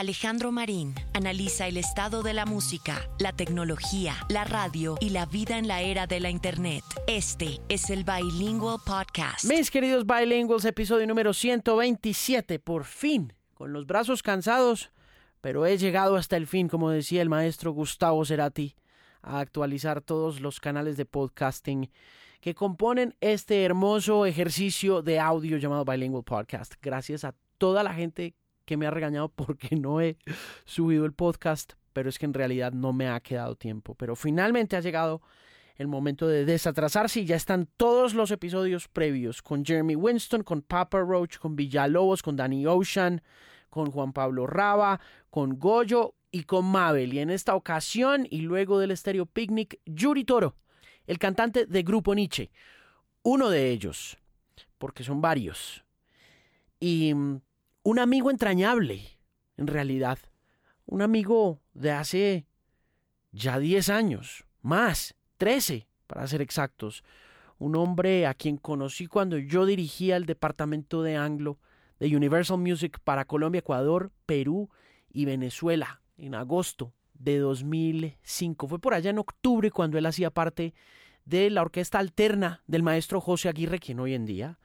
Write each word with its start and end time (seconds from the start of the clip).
Alejandro 0.00 0.50
Marín 0.50 0.94
analiza 1.12 1.66
el 1.66 1.76
estado 1.76 2.22
de 2.22 2.32
la 2.32 2.46
música, 2.46 3.10
la 3.18 3.34
tecnología, 3.34 4.14
la 4.30 4.44
radio 4.44 4.96
y 4.98 5.10
la 5.10 5.26
vida 5.26 5.58
en 5.58 5.68
la 5.68 5.82
era 5.82 6.06
de 6.06 6.20
la 6.20 6.30
Internet. 6.30 6.82
Este 7.06 7.60
es 7.68 7.90
el 7.90 8.04
Bilingual 8.04 8.78
Podcast. 8.86 9.44
Mis 9.44 9.70
queridos 9.70 10.06
Bilinguals, 10.06 10.64
episodio 10.64 11.06
número 11.06 11.34
127, 11.34 12.58
por 12.60 12.86
fin, 12.86 13.34
con 13.52 13.74
los 13.74 13.86
brazos 13.86 14.22
cansados, 14.22 14.90
pero 15.42 15.66
he 15.66 15.76
llegado 15.76 16.16
hasta 16.16 16.38
el 16.38 16.46
fin, 16.46 16.68
como 16.68 16.88
decía 16.88 17.20
el 17.20 17.28
maestro 17.28 17.72
Gustavo 17.72 18.24
Cerati, 18.24 18.76
a 19.20 19.40
actualizar 19.40 20.00
todos 20.00 20.40
los 20.40 20.60
canales 20.60 20.96
de 20.96 21.04
podcasting 21.04 21.90
que 22.40 22.54
componen 22.54 23.16
este 23.20 23.64
hermoso 23.64 24.24
ejercicio 24.24 25.02
de 25.02 25.20
audio 25.20 25.58
llamado 25.58 25.84
Bilingual 25.84 26.24
Podcast. 26.24 26.76
Gracias 26.80 27.22
a 27.22 27.34
toda 27.58 27.82
la 27.82 27.92
gente 27.92 28.34
que 28.70 28.76
me 28.76 28.86
ha 28.86 28.92
regañado 28.92 29.28
porque 29.28 29.74
no 29.76 30.00
he 30.00 30.16
subido 30.64 31.04
el 31.04 31.12
podcast, 31.12 31.72
pero 31.92 32.08
es 32.08 32.20
que 32.20 32.26
en 32.26 32.34
realidad 32.34 32.70
no 32.72 32.92
me 32.92 33.08
ha 33.08 33.18
quedado 33.18 33.56
tiempo. 33.56 33.96
Pero 33.96 34.14
finalmente 34.14 34.76
ha 34.76 34.80
llegado 34.80 35.22
el 35.74 35.88
momento 35.88 36.28
de 36.28 36.44
desatrasarse 36.44 37.18
y 37.18 37.24
ya 37.24 37.34
están 37.34 37.66
todos 37.76 38.14
los 38.14 38.30
episodios 38.30 38.86
previos 38.86 39.42
con 39.42 39.64
Jeremy 39.64 39.96
Winston, 39.96 40.44
con 40.44 40.62
Papa 40.62 41.00
Roach, 41.00 41.38
con 41.38 41.56
Villalobos, 41.56 42.22
con 42.22 42.36
Danny 42.36 42.64
Ocean, 42.64 43.22
con 43.70 43.90
Juan 43.90 44.12
Pablo 44.12 44.46
Raba, 44.46 45.00
con 45.30 45.58
Goyo 45.58 46.14
y 46.30 46.44
con 46.44 46.64
Mabel. 46.66 47.12
Y 47.12 47.18
en 47.18 47.30
esta 47.30 47.56
ocasión 47.56 48.24
y 48.30 48.42
luego 48.42 48.78
del 48.78 48.92
Estéreo 48.92 49.26
Picnic, 49.26 49.80
Yuri 49.84 50.24
Toro, 50.24 50.54
el 51.08 51.18
cantante 51.18 51.66
de 51.66 51.82
Grupo 51.82 52.14
Nietzsche. 52.14 52.52
Uno 53.24 53.50
de 53.50 53.70
ellos, 53.70 54.16
porque 54.78 55.02
son 55.02 55.20
varios. 55.20 55.84
Y 56.78 57.12
mm, 57.12 57.40
un 57.82 57.98
amigo 57.98 58.30
entrañable, 58.30 59.18
en 59.56 59.66
realidad. 59.66 60.18
Un 60.86 61.02
amigo 61.02 61.60
de 61.72 61.92
hace 61.92 62.46
ya 63.32 63.58
10 63.58 63.88
años, 63.90 64.44
más, 64.60 65.14
13 65.38 65.86
para 66.06 66.26
ser 66.26 66.42
exactos. 66.42 67.04
Un 67.58 67.76
hombre 67.76 68.26
a 68.26 68.34
quien 68.34 68.56
conocí 68.56 69.06
cuando 69.06 69.38
yo 69.38 69.66
dirigía 69.66 70.16
el 70.16 70.26
departamento 70.26 71.02
de 71.02 71.16
Anglo 71.16 71.58
de 71.98 72.16
Universal 72.16 72.58
Music 72.58 72.98
para 73.04 73.26
Colombia, 73.26 73.60
Ecuador, 73.60 74.10
Perú 74.26 74.70
y 75.10 75.26
Venezuela 75.26 76.00
en 76.16 76.34
agosto 76.34 76.92
de 77.14 77.38
2005. 77.38 78.68
Fue 78.68 78.78
por 78.78 78.94
allá 78.94 79.10
en 79.10 79.18
octubre 79.18 79.70
cuando 79.70 79.98
él 79.98 80.06
hacía 80.06 80.30
parte 80.30 80.74
de 81.24 81.50
la 81.50 81.62
orquesta 81.62 81.98
alterna 81.98 82.62
del 82.66 82.82
maestro 82.82 83.20
José 83.20 83.48
Aguirre, 83.48 83.78
quien 83.78 84.00
hoy 84.00 84.14
en 84.14 84.24
día 84.24 84.58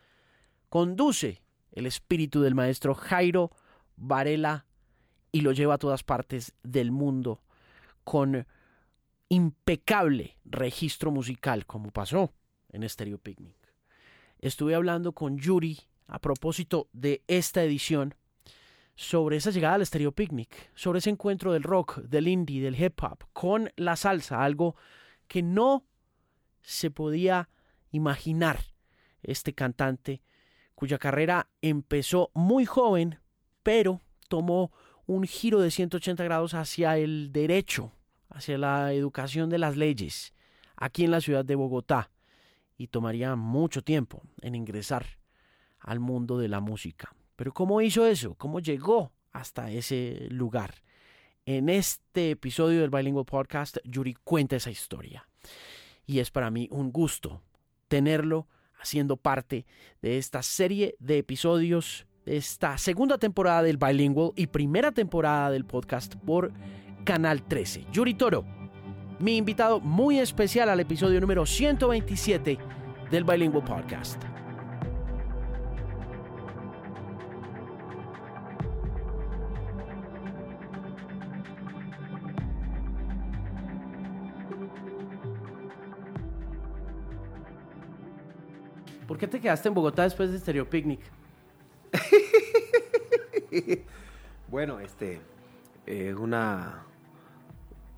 conduce 0.70 1.45
el 1.76 1.86
espíritu 1.86 2.42
del 2.42 2.56
maestro 2.56 2.96
Jairo 2.96 3.52
Varela 3.98 4.66
y 5.32 5.42
lo 5.42 5.52
lleva 5.52 5.76
a 5.76 5.78
todas 5.78 6.04
partes 6.04 6.54
del 6.64 6.92
mundo 6.92 7.42
con 8.04 8.48
impecable 9.30 10.38
registro 10.46 11.12
musical, 11.12 11.66
como 11.66 11.92
pasó 11.92 12.34
en 12.70 12.88
Stereo 12.88 13.18
Picnic. 13.18 13.58
Estuve 14.40 14.76
hablando 14.76 15.14
con 15.14 15.38
Yuri 15.38 15.80
a 16.08 16.20
propósito 16.20 16.88
de 16.94 17.24
esta 17.28 17.64
edición 17.64 18.16
sobre 18.96 19.38
esa 19.38 19.52
llegada 19.52 19.76
al 19.76 19.86
Stereo 19.86 20.14
Picnic, 20.14 20.72
sobre 20.74 21.00
ese 21.00 21.10
encuentro 21.10 21.52
del 21.52 21.64
rock, 21.64 21.98
del 21.98 22.28
indie, 22.28 22.64
del 22.64 22.82
hip 22.82 23.04
hop 23.04 23.26
con 23.34 23.72
la 23.76 23.96
salsa, 23.96 24.44
algo 24.44 24.76
que 25.28 25.42
no 25.42 25.86
se 26.62 26.92
podía 26.92 27.50
imaginar 27.92 28.60
este 29.22 29.54
cantante 29.54 30.22
cuya 30.76 30.98
carrera 30.98 31.50
empezó 31.62 32.32
muy 32.34 32.66
joven, 32.66 33.20
pero 33.64 34.02
tomó 34.28 34.72
un 35.06 35.24
giro 35.24 35.62
de 35.62 35.72
180 35.72 36.24
grados 36.24 36.54
hacia 36.54 36.98
el 36.98 37.32
derecho, 37.32 37.92
hacia 38.30 38.58
la 38.58 38.94
educación 38.94 39.50
de 39.50 39.58
las 39.58 39.78
leyes, 39.78 40.34
aquí 40.76 41.06
en 41.06 41.12
la 41.12 41.22
ciudad 41.22 41.46
de 41.46 41.56
Bogotá, 41.56 42.12
y 42.78 42.88
tomaría 42.88 43.36
mucho 43.36 43.84
tiempo 43.84 44.22
en 44.42 44.56
ingresar 44.56 45.06
al 45.80 46.00
mundo 46.00 46.38
de 46.38 46.50
la 46.50 46.60
música. 46.60 47.16
Pero 47.36 47.54
¿cómo 47.54 47.82
hizo 47.82 48.06
eso? 48.06 48.36
¿Cómo 48.36 48.60
llegó 48.60 49.12
hasta 49.32 49.72
ese 49.72 50.28
lugar? 50.30 50.76
En 51.46 51.70
este 51.70 52.32
episodio 52.32 52.82
del 52.82 52.90
Bilingual 52.90 53.26
Podcast, 53.26 53.78
Yuri 53.84 54.16
cuenta 54.16 54.56
esa 54.56 54.72
historia. 54.72 55.28
Y 56.06 56.20
es 56.20 56.32
para 56.32 56.50
mí 56.50 56.68
un 56.72 56.92
gusto 56.92 57.42
tenerlo 57.88 58.48
haciendo 58.86 59.18
parte 59.18 59.66
de 60.02 60.18
esta 60.18 60.44
serie 60.44 60.96
de 61.00 61.18
episodios, 61.18 62.06
de 62.24 62.38
esta 62.38 62.78
segunda 62.78 63.18
temporada 63.18 63.64
del 63.64 63.78
Bilingual 63.78 64.32
y 64.36 64.48
primera 64.48 64.92
temporada 64.92 65.50
del 65.50 65.66
podcast 65.66 66.16
por 66.16 66.54
Canal 67.04 67.42
13. 67.44 67.88
Yuri 67.92 68.14
Toro, 68.14 68.46
mi 69.20 69.38
invitado 69.38 69.80
muy 69.80 70.20
especial 70.20 70.70
al 70.70 70.80
episodio 70.80 71.20
número 71.20 71.46
127 71.46 72.60
del 73.10 73.24
Bilingual 73.24 73.64
Podcast. 73.64 74.35
¿Por 89.16 89.20
qué 89.22 89.28
te 89.30 89.40
quedaste 89.40 89.70
en 89.70 89.74
Bogotá 89.74 90.04
después 90.04 90.30
de 90.30 90.38
Stereo 90.38 90.70
Picnic? 90.70 91.00
bueno, 94.52 94.82
este 94.82 95.22
es 95.86 96.14
una, 96.18 96.84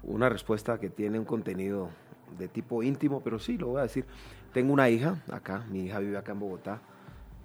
una 0.03 0.29
respuesta 0.29 0.79
que 0.79 0.91
tiene 0.91 1.17
un 1.17 1.25
contenido 1.25 1.89
de 2.37 2.47
tipo 2.47 2.83
íntimo, 2.83 3.21
pero 3.21 3.39
sí, 3.39 3.57
lo 3.57 3.69
voy 3.69 3.79
a 3.79 3.81
decir. 3.81 4.05
Tengo 4.53 4.71
una 4.71 4.91
hija 4.91 5.23
acá, 5.31 5.65
mi 5.71 5.85
hija 5.85 5.97
vive 5.97 6.19
acá 6.19 6.33
en 6.33 6.39
Bogotá 6.39 6.81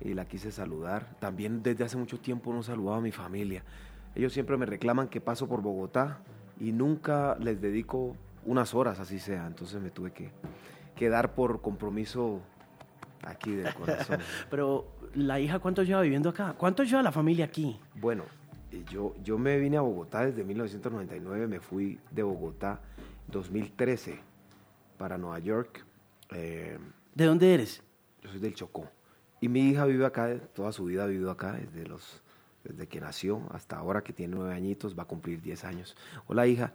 y 0.02 0.12
la 0.12 0.26
quise 0.26 0.52
saludar. 0.52 1.16
También 1.18 1.62
desde 1.62 1.84
hace 1.84 1.96
mucho 1.96 2.20
tiempo 2.20 2.52
no 2.52 2.62
saludaba 2.62 2.98
a 2.98 3.00
mi 3.00 3.10
familia. 3.10 3.64
Ellos 4.14 4.34
siempre 4.34 4.58
me 4.58 4.66
reclaman 4.66 5.08
que 5.08 5.22
paso 5.22 5.48
por 5.48 5.62
Bogotá 5.62 6.18
y 6.60 6.72
nunca 6.72 7.38
les 7.40 7.58
dedico 7.62 8.18
unas 8.44 8.74
horas, 8.74 9.00
así 9.00 9.18
sea. 9.18 9.46
Entonces 9.46 9.80
me 9.80 9.88
tuve 9.88 10.10
que 10.10 10.30
quedar 10.94 11.34
por 11.34 11.62
compromiso 11.62 12.42
aquí 13.22 13.52
del 13.52 13.74
corazón. 13.74 14.20
Pero 14.50 14.86
la 15.14 15.40
hija, 15.40 15.58
¿cuánto 15.58 15.82
lleva 15.82 16.02
viviendo 16.02 16.28
acá? 16.28 16.54
¿Cuánto 16.56 16.84
lleva 16.84 17.02
la 17.02 17.12
familia 17.12 17.46
aquí? 17.46 17.78
Bueno, 17.94 18.24
eh, 18.70 18.84
yo, 18.90 19.14
yo 19.22 19.38
me 19.38 19.58
vine 19.58 19.76
a 19.76 19.80
Bogotá 19.80 20.26
desde 20.26 20.44
1999, 20.44 21.46
me 21.46 21.60
fui 21.60 21.98
de 22.10 22.22
Bogotá 22.22 22.80
2013 23.28 24.20
para 24.98 25.18
Nueva 25.18 25.38
York. 25.38 25.84
Eh, 26.30 26.78
¿De 27.14 27.24
dónde 27.24 27.54
eres? 27.54 27.82
Yo 28.22 28.30
soy 28.30 28.40
del 28.40 28.54
Chocó. 28.54 28.88
Y 29.40 29.48
mi 29.48 29.68
hija 29.68 29.84
vive 29.86 30.06
acá, 30.06 30.36
toda 30.54 30.72
su 30.72 30.84
vida 30.84 31.04
ha 31.04 31.06
vivido 31.06 31.30
acá, 31.30 31.52
desde, 31.52 31.86
los, 31.86 32.22
desde 32.62 32.86
que 32.86 33.00
nació 33.00 33.42
hasta 33.50 33.76
ahora 33.76 34.02
que 34.02 34.12
tiene 34.12 34.36
nueve 34.36 34.54
añitos, 34.54 34.96
va 34.96 35.02
a 35.02 35.06
cumplir 35.06 35.42
diez 35.42 35.64
años. 35.64 35.96
Hola 36.26 36.46
hija. 36.46 36.72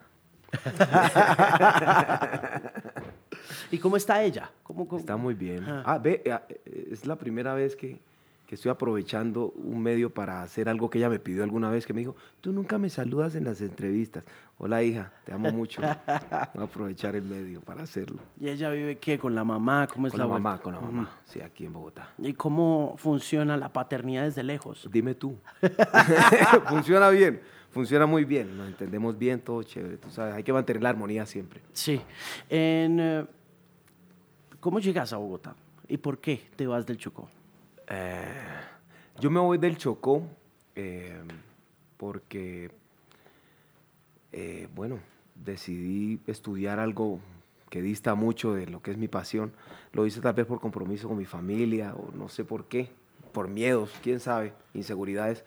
¿Y 3.71 3.77
cómo 3.77 3.97
está 3.97 4.23
ella? 4.23 4.49
Está 4.97 5.17
muy 5.17 5.33
bien. 5.33 5.63
Ah, 5.67 5.99
ve, 6.01 6.21
eh, 6.25 6.38
eh, 6.49 6.89
es 6.91 7.05
la 7.05 7.15
primera 7.15 7.53
vez 7.53 7.75
que, 7.75 7.99
que, 8.45 8.55
estoy 8.55 8.71
aprovechando 8.71 9.51
un 9.55 9.81
medio 9.81 10.09
para 10.09 10.41
hacer 10.41 10.69
algo 10.69 10.89
que 10.89 10.97
ella 10.97 11.09
me 11.09 11.19
pidió 11.19 11.43
alguna 11.43 11.69
vez, 11.69 11.85
que 11.85 11.93
me 11.93 12.01
dijo, 12.01 12.15
tú 12.41 12.51
nunca 12.51 12.77
me 12.77 12.89
saludas 12.89 13.35
en 13.35 13.43
las 13.43 13.61
entrevistas. 13.61 14.23
Hola 14.59 14.81
hija, 14.81 15.11
te 15.23 15.33
amo 15.33 15.51
mucho. 15.51 15.81
Voy 16.53 16.63
a 16.63 16.63
aprovechar 16.63 17.15
el 17.15 17.23
medio 17.23 17.61
para 17.61 17.83
hacerlo. 17.83 18.19
¿Y 18.39 18.49
ella 18.49 18.69
vive 18.71 18.97
qué? 18.97 19.19
¿Con 19.19 19.35
la 19.35 19.44
mamá? 19.44 19.88
¿Cómo 19.88 20.07
es 20.07 20.11
con 20.11 20.19
la, 20.19 20.27
mamá? 20.27 20.59
Con 20.59 20.73
la 20.73 20.81
mamá, 20.81 21.09
sí, 21.25 21.41
aquí 21.41 21.65
en 21.65 21.73
Bogotá. 21.73 22.09
¿Y 22.17 22.33
cómo 22.33 22.95
funciona 22.97 23.55
la 23.57 23.71
paternidad 23.71 24.23
desde 24.23 24.44
lejos? 24.44 24.88
Dime 24.91 25.13
tú. 25.13 25.38
funciona 26.67 27.09
bien 27.09 27.41
funciona 27.77 28.07
muy 28.07 28.25
bien, 28.25 28.57
nos 28.57 28.67
entendemos 28.67 29.15
bien, 29.19 29.39
todo 29.39 29.62
chévere, 29.62 29.97
tú 29.97 30.09
sabes, 30.09 30.33
hay 30.33 30.41
que 30.41 30.51
mantener 30.51 30.81
la 30.81 30.89
armonía 30.89 31.27
siempre. 31.27 31.62
Sí. 31.74 32.01
En, 32.50 33.00
eh, 33.00 33.25
¿Cómo 34.59 34.79
llegas 34.79 35.13
a 35.13 35.18
Bogotá? 35.18 35.56
¿Y 35.88 35.97
por 35.97 36.18
qué 36.18 36.41
te 36.56 36.65
vas 36.65 36.88
del 36.88 36.97
Chocó? 36.97 37.29
Eh, 37.88 38.25
yo 39.19 39.29
me 39.29 39.39
voy 39.39 39.59
del 39.59 39.77
Chocó 39.77 40.24
eh, 40.75 41.21
porque, 41.97 42.71
bueno, 44.73 44.97
decidí 45.35 46.19
estudiar 46.25 46.80
algo 46.80 47.19
que 47.69 47.83
dista 47.83 48.15
mucho 48.15 48.56
de 48.56 48.65
lo 48.65 48.81
que 48.81 48.89
es 48.89 48.97
mi 48.97 49.07
pasión. 49.07 49.53
Lo 49.94 50.07
hice 50.07 50.19
tal 50.19 50.33
vez 50.33 50.47
por 50.47 50.59
compromiso 50.59 51.07
con 51.07 51.18
mi 51.18 51.25
familia 51.25 51.94
o 51.94 52.12
no 52.15 52.27
sé 52.27 52.44
por 52.44 52.65
qué, 52.65 52.89
por 53.33 53.47
miedos, 53.47 53.94
quién 54.01 54.19
sabe, 54.19 54.53
inseguridades 54.73 55.45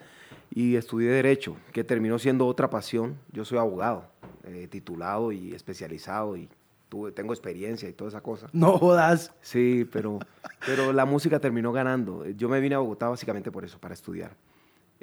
y 0.51 0.77
estudié 0.77 1.11
Derecho, 1.11 1.57
que 1.73 1.85
terminó 1.85 2.19
siendo 2.19 2.47
otra 2.47 2.69
pasión. 2.71 3.19
Yo 3.33 3.45
soy 3.45 3.59
abogado, 3.59 4.05
eh, 4.45 4.69
titulado 4.71 5.33
y 5.33 5.55
especializado 5.55 6.37
y 6.37 6.49
tuve, 6.89 7.13
tengo 7.13 7.33
experiencia 7.33 7.89
y 7.89 7.93
toda 7.93 8.09
esa 8.09 8.21
cosa. 8.21 8.49
No 8.53 8.79
jodas. 8.79 9.33
Sí, 9.41 9.89
pero, 9.93 10.19
pero 10.67 10.93
la 10.93 11.05
música 11.05 11.39
terminó 11.39 11.73
ganando. 11.73 12.27
Yo 12.31 12.49
me 12.49 12.61
vine 12.61 12.75
a 12.75 12.79
Bogotá 12.79 13.09
básicamente 13.09 13.51
por 13.53 13.65
eso, 13.65 13.79
para 13.79 13.95
estudiar. 13.95 14.33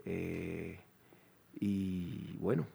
Eh, 0.05 0.79
Y 1.59 2.38
bueno, 2.39 2.67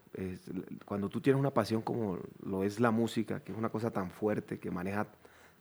cuando 0.84 1.08
tú 1.08 1.20
tienes 1.20 1.38
una 1.38 1.50
pasión 1.52 1.82
como 1.82 2.18
lo 2.44 2.64
es 2.64 2.80
la 2.80 2.90
música, 2.90 3.38
que 3.40 3.52
es 3.52 3.58
una 3.58 3.68
cosa 3.68 3.90
tan 3.92 4.10
fuerte, 4.10 4.58
que 4.58 4.70
maneja 4.72 5.06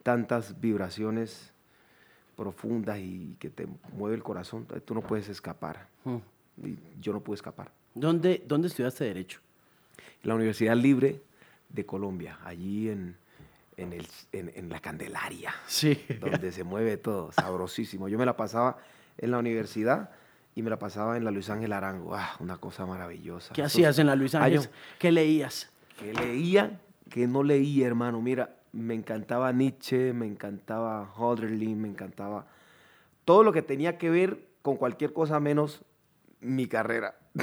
tantas 0.01 0.59
vibraciones 0.59 1.53
profundas 2.35 2.97
y 2.97 3.35
que 3.37 3.51
te 3.51 3.67
mueve 3.95 4.15
el 4.15 4.23
corazón, 4.23 4.65
tú 4.85 4.95
no 4.95 5.01
puedes 5.01 5.29
escapar. 5.29 5.87
Hmm. 6.03 6.17
Y 6.63 6.77
yo 7.01 7.13
no 7.13 7.21
pude 7.21 7.35
escapar. 7.35 7.71
¿Dónde, 7.93 8.43
¿Dónde 8.47 8.67
estudiaste 8.67 9.03
Derecho? 9.05 9.39
La 10.23 10.35
Universidad 10.35 10.75
Libre 10.75 11.21
de 11.69 11.85
Colombia, 11.85 12.39
allí 12.43 12.89
en, 12.89 13.15
en, 13.77 13.93
el, 13.93 14.07
en, 14.31 14.69
la 14.69 14.79
Candelaria, 14.79 15.53
sí. 15.67 15.99
donde 16.19 16.51
se 16.51 16.63
mueve 16.63 16.97
todo, 16.97 17.31
sabrosísimo. 17.31 18.07
Yo 18.07 18.17
me 18.17 18.25
la 18.25 18.37
pasaba 18.37 18.77
en 19.17 19.31
la 19.31 19.39
universidad 19.39 20.11
y 20.55 20.61
me 20.61 20.69
la 20.69 20.77
pasaba 20.77 21.17
en 21.17 21.23
la 21.23 21.31
Luis 21.31 21.49
Ángel 21.49 21.73
Arango. 21.73 22.15
Ah, 22.15 22.35
una 22.39 22.57
cosa 22.57 22.85
maravillosa. 22.85 23.53
¿Qué 23.53 23.63
hacías 23.63 23.97
en 23.99 24.07
la 24.07 24.15
Luis 24.15 24.35
Ángel? 24.35 24.69
¿Qué 24.99 25.11
leías? 25.11 25.69
¿Qué 25.97 26.13
leía? 26.13 26.79
Que 27.09 27.27
no 27.27 27.43
leía, 27.43 27.87
hermano. 27.87 28.21
Mira, 28.21 28.55
me 28.73 28.93
encantaba 28.93 29.51
Nietzsche, 29.51 30.13
me 30.13 30.27
encantaba 30.27 31.09
Hölderlin, 31.17 31.81
me 31.81 31.87
encantaba 31.87 32.45
todo 33.25 33.43
lo 33.43 33.53
que 33.53 33.61
tenía 33.61 33.97
que 33.97 34.09
ver 34.09 34.39
con 34.61 34.77
cualquier 34.77 35.13
cosa 35.13 35.39
menos 35.39 35.81
mi 36.41 36.67
carrera. 36.67 37.15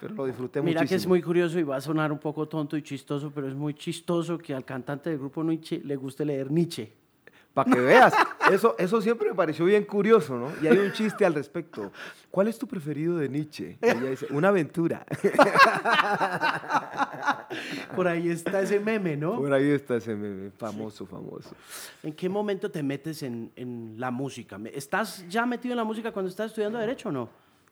pero 0.00 0.14
lo 0.14 0.26
disfruté 0.26 0.62
Mira 0.62 0.86
que 0.86 0.94
es 0.94 1.06
muy 1.06 1.20
curioso 1.20 1.58
y 1.58 1.62
va 1.62 1.76
a 1.76 1.80
sonar 1.80 2.12
un 2.12 2.18
poco 2.18 2.48
tonto 2.48 2.76
y 2.76 2.82
chistoso, 2.82 3.30
pero 3.34 3.48
es 3.48 3.54
muy 3.54 3.74
chistoso 3.74 4.38
que 4.38 4.54
al 4.54 4.64
cantante 4.64 5.10
del 5.10 5.18
grupo 5.18 5.42
Nietzsche 5.42 5.80
le 5.84 5.96
guste 5.96 6.24
leer 6.24 6.50
Nietzsche. 6.50 6.99
Para 7.64 7.76
que 7.76 7.80
veas, 7.80 8.14
eso, 8.50 8.74
eso 8.78 9.02
siempre 9.02 9.28
me 9.28 9.34
pareció 9.34 9.66
bien 9.66 9.84
curioso, 9.84 10.36
¿no? 10.38 10.50
Y 10.62 10.66
hay 10.66 10.78
un 10.78 10.92
chiste 10.92 11.26
al 11.26 11.34
respecto. 11.34 11.92
¿Cuál 12.30 12.48
es 12.48 12.58
tu 12.58 12.66
preferido 12.66 13.18
de 13.18 13.28
Nietzsche? 13.28 13.76
ella 13.80 14.10
dice, 14.10 14.26
una 14.30 14.48
aventura. 14.48 15.04
Por 17.94 18.08
ahí 18.08 18.30
está 18.30 18.62
ese 18.62 18.80
meme, 18.80 19.16
¿no? 19.16 19.36
Por 19.36 19.52
ahí 19.52 19.68
está 19.70 19.96
ese 19.96 20.14
meme, 20.14 20.50
famoso, 20.52 21.04
famoso. 21.04 21.50
¿En 22.02 22.12
qué 22.14 22.28
momento 22.28 22.70
te 22.70 22.82
metes 22.82 23.22
en, 23.22 23.52
en, 23.56 23.96
la 23.98 24.10
música? 24.10 24.58
¿Estás 24.72 25.26
ya 25.28 25.44
metido 25.44 25.72
en 25.72 25.78
la 25.78 25.84
música 25.84 26.12
cuando 26.12 26.30
estás 26.30 26.46
estudiando 26.46 26.78
Derecho 26.78 27.10
o 27.10 27.12
no? 27.12 27.28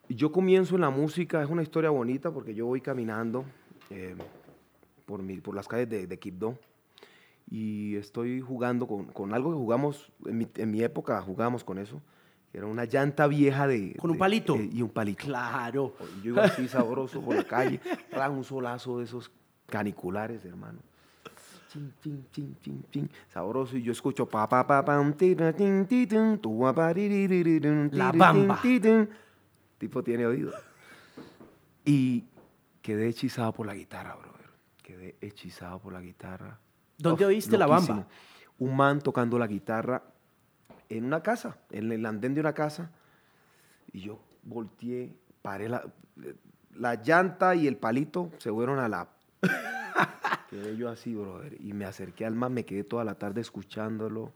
Yo 0.09 0.31
comienzo 0.33 0.75
en 0.75 0.83
la 0.83 0.91
música, 0.91 1.43
es 1.43 1.49
una 1.49 1.63
historia 1.63 1.91
bonita 1.91 2.31
porque 2.31 2.55
yo 2.55 2.67
voy 2.67 2.81
caminando 2.81 3.45
eh, 3.91 4.15
por, 5.07 5.23
mi, 5.23 5.41
por 5.41 5.55
las 5.55 5.67
calles 5.67 5.89
de, 5.89 6.07
de 6.07 6.19
Quibdó 6.19 6.59
y 7.51 7.97
estoy 7.97 8.41
jugando 8.41 8.87
con, 8.87 9.07
con 9.07 9.33
algo 9.33 9.51
que 9.51 9.57
jugamos, 9.57 10.13
en 10.27 10.39
mi, 10.39 10.49
en 10.57 10.71
mi, 10.71 10.83
época 10.83 11.21
jugamos 11.23 11.65
con 11.65 11.79
eso, 11.79 12.03
era 12.53 12.67
una 12.67 12.85
llanta 12.85 13.27
vieja 13.27 13.67
de... 13.67 13.95
¿Con 13.99 14.11
un 14.11 14.19
palito? 14.19 14.57
y 14.57 14.83
un 14.83 14.91
palito. 14.91 15.25
Claro. 15.25 15.95
Yo 16.23 16.31
iba 16.33 16.45
así 16.45 16.69
sabroso 16.69 17.21
por 17.21 17.37
la 17.37 17.45
calle, 17.45 17.81
un 18.31 18.45
solazo 18.45 18.99
de 18.99 19.05
esos 19.05 19.31
caniculares, 19.67 20.45
hermano. 20.45 20.79
Chin, 21.71 21.93
chin, 22.03 22.27
chin, 22.33 22.57
chin, 22.63 22.85
chin, 22.91 23.11
sabroso 23.29 23.77
y 23.77 23.83
yo 23.83 23.93
escucho 23.93 24.27
pa 24.27 24.49
pa 24.49 24.67
pa 24.67 24.83
pam 24.83 25.15
la 27.93 28.11
bamba 28.13 28.63
tipo 29.77 30.03
tiene 30.03 30.25
oído 30.25 30.51
y 31.85 32.25
quedé 32.81 33.09
hechizado 33.09 33.53
por 33.53 33.67
la 33.67 33.75
guitarra 33.75 34.17
brother 34.17 34.49
quedé 34.83 35.17
hechizado 35.21 35.79
por 35.79 35.93
la 35.93 36.01
guitarra 36.01 36.59
¿Dónde 36.99 37.25
oíste 37.25 37.57
la 37.57 37.67
bamba? 37.67 38.07
Un 38.59 38.77
man 38.77 39.01
tocando 39.01 39.39
la 39.39 39.47
guitarra 39.47 40.03
en 40.89 41.05
una 41.05 41.23
casa, 41.23 41.59
en 41.71 41.93
el 41.93 42.05
andén 42.05 42.35
de 42.35 42.41
una 42.41 42.53
casa. 42.53 42.91
Y 43.93 44.01
yo 44.01 44.21
volteé, 44.43 45.17
paré 45.41 45.69
la, 45.69 45.85
la 46.75 46.95
llanta 46.97 47.55
y 47.55 47.67
el 47.69 47.77
palito 47.77 48.31
se 48.39 48.51
fueron 48.51 48.81
a 48.81 48.89
la... 48.89 49.09
quedé 50.51 50.77
yo 50.77 50.89
así, 50.89 51.15
brother. 51.15 51.57
Y 51.61 51.73
me 51.73 51.85
acerqué 51.85 52.27
al 52.27 52.35
man, 52.35 52.53
me 52.53 52.65
quedé 52.65 52.83
toda 52.83 53.05
la 53.05 53.15
tarde 53.15 53.41
escuchándolo. 53.41 54.33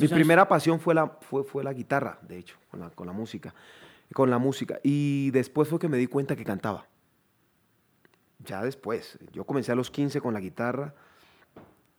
Mi 0.00 0.08
primera 0.08 0.48
pasión 0.48 0.80
fue 0.80 0.94
la, 0.94 1.06
fue, 1.06 1.44
fue 1.44 1.64
la 1.64 1.72
guitarra, 1.72 2.18
de 2.22 2.38
hecho, 2.38 2.56
con 2.70 2.80
la, 2.80 2.90
con 2.90 3.06
la 3.06 3.12
música. 3.12 3.54
Con 4.12 4.30
la 4.30 4.38
música. 4.38 4.80
Y 4.82 5.30
después 5.30 5.68
fue 5.68 5.78
que 5.78 5.88
me 5.88 5.96
di 5.96 6.06
cuenta 6.08 6.34
que 6.34 6.44
cantaba. 6.44 6.86
Ya 8.40 8.62
después. 8.62 9.18
Yo 9.32 9.44
comencé 9.44 9.72
a 9.72 9.74
los 9.74 9.90
15 9.90 10.20
con 10.20 10.34
la 10.34 10.40
guitarra 10.40 10.94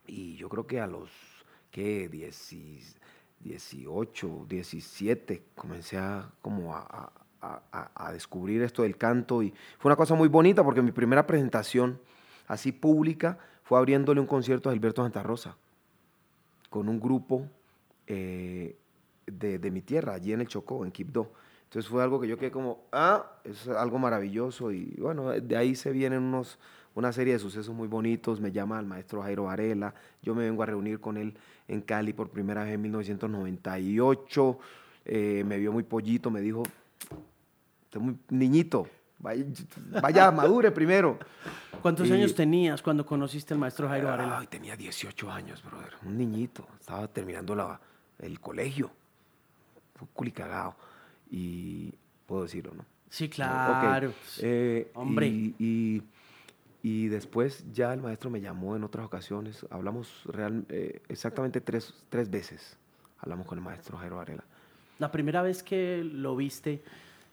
y 0.09 0.35
yo 0.35 0.49
creo 0.49 0.65
que 0.65 0.79
a 0.79 0.87
los, 0.87 1.09
¿qué? 1.71 2.09
18, 3.41 4.45
17, 4.49 5.43
comencé 5.55 5.97
a, 5.97 6.29
como 6.41 6.75
a, 6.75 7.11
a, 7.41 8.11
descubrir 8.11 8.61
esto 8.63 8.83
del 8.83 8.97
canto 8.97 9.41
y 9.41 9.53
fue 9.77 9.89
una 9.89 9.95
cosa 9.95 10.15
muy 10.15 10.27
bonita 10.27 10.63
porque 10.63 10.81
mi 10.81 10.91
primera 10.91 11.25
presentación 11.25 11.99
así 12.47 12.71
pública 12.71 13.37
fue 13.63 13.77
abriéndole 13.77 14.19
un 14.19 14.27
concierto 14.27 14.69
a 14.69 14.73
Gilberto 14.73 15.03
Santa 15.03 15.23
Rosa 15.23 15.55
con 16.69 16.89
un 16.89 16.99
grupo 16.99 17.47
eh, 18.07 18.75
de, 19.25 19.59
de, 19.59 19.71
mi 19.71 19.81
tierra, 19.81 20.15
allí 20.15 20.33
en 20.33 20.41
el 20.41 20.47
Chocó, 20.47 20.83
en 20.83 20.91
Quibdó. 20.91 21.31
Entonces 21.63 21.89
fue 21.89 22.01
algo 22.03 22.19
que 22.19 22.27
yo 22.27 22.37
quedé 22.37 22.51
como, 22.51 22.83
ah, 22.91 23.31
es 23.43 23.67
algo 23.67 23.99
maravilloso 23.99 24.71
y 24.71 24.95
bueno, 24.99 25.29
de 25.29 25.55
ahí 25.55 25.75
se 25.75 25.91
vienen 25.91 26.23
unos 26.23 26.57
una 26.99 27.13
serie 27.13 27.33
de 27.33 27.39
sucesos 27.39 27.73
muy 27.73 27.87
bonitos, 27.87 28.41
me 28.41 28.51
llama 28.51 28.77
el 28.77 28.85
maestro 28.85 29.21
Jairo 29.21 29.45
Varela, 29.45 29.93
yo 30.21 30.35
me 30.35 30.43
vengo 30.43 30.63
a 30.63 30.65
reunir 30.65 30.99
con 30.99 31.15
él 31.15 31.33
en 31.67 31.81
Cali 31.81 32.11
por 32.11 32.29
primera 32.29 32.65
vez 32.65 32.73
en 32.73 32.81
1998, 32.81 34.59
eh, 35.05 35.43
me 35.45 35.57
vio 35.57 35.71
muy 35.71 35.83
pollito, 35.83 36.29
me 36.29 36.41
dijo, 36.41 36.63
usted 37.83 37.99
muy 38.01 38.17
niñito, 38.29 38.85
vaya, 39.17 40.29
madure 40.31 40.71
primero. 40.71 41.17
¿Cuántos 41.81 42.11
años 42.11 42.35
tenías 42.35 42.81
cuando 42.81 43.05
conociste 43.05 43.53
al 43.53 43.61
maestro 43.61 43.87
Jairo 43.87 44.09
Varela? 44.09 44.39
Ay, 44.39 44.47
tenía 44.47 44.75
18 44.75 45.31
años, 45.31 45.63
brother, 45.63 45.93
un 46.05 46.17
niñito, 46.17 46.67
estaba 46.81 47.07
terminando 47.07 47.55
la, 47.55 47.79
el 48.19 48.41
colegio, 48.41 48.91
fue 49.95 50.05
culicagado, 50.13 50.75
y 51.31 51.93
puedo 52.25 52.43
decirlo, 52.43 52.73
¿no? 52.75 52.83
Sí, 53.09 53.29
claro. 53.29 54.13
Eh, 54.39 54.91
Hombre. 54.93 55.27
y 55.27 55.55
y 55.57 56.03
después 56.81 57.65
ya 57.71 57.93
el 57.93 58.01
maestro 58.01 58.29
me 58.29 58.39
llamó 58.39 58.75
en 58.75 58.83
otras 58.83 59.05
ocasiones. 59.05 59.65
Hablamos 59.69 60.23
real, 60.25 60.65
eh, 60.69 61.01
exactamente 61.09 61.61
tres, 61.61 61.93
tres 62.09 62.29
veces. 62.29 62.77
Hablamos 63.19 63.45
con 63.47 63.57
el 63.57 63.63
maestro 63.63 63.97
Jairo 63.97 64.17
Varela. 64.17 64.43
La 64.97 65.11
primera 65.11 65.41
vez 65.41 65.61
que 65.63 66.03
lo 66.03 66.35
viste 66.35 66.81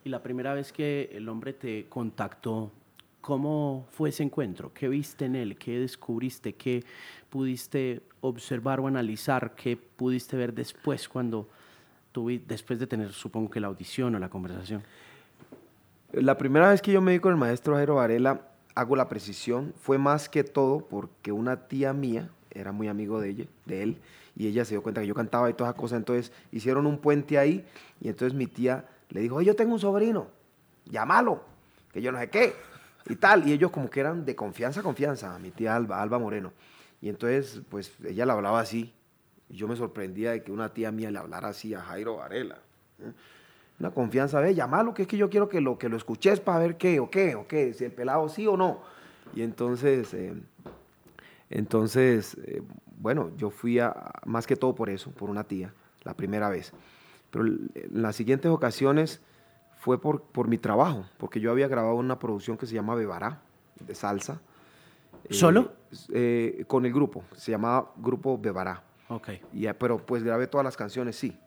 y 0.03 0.09
la 0.09 0.21
primera 0.21 0.53
vez 0.53 0.71
que 0.71 1.09
el 1.13 1.27
hombre 1.29 1.53
te 1.53 1.87
contactó, 1.87 2.71
¿cómo 3.21 3.87
fue 3.91 4.09
ese 4.09 4.23
encuentro? 4.23 4.73
¿Qué 4.73 4.87
viste 4.87 5.25
en 5.25 5.35
él? 5.35 5.57
¿Qué 5.57 5.79
descubriste? 5.79 6.53
¿Qué 6.53 6.83
pudiste 7.29 8.01
observar 8.21 8.79
o 8.79 8.87
analizar? 8.87 9.55
¿Qué 9.55 9.77
pudiste 9.77 10.37
ver 10.37 10.53
después 10.53 11.07
cuando 11.09 11.49
tuve, 12.11 12.41
después 12.45 12.79
de 12.79 12.87
tener, 12.87 13.11
supongo 13.11 13.49
que 13.49 13.59
la 13.59 13.67
audición 13.67 14.15
o 14.15 14.19
la 14.19 14.29
conversación? 14.29 14.83
La 16.13 16.37
primera 16.37 16.69
vez 16.69 16.81
que 16.81 16.91
yo 16.91 17.01
me 17.01 17.13
vi 17.13 17.19
con 17.19 17.31
el 17.31 17.37
maestro 17.37 17.75
Jairo 17.75 17.95
Varela, 17.95 18.41
hago 18.77 18.95
la 18.95 19.09
precisión, 19.09 19.73
fue 19.81 19.97
más 19.97 20.29
que 20.29 20.43
todo 20.43 20.87
porque 20.87 21.31
una 21.31 21.67
tía 21.67 21.93
mía 21.93 22.29
era 22.51 22.71
muy 22.71 22.87
amigo 22.87 23.19
de 23.19 23.29
ella, 23.29 23.45
de 23.65 23.81
él, 23.81 23.97
y 24.35 24.47
ella 24.47 24.65
se 24.65 24.75
dio 24.75 24.83
cuenta 24.83 25.01
que 25.01 25.07
yo 25.07 25.15
cantaba 25.15 25.49
y 25.49 25.53
todas 25.53 25.71
esas 25.71 25.81
cosas, 25.81 25.97
entonces 25.97 26.31
hicieron 26.51 26.85
un 26.85 26.99
puente 26.99 27.39
ahí, 27.39 27.65
y 27.99 28.07
entonces 28.07 28.37
mi 28.37 28.45
tía 28.45 28.85
le 29.09 29.21
dijo, 29.21 29.41
yo 29.41 29.55
tengo 29.55 29.73
un 29.73 29.79
sobrino, 29.79 30.27
llámalo, 30.85 31.41
que 31.91 32.03
yo 32.03 32.11
no 32.11 32.19
sé 32.19 32.29
qué, 32.29 32.53
y 33.09 33.15
tal, 33.15 33.47
y 33.47 33.53
ellos 33.53 33.71
como 33.71 33.89
que 33.89 33.99
eran 33.99 34.25
de 34.25 34.35
confianza, 34.35 34.83
confianza, 34.83 35.39
mi 35.39 35.49
tía 35.49 35.75
Alba, 35.75 35.99
Alba 35.99 36.19
Moreno, 36.19 36.53
y 37.01 37.09
entonces 37.09 37.61
pues 37.69 37.91
ella 38.05 38.27
le 38.27 38.31
hablaba 38.31 38.59
así, 38.59 38.93
y 39.49 39.55
yo 39.55 39.67
me 39.67 39.75
sorprendía 39.75 40.31
de 40.33 40.43
que 40.43 40.51
una 40.51 40.71
tía 40.71 40.91
mía 40.91 41.09
le 41.09 41.17
hablara 41.17 41.47
así 41.47 41.73
a 41.73 41.81
Jairo 41.81 42.17
Varela. 42.17 42.59
¿eh? 42.99 43.11
Una 43.79 43.91
confianza, 43.91 44.39
ve, 44.39 44.55
llamalo, 44.55 44.93
que 44.93 45.03
es 45.03 45.07
que 45.07 45.17
yo 45.17 45.29
quiero 45.29 45.47
que 45.49 45.61
lo, 45.61 45.77
que 45.77 45.89
lo 45.89 45.97
escuches 45.97 46.39
para 46.39 46.59
ver 46.59 46.77
qué, 46.77 46.99
o 46.99 47.09
qué, 47.09 47.35
o 47.35 47.47
qué, 47.47 47.73
si 47.73 47.85
el 47.85 47.91
pelado 47.91 48.27
sí 48.27 48.47
o 48.47 48.57
no. 48.57 48.81
Y 49.35 49.43
entonces, 49.43 50.13
eh, 50.13 50.33
entonces, 51.49 52.37
eh, 52.45 52.63
bueno, 52.97 53.31
yo 53.37 53.49
fui 53.51 53.79
a, 53.79 54.11
más 54.25 54.47
que 54.47 54.55
todo 54.55 54.73
por 54.73 54.89
eso, 54.89 55.11
por 55.11 55.29
una 55.29 55.43
tía, 55.43 55.73
la 56.03 56.15
primera 56.15 56.49
vez. 56.49 56.73
Pero 57.29 57.45
en 57.45 57.69
las 57.75 58.15
siguientes 58.15 58.49
ocasiones 58.49 59.21
fue 59.79 60.01
por, 60.01 60.23
por 60.23 60.47
mi 60.47 60.57
trabajo, 60.57 61.05
porque 61.17 61.39
yo 61.39 61.51
había 61.51 61.67
grabado 61.67 61.95
una 61.95 62.17
producción 62.17 62.57
que 62.57 62.65
se 62.65 62.73
llama 62.73 62.95
Bebará, 62.95 63.41
de 63.79 63.93
salsa. 63.93 64.41
Eh, 65.25 65.33
¿Solo? 65.33 65.73
con 66.67 66.85
el 66.85 66.93
grupo, 66.93 67.23
se 67.35 67.51
llamaba 67.51 67.91
Grupo 67.97 68.37
Bebará. 68.37 68.81
Ok. 69.09 69.29
Y, 69.53 69.67
pero 69.73 69.97
pues 69.97 70.23
grabé 70.23 70.47
todas 70.47 70.65
las 70.65 70.75
canciones, 70.75 71.15
sí. 71.15 71.37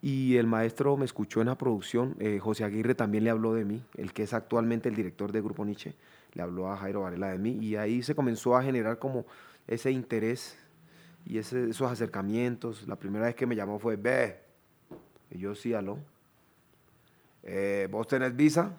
Y 0.00 0.36
el 0.36 0.46
maestro 0.46 0.96
me 0.96 1.04
escuchó 1.04 1.40
en 1.40 1.48
la 1.48 1.58
producción, 1.58 2.14
eh, 2.20 2.38
José 2.38 2.64
Aguirre 2.64 2.94
también 2.94 3.24
le 3.24 3.30
habló 3.30 3.54
de 3.54 3.64
mí, 3.64 3.82
el 3.96 4.12
que 4.12 4.22
es 4.22 4.32
actualmente 4.32 4.88
el 4.88 4.94
director 4.94 5.32
de 5.32 5.40
Grupo 5.40 5.64
Nietzsche, 5.64 5.94
le 6.34 6.42
habló 6.42 6.70
a 6.70 6.76
Jairo 6.76 7.00
Varela 7.00 7.28
de 7.28 7.38
mí 7.38 7.58
y 7.60 7.74
ahí 7.74 8.02
se 8.02 8.14
comenzó 8.14 8.56
a 8.56 8.62
generar 8.62 8.98
como 8.98 9.26
ese 9.66 9.90
interés 9.90 10.56
y 11.26 11.38
esos 11.38 11.82
acercamientos. 11.82 12.86
La 12.86 12.96
primera 12.96 13.26
vez 13.26 13.34
que 13.34 13.46
me 13.46 13.56
llamó 13.56 13.80
fue, 13.80 13.96
ve, 13.96 14.38
y 15.30 15.38
yo 15.38 15.54
sí, 15.56 15.74
aló, 15.74 15.98
eh, 17.42 17.88
¿vos 17.90 18.06
tenés 18.06 18.36
visa? 18.36 18.78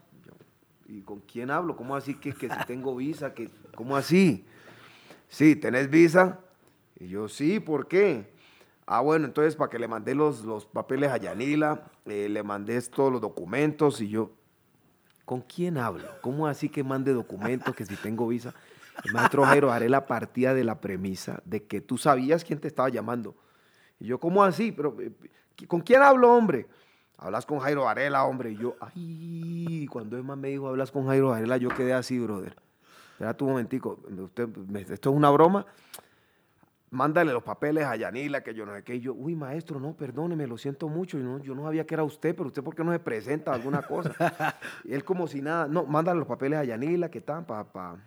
¿y 0.89 1.01
con 1.01 1.19
quién 1.19 1.51
hablo? 1.51 1.75
¿Cómo 1.75 1.95
así 1.95 2.15
que, 2.15 2.33
que 2.33 2.49
si 2.49 2.65
tengo 2.65 2.95
visa? 2.95 3.33
Que, 3.33 3.49
¿Cómo 3.75 3.95
así? 3.95 4.43
Sí, 5.29 5.55
¿tenés 5.55 5.89
visa? 5.89 6.39
Y 6.99 7.07
yo, 7.07 7.29
sí, 7.29 7.59
¿por 7.59 7.87
qué? 7.87 8.25
Ah, 8.91 9.01
bueno, 9.01 9.27
entonces 9.27 9.55
para 9.55 9.69
que 9.69 9.77
le 9.77 9.87
mandé 9.87 10.15
los, 10.15 10.43
los 10.43 10.65
papeles 10.65 11.11
a 11.11 11.17
Yanila, 11.17 11.83
eh, 12.05 12.27
le 12.27 12.41
mandé 12.41 12.81
todos 12.81 13.11
los 13.11 13.21
documentos 13.21 14.01
y 14.01 14.09
yo, 14.09 14.31
¿con 15.25 15.41
quién 15.41 15.77
hablo? 15.77 16.07
¿Cómo 16.21 16.47
así 16.47 16.69
que 16.69 16.83
mande 16.83 17.13
documentos 17.13 17.75
que 17.75 17.85
si 17.85 17.95
tengo 17.97 18.27
visa? 18.27 18.55
El 19.05 19.13
maestro 19.13 19.45
Jairo 19.45 19.71
haré 19.71 19.89
la 19.89 20.07
partida 20.07 20.55
de 20.55 20.63
la 20.63 20.81
premisa 20.81 21.39
de 21.45 21.65
que 21.65 21.81
tú 21.81 21.99
sabías 21.99 22.43
quién 22.43 22.57
te 22.57 22.67
estaba 22.67 22.89
llamando. 22.89 23.35
Y 23.99 24.07
yo, 24.07 24.19
¿cómo 24.19 24.43
así? 24.43 24.71
Pero, 24.71 24.97
eh, 24.99 25.11
¿Con 25.67 25.81
quién 25.81 26.01
hablo, 26.01 26.33
hombre? 26.33 26.65
Hablas 27.19 27.45
con 27.45 27.59
Jairo 27.59 27.83
Varela, 27.83 28.23
hombre. 28.23 28.53
Y 28.53 28.55
yo, 28.55 28.75
ay, 28.79 29.87
cuando 29.91 30.17
Emma 30.17 30.35
me 30.35 30.47
dijo, 30.47 30.67
hablas 30.67 30.91
con 30.91 31.05
Jairo 31.05 31.29
Varela, 31.29 31.57
yo 31.57 31.69
quedé 31.69 31.93
así, 31.93 32.17
brother. 32.17 32.55
Espera 33.11 33.35
un 33.41 33.49
momentico, 33.49 33.99
usted, 34.17 34.49
esto 34.89 35.11
es 35.11 35.15
una 35.15 35.29
broma. 35.29 35.67
Mándale 36.91 37.31
los 37.31 37.43
papeles 37.43 37.85
a 37.85 37.95
Yanila, 37.95 38.41
que 38.41 38.53
yo 38.53 38.65
no 38.65 38.73
sé 38.73 38.83
qué. 38.83 38.95
Y 38.95 39.01
yo, 39.01 39.13
uy, 39.13 39.35
maestro, 39.35 39.79
no, 39.79 39.95
perdóneme, 39.95 40.47
lo 40.47 40.57
siento 40.57 40.87
mucho. 40.87 41.19
Yo 41.19 41.23
no, 41.23 41.39
yo 41.39 41.53
no 41.53 41.63
sabía 41.63 41.85
que 41.85 41.93
era 41.93 42.03
usted, 42.03 42.35
pero 42.35 42.47
usted, 42.47 42.63
¿por 42.63 42.75
qué 42.75 42.83
no 42.83 42.91
se 42.91 42.99
presenta 42.99 43.53
alguna 43.53 43.83
cosa? 43.83 44.13
y 44.83 44.93
él, 44.93 45.03
como 45.03 45.27
si 45.27 45.41
nada, 45.41 45.67
no, 45.67 45.85
mándale 45.85 46.17
los 46.17 46.27
papeles 46.27 46.57
a 46.57 46.63
Yanila, 46.63 47.11
que 47.11 47.19
están. 47.19 47.45
Pa, 47.45 47.97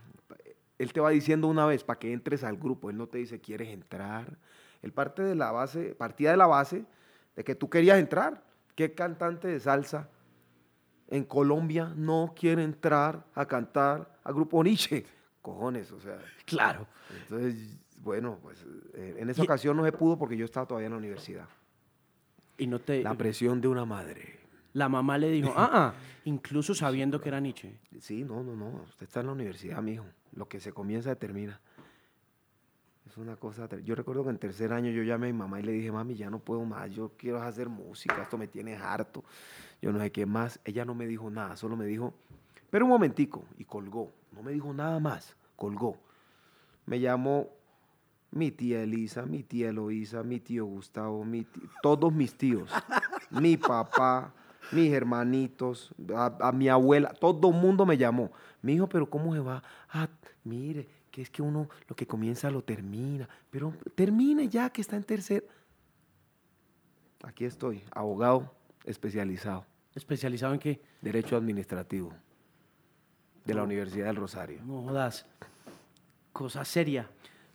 él 0.78 0.92
te 0.92 1.00
va 1.00 1.10
diciendo 1.10 1.46
una 1.46 1.64
vez 1.64 1.84
para 1.84 2.00
que 2.00 2.12
entres 2.12 2.42
al 2.42 2.56
grupo. 2.56 2.90
Él 2.90 2.96
no 2.96 3.06
te 3.06 3.18
dice, 3.18 3.40
¿quieres 3.40 3.68
entrar? 3.68 4.36
Él 4.82 4.92
parte 4.92 5.22
de 5.22 5.36
la 5.36 5.52
base, 5.52 5.94
partía 5.94 6.32
de 6.32 6.36
la 6.36 6.48
base 6.48 6.84
de 7.36 7.44
que 7.44 7.54
tú 7.54 7.70
querías 7.70 7.98
entrar. 7.98 8.42
¿Qué 8.74 8.94
cantante 8.94 9.46
de 9.46 9.60
salsa 9.60 10.08
en 11.08 11.24
Colombia 11.24 11.92
no 11.94 12.32
quiere 12.34 12.64
entrar 12.64 13.24
a 13.34 13.46
cantar 13.46 14.18
a 14.24 14.32
Grupo 14.32 14.64
Nietzsche? 14.64 15.06
Cojones, 15.40 15.92
o 15.92 16.00
sea. 16.00 16.18
Claro. 16.46 16.86
Entonces, 17.22 17.78
bueno, 18.02 18.38
pues 18.42 18.64
eh, 18.94 19.16
en 19.18 19.30
esa 19.30 19.42
ocasión 19.42 19.76
no 19.76 19.84
se 19.84 19.92
pudo 19.92 20.18
porque 20.18 20.36
yo 20.36 20.44
estaba 20.44 20.66
todavía 20.66 20.86
en 20.86 20.92
la 20.92 20.98
universidad. 20.98 21.48
Y 22.58 22.66
no 22.66 22.78
te... 22.78 23.02
La 23.02 23.14
presión 23.14 23.60
de 23.60 23.68
una 23.68 23.84
madre. 23.84 24.40
La 24.74 24.88
mamá 24.88 25.18
le 25.18 25.30
dijo, 25.30 25.52
ah, 25.56 25.70
ah, 25.72 25.94
incluso 26.24 26.74
sabiendo 26.74 27.20
que 27.20 27.28
era 27.28 27.40
Nietzsche. 27.40 27.78
Sí, 28.00 28.24
no, 28.24 28.42
no, 28.42 28.56
no, 28.56 28.82
usted 28.88 29.06
está 29.06 29.20
en 29.20 29.26
la 29.26 29.32
universidad, 29.32 29.82
mijo. 29.82 30.04
Lo 30.34 30.48
que 30.48 30.60
se 30.60 30.72
comienza 30.72 31.14
termina. 31.14 31.60
Es 33.06 33.16
una 33.18 33.36
cosa. 33.36 33.68
Yo 33.84 33.94
recuerdo 33.94 34.24
que 34.24 34.30
en 34.30 34.38
tercer 34.38 34.72
año 34.72 34.90
yo 34.90 35.02
llamé 35.02 35.28
a 35.28 35.32
mi 35.32 35.38
mamá 35.38 35.60
y 35.60 35.62
le 35.62 35.72
dije, 35.72 35.92
mami, 35.92 36.14
ya 36.14 36.30
no 36.30 36.38
puedo 36.38 36.64
más, 36.64 36.90
yo 36.90 37.12
quiero 37.18 37.42
hacer 37.42 37.68
música, 37.68 38.22
esto 38.22 38.38
me 38.38 38.48
tiene 38.48 38.74
harto. 38.74 39.22
Yo 39.82 39.92
no 39.92 40.00
sé 40.00 40.10
qué 40.10 40.24
más. 40.24 40.58
Ella 40.64 40.84
no 40.84 40.94
me 40.94 41.06
dijo 41.06 41.30
nada, 41.30 41.56
solo 41.56 41.76
me 41.76 41.84
dijo, 41.84 42.14
pero 42.70 42.86
un 42.86 42.90
momentico, 42.90 43.44
y 43.58 43.64
colgó. 43.66 44.10
No 44.32 44.42
me 44.42 44.52
dijo 44.52 44.72
nada 44.72 44.98
más, 44.98 45.36
colgó. 45.56 45.98
Me 46.86 47.00
llamó 47.00 47.50
mi 48.32 48.50
tía 48.50 48.82
Elisa, 48.82 49.24
mi 49.26 49.42
tía 49.42 49.68
Eloísa, 49.68 50.22
mi 50.22 50.40
tío 50.40 50.64
Gustavo, 50.64 51.24
mi 51.24 51.46
todos 51.82 52.12
mis 52.12 52.34
tíos, 52.34 52.70
mi 53.30 53.56
papá, 53.56 54.32
mis 54.72 54.92
hermanitos, 54.92 55.94
a, 56.14 56.50
mi 56.52 56.68
abuela, 56.68 57.12
todo 57.12 57.50
el 57.50 57.54
mundo 57.54 57.86
me 57.86 57.96
llamó. 57.96 58.32
Me 58.62 58.72
dijo, 58.72 58.88
pero 58.88 59.08
¿cómo 59.08 59.34
se 59.34 59.40
va? 59.40 59.62
Ah, 59.90 60.08
mire, 60.44 60.88
que 61.10 61.22
es 61.22 61.30
que 61.30 61.42
uno 61.42 61.68
lo 61.88 61.94
que 61.94 62.06
comienza 62.06 62.50
lo 62.50 62.62
termina, 62.62 63.28
pero 63.50 63.74
termine 63.94 64.48
ya 64.48 64.70
que 64.70 64.80
está 64.80 64.96
en 64.96 65.04
tercer. 65.04 65.46
Aquí 67.22 67.44
estoy, 67.44 67.84
abogado 67.92 68.52
especializado. 68.84 69.66
¿Especializado 69.94 70.54
en 70.54 70.58
qué? 70.58 70.82
Derecho 71.02 71.36
administrativo 71.36 72.12
de 73.44 73.54
la 73.54 73.62
Universidad 73.62 74.06
del 74.06 74.16
Rosario. 74.16 74.60
No 74.64 74.82
jodas. 74.82 75.26
Cosa 76.32 76.64
seria. 76.64 77.10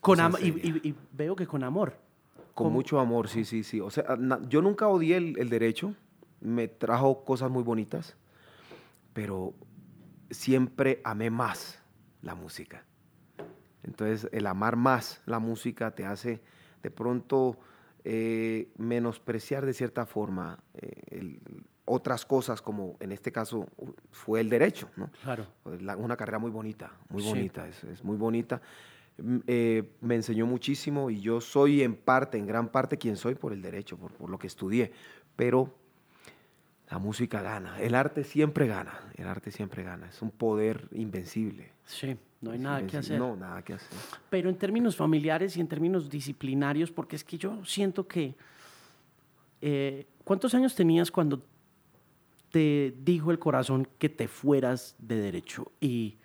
Con 0.07 0.19
Y, 0.41 0.95
veo 1.11 1.35
que 1.35 1.45
con 1.45 1.63
amor. 1.63 1.93
Con 2.53 2.73
mucho 2.73 2.99
amor, 2.99 3.27
sí, 3.27 3.45
sí, 3.45 3.63
sí. 3.63 3.79
O 3.79 3.89
sea, 3.89 4.17
yo 4.47 4.61
nunca 4.61 4.87
odié 4.87 5.17
el 5.17 5.49
derecho. 5.49 5.93
Me 6.39 6.67
trajo 6.67 7.23
cosas 7.23 7.51
muy 7.51 7.63
bonitas. 7.63 8.15
Pero 9.13 9.53
siempre 10.31 11.01
amé 11.03 11.29
más 11.29 11.79
la 12.21 12.35
música. 12.35 12.83
Entonces, 13.83 14.29
el 14.31 14.47
amar 14.47 14.75
más 14.75 15.21
la 15.25 15.39
música 15.39 15.91
te 15.91 16.05
hace 16.05 16.41
de 16.83 16.91
pronto 16.91 17.57
eh, 18.03 18.69
menospreciar 18.77 19.65
de 19.65 19.73
cierta 19.73 20.05
forma 20.05 20.59
eh, 20.75 21.39
otras 21.85 22.25
cosas, 22.25 22.61
como 22.61 22.97
en 22.99 23.11
este 23.11 23.31
caso 23.31 23.67
fue 24.11 24.41
el 24.41 24.49
derecho, 24.49 24.89
¿no? 24.97 25.09
Claro. 25.23 25.47
una 25.97 26.17
carrera 26.17 26.37
muy 26.37 26.51
bonita, 26.51 26.91
muy 27.09 27.23
bonita, 27.23 27.67
es, 27.67 28.03
muy 28.03 28.17
bonita. 28.17 28.61
Eh, 29.47 29.83
me 30.01 30.15
enseñó 30.15 30.45
muchísimo 30.45 31.09
y 31.09 31.19
yo 31.21 31.41
soy 31.41 31.81
en 31.81 31.95
parte, 31.95 32.37
en 32.37 32.45
gran 32.45 32.69
parte, 32.69 32.97
quien 32.97 33.17
soy 33.17 33.35
por 33.35 33.53
el 33.53 33.61
derecho, 33.61 33.97
por, 33.97 34.11
por 34.13 34.29
lo 34.29 34.37
que 34.37 34.47
estudié. 34.47 34.91
Pero 35.35 35.73
la 36.89 36.99
música 36.99 37.41
gana, 37.41 37.79
el 37.79 37.95
arte 37.95 38.23
siempre 38.23 38.67
gana, 38.67 39.11
el 39.15 39.27
arte 39.27 39.51
siempre 39.51 39.83
gana, 39.83 40.07
es 40.09 40.21
un 40.21 40.31
poder 40.31 40.87
invencible. 40.91 41.71
Sí. 41.85 42.17
No 42.39 42.51
hay 42.51 42.59
nada 42.59 42.85
que 42.85 42.97
hacer. 42.97 43.17
No, 43.17 43.35
nada 43.35 43.63
que 43.63 43.73
hacer. 43.73 43.97
Pero 44.29 44.49
en 44.49 44.55
términos 44.57 44.95
familiares 44.95 45.57
y 45.57 45.59
en 45.61 45.67
términos 45.67 46.07
disciplinarios, 46.09 46.91
porque 46.91 47.15
es 47.15 47.23
que 47.23 47.37
yo 47.37 47.65
siento 47.65 48.07
que... 48.07 48.35
Eh, 49.59 50.05
¿Cuántos 50.23 50.53
años 50.53 50.75
tenías 50.75 51.09
cuando 51.09 51.41
te 52.51 52.93
dijo 53.01 53.31
el 53.31 53.39
corazón 53.39 53.87
que 53.97 54.09
te 54.09 54.27
fueras 54.27 54.95
de 54.99 55.15
derecho? 55.15 55.71
Y... 55.81 56.17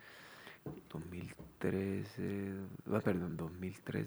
2013, 0.93 2.53
ah, 2.93 3.01
perdón, 3.01 3.37
2003, 3.37 4.07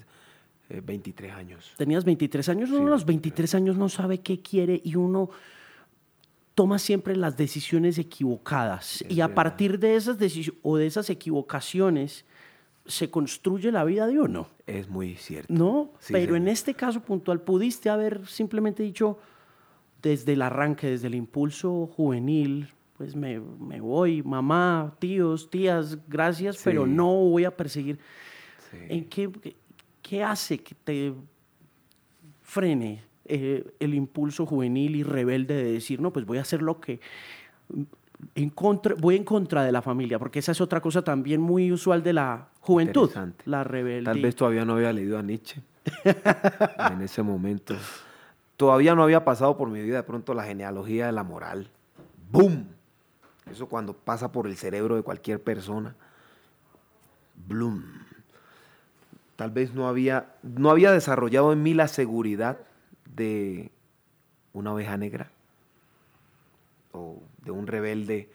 23 0.84 1.30
eh, 1.30 1.34
años. 1.34 1.74
Tenías 1.78 2.04
23 2.06 2.50
años, 2.50 2.72
uno 2.72 2.88
a 2.88 2.92
los 2.92 3.06
23 3.06 3.56
años 3.56 3.78
no 3.78 3.90
sabe 3.90 4.20
qué 4.20 4.42
quiere 4.42 4.82
y 4.84 4.96
uno 4.96 5.30
toma 6.54 6.80
siempre 6.80 7.16
las 7.16 7.38
decisiones 7.38 7.98
equivocadas. 7.98 9.04
y 9.10 9.22
a 9.22 9.34
partir 9.36 9.80
de 9.80 9.96
esas 9.96 10.18
decisiones 10.18 10.60
o 10.64 10.78
de 10.78 10.88
esas 10.88 11.10
equivocaciones 11.10 12.26
se 12.86 13.10
construye 13.10 13.72
la 13.72 13.84
vida 13.84 14.08
de 14.08 14.20
uno. 14.20 14.48
Es 14.68 14.88
muy 14.88 15.16
cierto. 15.16 15.52
No, 15.54 15.92
pero 16.10 16.36
en 16.36 16.48
este 16.48 16.74
caso 16.74 17.02
puntual 17.02 17.42
pudiste 17.42 17.90
haber 17.90 18.26
simplemente 18.28 18.84
dicho 18.84 19.18
desde 20.02 20.34
el 20.34 20.42
arranque, 20.44 20.88
desde 20.88 21.08
el 21.08 21.16
impulso 21.16 21.88
juvenil, 21.88 22.70
pues 22.98 23.16
me, 23.16 23.40
voy, 23.40 24.24
mamá, 24.24 24.96
tíos, 25.00 25.50
tías, 25.50 25.98
gracias, 26.08 26.62
pero 26.64 26.88
no 26.88 27.08
voy 27.08 27.44
a 27.44 27.56
perseguir. 27.56 28.00
¿En 28.72 29.06
qué, 29.06 29.30
qué 30.02 30.24
hace 30.24 30.60
que 30.60 30.76
te 30.76 31.14
frene 32.42 33.04
eh, 33.26 33.66
el 33.80 33.96
impulso 33.96 34.46
juvenil 34.46 34.96
y 34.96 35.04
rebelde 35.04 35.56
de 35.56 35.72
decir, 35.74 36.00
no, 36.00 36.14
pues 36.14 36.26
voy 36.26 36.38
a 36.38 36.42
hacer 36.42 36.62
lo 36.62 36.80
que... 36.80 37.02
En 38.34 38.50
contra, 38.50 38.96
voy 38.96 39.18
en 39.18 39.26
contra 39.26 39.64
de 39.64 39.72
la 39.72 39.82
familia, 39.82 40.18
porque 40.20 40.40
esa 40.40 40.54
es 40.54 40.62
otra 40.62 40.80
cosa 40.80 41.04
también 41.04 41.42
muy 41.42 41.72
usual 41.72 42.02
de 42.02 42.14
la 42.14 42.48
juventud, 42.62 43.12
la 43.44 43.64
rebeldía. 43.64 44.14
Tal 44.14 44.22
vez 44.22 44.36
todavía 44.36 44.64
no 44.64 44.74
había 44.74 44.94
leído 44.94 45.18
a 45.18 45.22
Nietzsche 45.22 45.62
en 46.92 47.02
ese 47.02 47.24
momento. 47.24 47.76
Todavía 48.56 48.96
no 48.96 49.04
había 49.04 49.26
pasado 49.26 49.58
por 49.58 49.70
mi 49.70 49.82
vida 49.82 49.98
de 49.98 50.04
pronto 50.04 50.34
la 50.34 50.44
genealogía 50.44 51.08
de 51.08 51.12
la 51.12 51.24
moral. 51.24 51.70
¡Boom! 52.32 52.68
Eso 53.50 53.68
cuando 53.68 53.94
pasa 53.94 54.32
por 54.32 54.48
el 54.48 54.58
cerebro 54.58 54.96
de 54.96 55.04
cualquier 55.04 55.42
persona. 55.42 55.96
¡Bloom! 57.48 57.84
Tal 59.36 59.52
vez 59.52 59.74
no 59.74 59.88
había, 59.88 60.34
no 60.44 60.70
había 60.70 60.92
desarrollado 60.92 61.52
en 61.52 61.62
mí 61.62 61.74
la 61.74 61.88
seguridad 61.88 62.58
de 63.16 63.72
una 64.54 64.74
oveja 64.74 64.98
negra 64.98 65.30
o 66.94 67.22
de 67.44 67.52
un 67.52 67.68
rebelde 67.68 68.30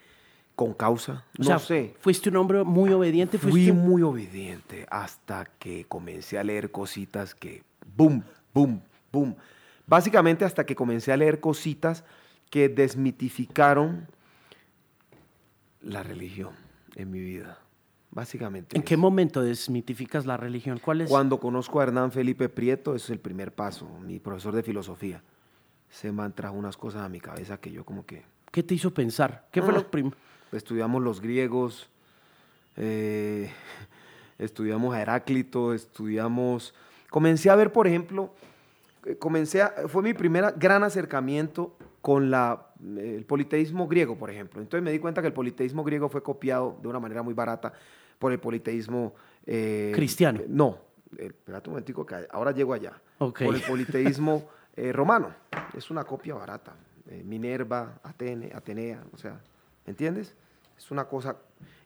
con 0.55 0.73
causa. 0.73 1.25
No 1.39 1.57
sé. 1.57 1.95
Fuiste 1.99 2.29
un 2.29 2.37
hombre 2.37 2.63
muy 2.63 2.91
obediente. 2.91 3.39
Fui 3.39 3.71
muy 3.71 4.03
obediente 4.03 4.85
hasta 4.91 5.45
que 5.45 5.85
comencé 5.85 6.37
a 6.37 6.43
leer 6.43 6.69
cositas 6.69 7.33
que, 7.33 7.63
boom, 7.95 8.23
boom, 8.53 8.81
boom. 9.11 9.35
Básicamente 9.87 10.45
hasta 10.45 10.65
que 10.65 10.75
comencé 10.75 11.11
a 11.11 11.17
leer 11.17 11.39
cositas 11.39 12.03
que 12.51 12.69
desmitificaron 12.69 14.07
la 15.81 16.03
religión 16.03 16.53
en 16.95 17.11
mi 17.11 17.19
vida. 17.19 17.59
Básicamente. 18.11 18.75
¿En 18.75 18.83
qué 18.83 18.97
momento 18.97 19.41
desmitificas 19.41 20.25
la 20.25 20.35
religión? 20.35 20.79
¿Cuál 20.83 21.01
es? 21.01 21.09
Cuando 21.09 21.39
conozco 21.39 21.79
a 21.79 21.83
Hernán 21.83 22.11
Felipe 22.11 22.49
Prieto, 22.49 22.93
ese 22.93 23.05
es 23.05 23.09
el 23.11 23.19
primer 23.19 23.53
paso, 23.53 23.87
mi 24.05 24.19
profesor 24.19 24.53
de 24.53 24.63
filosofía. 24.63 25.23
Se 25.89 26.11
me 26.11 26.23
han 26.23 26.33
trajo 26.33 26.55
unas 26.55 26.75
cosas 26.75 27.03
a 27.03 27.09
mi 27.09 27.21
cabeza 27.21 27.57
que 27.57 27.71
yo 27.71 27.85
como 27.85 28.05
que... 28.05 28.23
¿Qué 28.51 28.63
te 28.63 28.75
hizo 28.75 28.93
pensar? 28.93 29.47
¿Qué 29.51 29.61
fue 29.61 29.71
lo 29.71 29.79
ah, 29.79 29.87
primero? 29.89 30.17
Estudiamos 30.51 31.01
los 31.01 31.21
griegos, 31.21 31.89
eh, 32.75 33.49
estudiamos 34.37 34.93
a 34.93 35.01
Heráclito, 35.01 35.73
estudiamos... 35.73 36.73
Comencé 37.09 37.49
a 37.49 37.55
ver, 37.55 37.71
por 37.71 37.87
ejemplo, 37.87 38.33
eh, 39.05 39.15
comencé 39.15 39.61
a, 39.61 39.73
fue 39.87 40.03
mi 40.03 40.13
primer 40.13 40.53
gran 40.57 40.83
acercamiento 40.83 41.77
con 42.01 42.29
la 42.29 42.70
el 42.97 43.25
politeísmo 43.25 43.87
griego, 43.87 44.17
por 44.17 44.29
ejemplo. 44.29 44.61
Entonces 44.61 44.83
me 44.83 44.91
di 44.91 44.99
cuenta 44.99 45.21
que 45.21 45.27
el 45.27 45.33
politeísmo 45.33 45.83
griego 45.83 46.09
fue 46.09 46.23
copiado 46.23 46.77
de 46.81 46.87
una 46.87 46.99
manera 46.99 47.21
muy 47.21 47.33
barata 47.33 47.73
por 48.19 48.31
el 48.31 48.39
politeísmo... 48.39 49.13
Eh, 49.45 49.91
Cristiano. 49.95 50.41
no, 50.47 50.77
espérate 51.17 51.69
un 51.69 51.73
momentico 51.73 52.05
que 52.05 52.15
ahora 52.31 52.51
llego 52.51 52.73
allá. 52.73 52.93
Por 53.17 53.55
el 53.55 53.61
politeísmo 53.67 54.49
eh, 54.75 54.91
romano. 54.91 55.33
Es 55.75 55.89
una 55.91 56.03
copia 56.03 56.35
barata. 56.35 56.75
Eh, 57.09 57.23
Minerva, 57.23 57.99
Atene, 58.03 58.51
Atenea, 58.53 59.03
o 59.13 59.17
sea, 59.17 59.39
¿entiendes? 59.85 60.35
Es 60.77 60.91
una 60.91 61.05
cosa... 61.05 61.37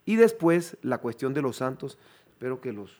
Y 0.06 0.18
después 0.18 0.78
la 0.84 1.00
cuestión 1.00 1.34
de 1.34 1.42
los 1.42 1.58
santos, 1.58 1.98
espero 2.30 2.62
que 2.62 2.72
los 2.72 3.00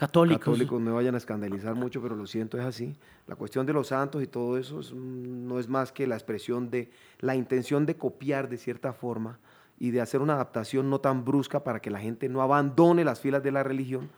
católicos. 0.00 0.40
católicos 0.40 0.80
me 0.80 0.90
vayan 0.90 1.14
a 1.14 1.18
escandalizar 1.18 1.74
mucho, 1.74 2.00
pero 2.00 2.16
lo 2.16 2.26
siento, 2.26 2.58
es 2.58 2.64
así. 2.64 2.96
La 3.26 3.36
cuestión 3.36 3.66
de 3.66 3.74
los 3.74 3.88
santos 3.88 4.22
y 4.22 4.26
todo 4.26 4.56
eso 4.56 4.80
no 4.94 5.58
es 5.58 5.68
más 5.68 5.92
que 5.92 6.06
la 6.06 6.14
expresión 6.14 6.70
de 6.70 6.90
la 7.18 7.36
intención 7.36 7.84
de 7.84 7.96
copiar 7.96 8.48
de 8.48 8.56
cierta 8.56 8.94
forma 8.94 9.38
y 9.78 9.90
de 9.90 10.00
hacer 10.00 10.22
una 10.22 10.34
adaptación 10.34 10.88
no 10.88 11.00
tan 11.00 11.26
brusca 11.26 11.64
para 11.64 11.80
que 11.80 11.90
la 11.90 12.00
gente 12.00 12.30
no 12.30 12.40
abandone 12.40 13.04
las 13.04 13.20
filas 13.20 13.42
de 13.42 13.52
la 13.52 13.62
religión 13.62 14.08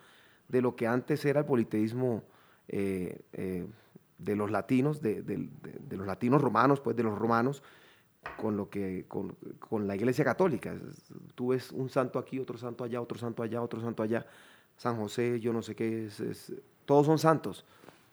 de 0.47 0.61
lo 0.61 0.77
que 0.77 0.87
antes 0.87 1.25
era 1.25 1.41
el 1.41 1.45
politeísmo 1.45 2.23
eh, 2.69 3.19
eh, 3.33 3.67
de 4.17 4.35
los 4.37 4.51
latinos, 4.51 5.01
de, 5.01 5.49
los 5.89 6.07
latinos 6.07 6.41
romanos, 6.41 6.79
pues 6.79 6.95
de 6.95 7.03
los 7.03 7.17
romanos, 7.17 7.61
con 8.37 8.55
lo 8.55 8.69
que 8.69 9.03
con, 9.09 9.35
con, 9.59 9.85
la 9.85 9.97
Iglesia 9.97 10.23
Católica. 10.23 10.73
Tú 11.35 11.49
ves 11.49 11.73
un 11.73 11.89
santo 11.89 12.19
aquí, 12.19 12.39
otro 12.39 12.57
santo 12.57 12.85
allá, 12.85 13.01
otro 13.01 13.19
santo 13.19 13.43
allá, 13.43 13.61
otro 13.61 13.81
santo 13.81 14.01
allá. 14.01 14.25
San 14.83 14.97
José, 14.97 15.39
yo 15.39 15.53
no 15.53 15.61
sé 15.61 15.75
qué 15.75 16.07
es, 16.07 16.51
todos 16.83 17.05
son 17.05 17.17
santos. 17.17 17.63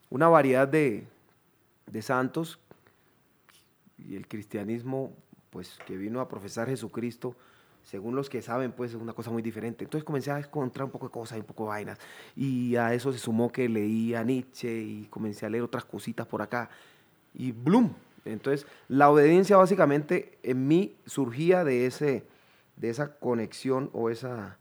Una 0.09 0.29
variedad 0.29 0.69
de, 0.69 1.05
santos 2.01 2.61
y 3.99 4.15
el 4.15 4.29
cristianismo, 4.29 5.13
pues 5.51 5.81
que 5.85 5.97
vino 5.97 6.21
a 6.21 6.29
profesar 6.29 6.69
Jesucristo, 6.69 7.35
según 7.83 8.15
los 8.15 8.31
que 8.31 8.41
saben, 8.41 8.71
pues 8.71 8.93
es 8.93 9.01
una 9.01 9.15
cosa 9.15 9.33
muy 9.33 9.43
diferente. 9.43 9.83
Entonces 9.83 10.05
comencé 10.05 10.31
a 10.31 10.39
encontrar 10.39 10.85
un 10.85 10.93
poco 10.93 11.07
de 11.07 11.13
cosas 11.13 11.39
y 11.39 11.41
un 11.41 11.47
poco 11.47 11.65
de 11.65 11.71
vainas. 11.71 11.99
Y 12.37 12.77
a 12.77 12.95
eso 12.95 13.13
se 13.13 13.19
sumó 13.19 13.51
que 13.51 13.69
leí 13.69 14.15
a 14.15 14.23
Nietzsche 14.23 14.73
y 14.73 15.09
comencé 15.11 15.47
a 15.47 15.51
leer 15.51 15.65
otras 15.65 15.85
cositas 15.85 16.29
por 16.29 16.41
acá. 16.41 16.71
Y 17.35 17.51
¡bloom! 17.51 17.93
Entonces, 18.25 18.65
la 18.87 19.11
obediencia 19.11 19.57
básicamente 19.57 20.39
en 20.45 20.69
mí 20.69 20.95
surgía 21.05 21.65
de, 21.65 21.87
ese, 21.87 22.23
de 22.77 22.91
esa 22.91 23.17
conexión 23.17 23.91
o 23.93 24.09
esa, 24.09 24.57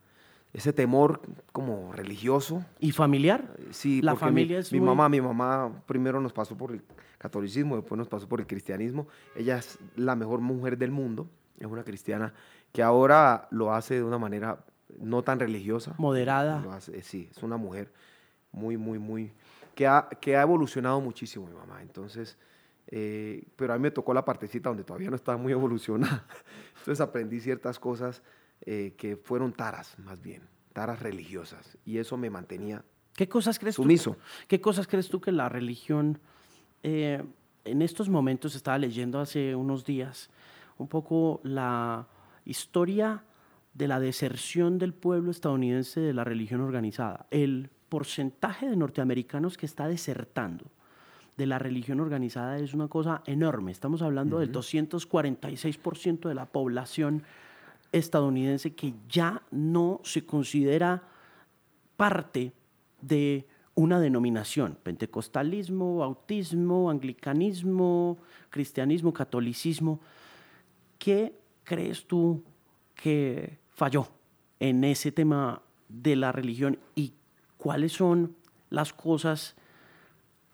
ese 0.54 0.74
temor 0.74 1.22
como 1.52 1.92
religioso. 1.94 2.66
¿Y 2.80 2.92
familiar? 2.92 3.56
Sí, 3.72 4.02
la 4.02 4.16
familia 4.16 4.62
mi, 4.72 4.80
mi 4.80 4.86
mamá, 4.86 5.10
mi 5.10 5.22
mamá 5.22 5.84
primero 5.86 6.20
nos 6.20 6.34
pasó 6.34 6.58
por 6.58 6.72
el 6.72 6.82
catolicismo, 7.18 7.76
después 7.76 7.98
nos 7.98 8.08
pasó 8.08 8.28
por 8.28 8.40
el 8.40 8.48
cristianismo. 8.48 9.08
Ella 9.36 9.58
es 9.58 9.78
la 9.96 10.16
mejor 10.16 10.42
mujer 10.42 10.78
del 10.78 10.92
mundo, 10.92 11.30
es 11.60 11.68
una 11.68 11.84
cristiana 11.84 12.34
que 12.72 12.82
ahora 12.82 13.48
lo 13.52 13.74
hace 13.74 13.96
de 13.96 14.04
una 14.04 14.18
manera 14.18 14.66
no 15.00 15.24
tan 15.24 15.40
religiosa. 15.40 15.94
Moderada. 15.98 16.64
sí, 17.02 17.30
es 17.30 17.44
una 17.44 17.58
mujer 17.58 17.92
muy, 18.52 18.78
muy, 18.78 18.98
muy, 18.98 19.32
que 19.76 19.88
ha, 19.88 20.10
que 20.20 20.36
ha 20.36 20.42
evolucionado 20.42 21.00
muchísimo 21.00 21.46
mi 21.46 21.54
mamá. 21.54 21.82
Entonces, 21.82 22.38
eh, 22.88 23.44
pero 23.56 23.74
a 23.74 23.78
mí 23.78 23.84
me 23.84 23.92
tocó 23.92 24.14
la 24.14 24.26
partecita 24.26 24.70
donde 24.70 24.84
todavía 24.84 25.10
no 25.10 25.16
estaba 25.16 25.38
muy 25.38 25.52
evolucionada. 25.52 26.26
Entonces 26.80 27.02
aprendí 27.02 27.40
ciertas 27.40 27.80
cosas 27.80 28.24
eh, 28.66 28.94
que 28.98 29.16
fueron 29.18 29.54
taras, 29.54 29.98
más 30.00 30.22
bien, 30.22 30.44
taras 30.74 31.02
religiosas. 31.02 31.78
Y 31.86 31.98
eso 31.98 32.18
me 32.18 32.30
mantenía 32.30 32.84
¿Qué 33.20 33.28
cosas 33.28 33.60
crees 33.60 33.76
sumiso. 33.76 34.14
Tú, 34.14 34.20
¿Qué 34.48 34.62
cosas 34.62 34.88
crees 34.88 35.10
tú 35.10 35.20
que 35.20 35.34
la 35.34 35.50
religión, 35.50 36.20
eh, 36.84 37.22
en 37.66 37.82
estos 37.82 38.08
momentos, 38.08 38.56
estaba 38.56 38.78
leyendo 38.78 39.20
hace 39.20 39.56
unos 39.56 39.84
días, 39.84 40.30
un 40.78 40.88
poco 40.88 41.42
la 41.44 42.08
historia 42.46 43.26
de 43.74 43.90
la 43.90 44.00
deserción 44.00 44.78
del 44.78 44.94
pueblo 44.94 45.32
estadounidense 45.32 46.00
de 46.00 46.14
la 46.14 46.24
religión 46.24 46.62
organizada? 46.62 47.28
El 47.30 47.70
porcentaje 47.90 48.70
de 48.70 48.78
norteamericanos 48.78 49.58
que 49.58 49.66
está 49.66 49.90
desertando 49.90 50.72
de 51.36 51.46
la 51.46 51.60
religión 51.60 52.00
organizada 52.00 52.58
es 52.58 52.74
una 52.74 52.88
cosa 52.88 53.22
enorme. 53.26 53.74
Estamos 53.74 54.02
hablando 54.02 54.40
del 54.40 54.54
246% 54.54 56.30
de 56.30 56.36
la 56.36 56.46
población 56.46 57.24
estadounidense 57.92 58.76
que 58.76 58.94
ya 59.08 59.42
no 59.52 60.02
se 60.04 60.26
considera 60.26 61.04
parte 61.98 62.54
de 63.02 63.48
una 63.76 64.00
denominación, 64.00 64.78
pentecostalismo, 64.84 65.98
bautismo, 65.98 66.90
anglicanismo, 66.90 68.18
cristianismo, 68.50 69.14
catolicismo. 69.14 70.02
¿Qué 70.98 71.34
crees 71.64 72.06
tú 72.06 72.44
que 72.94 73.58
falló 73.72 74.10
en 74.60 74.84
ese 74.84 75.12
tema 75.12 75.62
de 75.88 76.16
la 76.16 76.32
religión 76.32 76.78
y 76.96 77.14
cuáles 77.58 77.94
son 77.94 78.36
las 78.70 78.92
cosas 78.92 79.56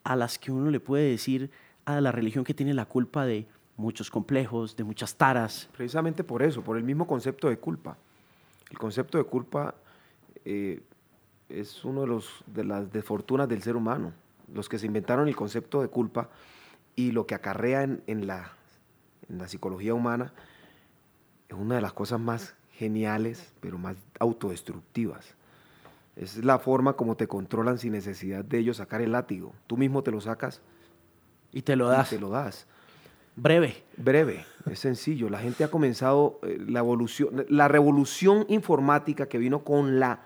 a 0.04 0.16
las 0.16 0.38
que 0.38 0.52
uno 0.52 0.70
le 0.70 0.80
puede 0.80 1.10
decir 1.10 1.50
a 1.86 2.00
la 2.02 2.12
religión 2.12 2.44
que 2.44 2.54
tiene 2.54 2.74
la 2.74 2.86
culpa 2.86 3.26
de 3.26 3.48
muchos 3.78 4.10
complejos, 4.10 4.76
de 4.76 4.84
muchas 4.84 5.16
taras. 5.16 5.70
Precisamente 5.76 6.24
por 6.24 6.42
eso, 6.42 6.62
por 6.62 6.78
el 6.78 6.84
mismo 6.84 7.08
concepto 7.08 7.50
de 7.50 7.58
culpa. 7.58 7.98
El 8.70 8.78
concepto 8.78 9.18
de 9.18 9.24
culpa 9.24 9.76
eh, 10.44 10.82
es 11.50 11.84
uno 11.86 12.02
de, 12.02 12.08
los, 12.08 12.44
de 12.48 12.64
las 12.64 12.92
desfortunas 12.92 13.48
del 13.48 13.62
ser 13.62 13.76
humano. 13.76 14.14
Los 14.54 14.70
que 14.70 14.80
se 14.80 14.86
inventaron 14.86 15.28
el 15.28 15.36
concepto 15.36 15.82
de 15.82 15.88
culpa 15.88 16.30
y 16.96 17.12
lo 17.12 17.26
que 17.26 17.36
acarrea 17.36 17.84
en, 17.84 18.28
la, 18.28 18.52
en 19.30 19.38
la 19.38 19.48
psicología 19.48 19.94
humana 19.94 20.34
es 21.50 21.56
una 21.56 21.76
de 21.76 21.82
las 21.82 21.94
cosas 21.94 22.20
más 22.20 22.56
geniales, 22.72 23.54
pero 23.60 23.78
más 23.78 23.98
autodestructivas. 24.20 25.36
Es 26.16 26.44
la 26.44 26.60
forma 26.60 26.94
como 26.94 27.16
te 27.16 27.28
controlan 27.28 27.78
sin 27.78 27.92
necesidad 27.92 28.46
de 28.46 28.60
ellos 28.60 28.78
sacar 28.78 29.02
el 29.02 29.12
látigo. 29.12 29.54
Tú 29.68 29.78
mismo 29.78 30.02
te 30.02 30.12
lo 30.12 30.22
sacas 30.22 30.62
y 31.52 31.62
te 31.62 31.76
lo 31.76 31.90
das. 31.90 32.12
Y 32.12 32.16
te 32.16 32.22
lo 32.22 32.30
das. 32.30 32.68
Breve. 33.36 33.84
Breve, 33.98 34.46
es 34.70 34.80
sencillo. 34.80 35.30
La 35.30 35.40
gente 35.40 35.64
ha 35.64 35.70
comenzado 35.70 36.40
eh, 36.44 36.58
la 36.68 36.80
evolución, 36.80 37.46
la 37.50 37.68
revolución 37.68 38.46
informática 38.48 39.28
que 39.28 39.38
vino 39.38 39.64
con 39.64 40.00
la 40.00 40.24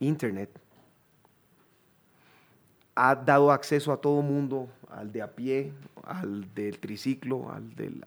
Internet 0.00 0.50
ha 2.94 3.14
dado 3.14 3.52
acceso 3.52 3.92
a 3.92 4.00
todo 4.00 4.20
mundo, 4.20 4.68
al 4.90 5.12
de 5.12 5.22
a 5.22 5.28
pie, 5.28 5.72
al 6.04 6.52
del 6.54 6.78
triciclo, 6.78 7.50
al, 7.50 7.74
del, 7.74 8.04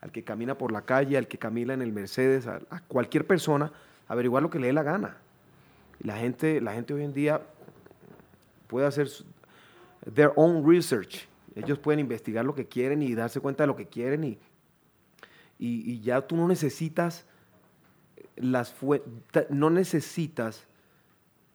al 0.00 0.10
que 0.10 0.24
camina 0.24 0.58
por 0.58 0.72
la 0.72 0.82
calle, 0.82 1.16
al 1.16 1.28
que 1.28 1.38
camina 1.38 1.74
en 1.74 1.82
el 1.82 1.92
Mercedes, 1.92 2.46
a, 2.46 2.60
a 2.70 2.80
cualquier 2.80 3.26
persona, 3.26 3.72
averiguar 4.08 4.42
lo 4.42 4.50
que 4.50 4.58
le 4.58 4.68
dé 4.68 4.72
la 4.72 4.82
gana. 4.82 5.18
La 6.00 6.16
gente, 6.16 6.60
la 6.60 6.72
gente 6.72 6.92
hoy 6.92 7.04
en 7.04 7.14
día 7.14 7.40
puede 8.66 8.86
hacer 8.86 9.08
their 10.12 10.32
own 10.34 10.68
research 10.68 11.28
ellos 11.56 11.78
pueden 11.78 12.00
investigar 12.00 12.44
lo 12.44 12.54
que 12.54 12.66
quieren 12.66 13.02
y 13.02 13.14
darse 13.14 13.40
cuenta 13.40 13.62
de 13.62 13.66
lo 13.66 13.76
que 13.76 13.86
quieren 13.86 14.22
y, 14.24 14.38
y, 15.58 16.00
ya 16.00 16.26
tú 16.26 16.36
no 16.36 16.46
necesitas 16.46 17.24
las 18.36 18.74
no 19.48 19.70
necesitas 19.70 20.66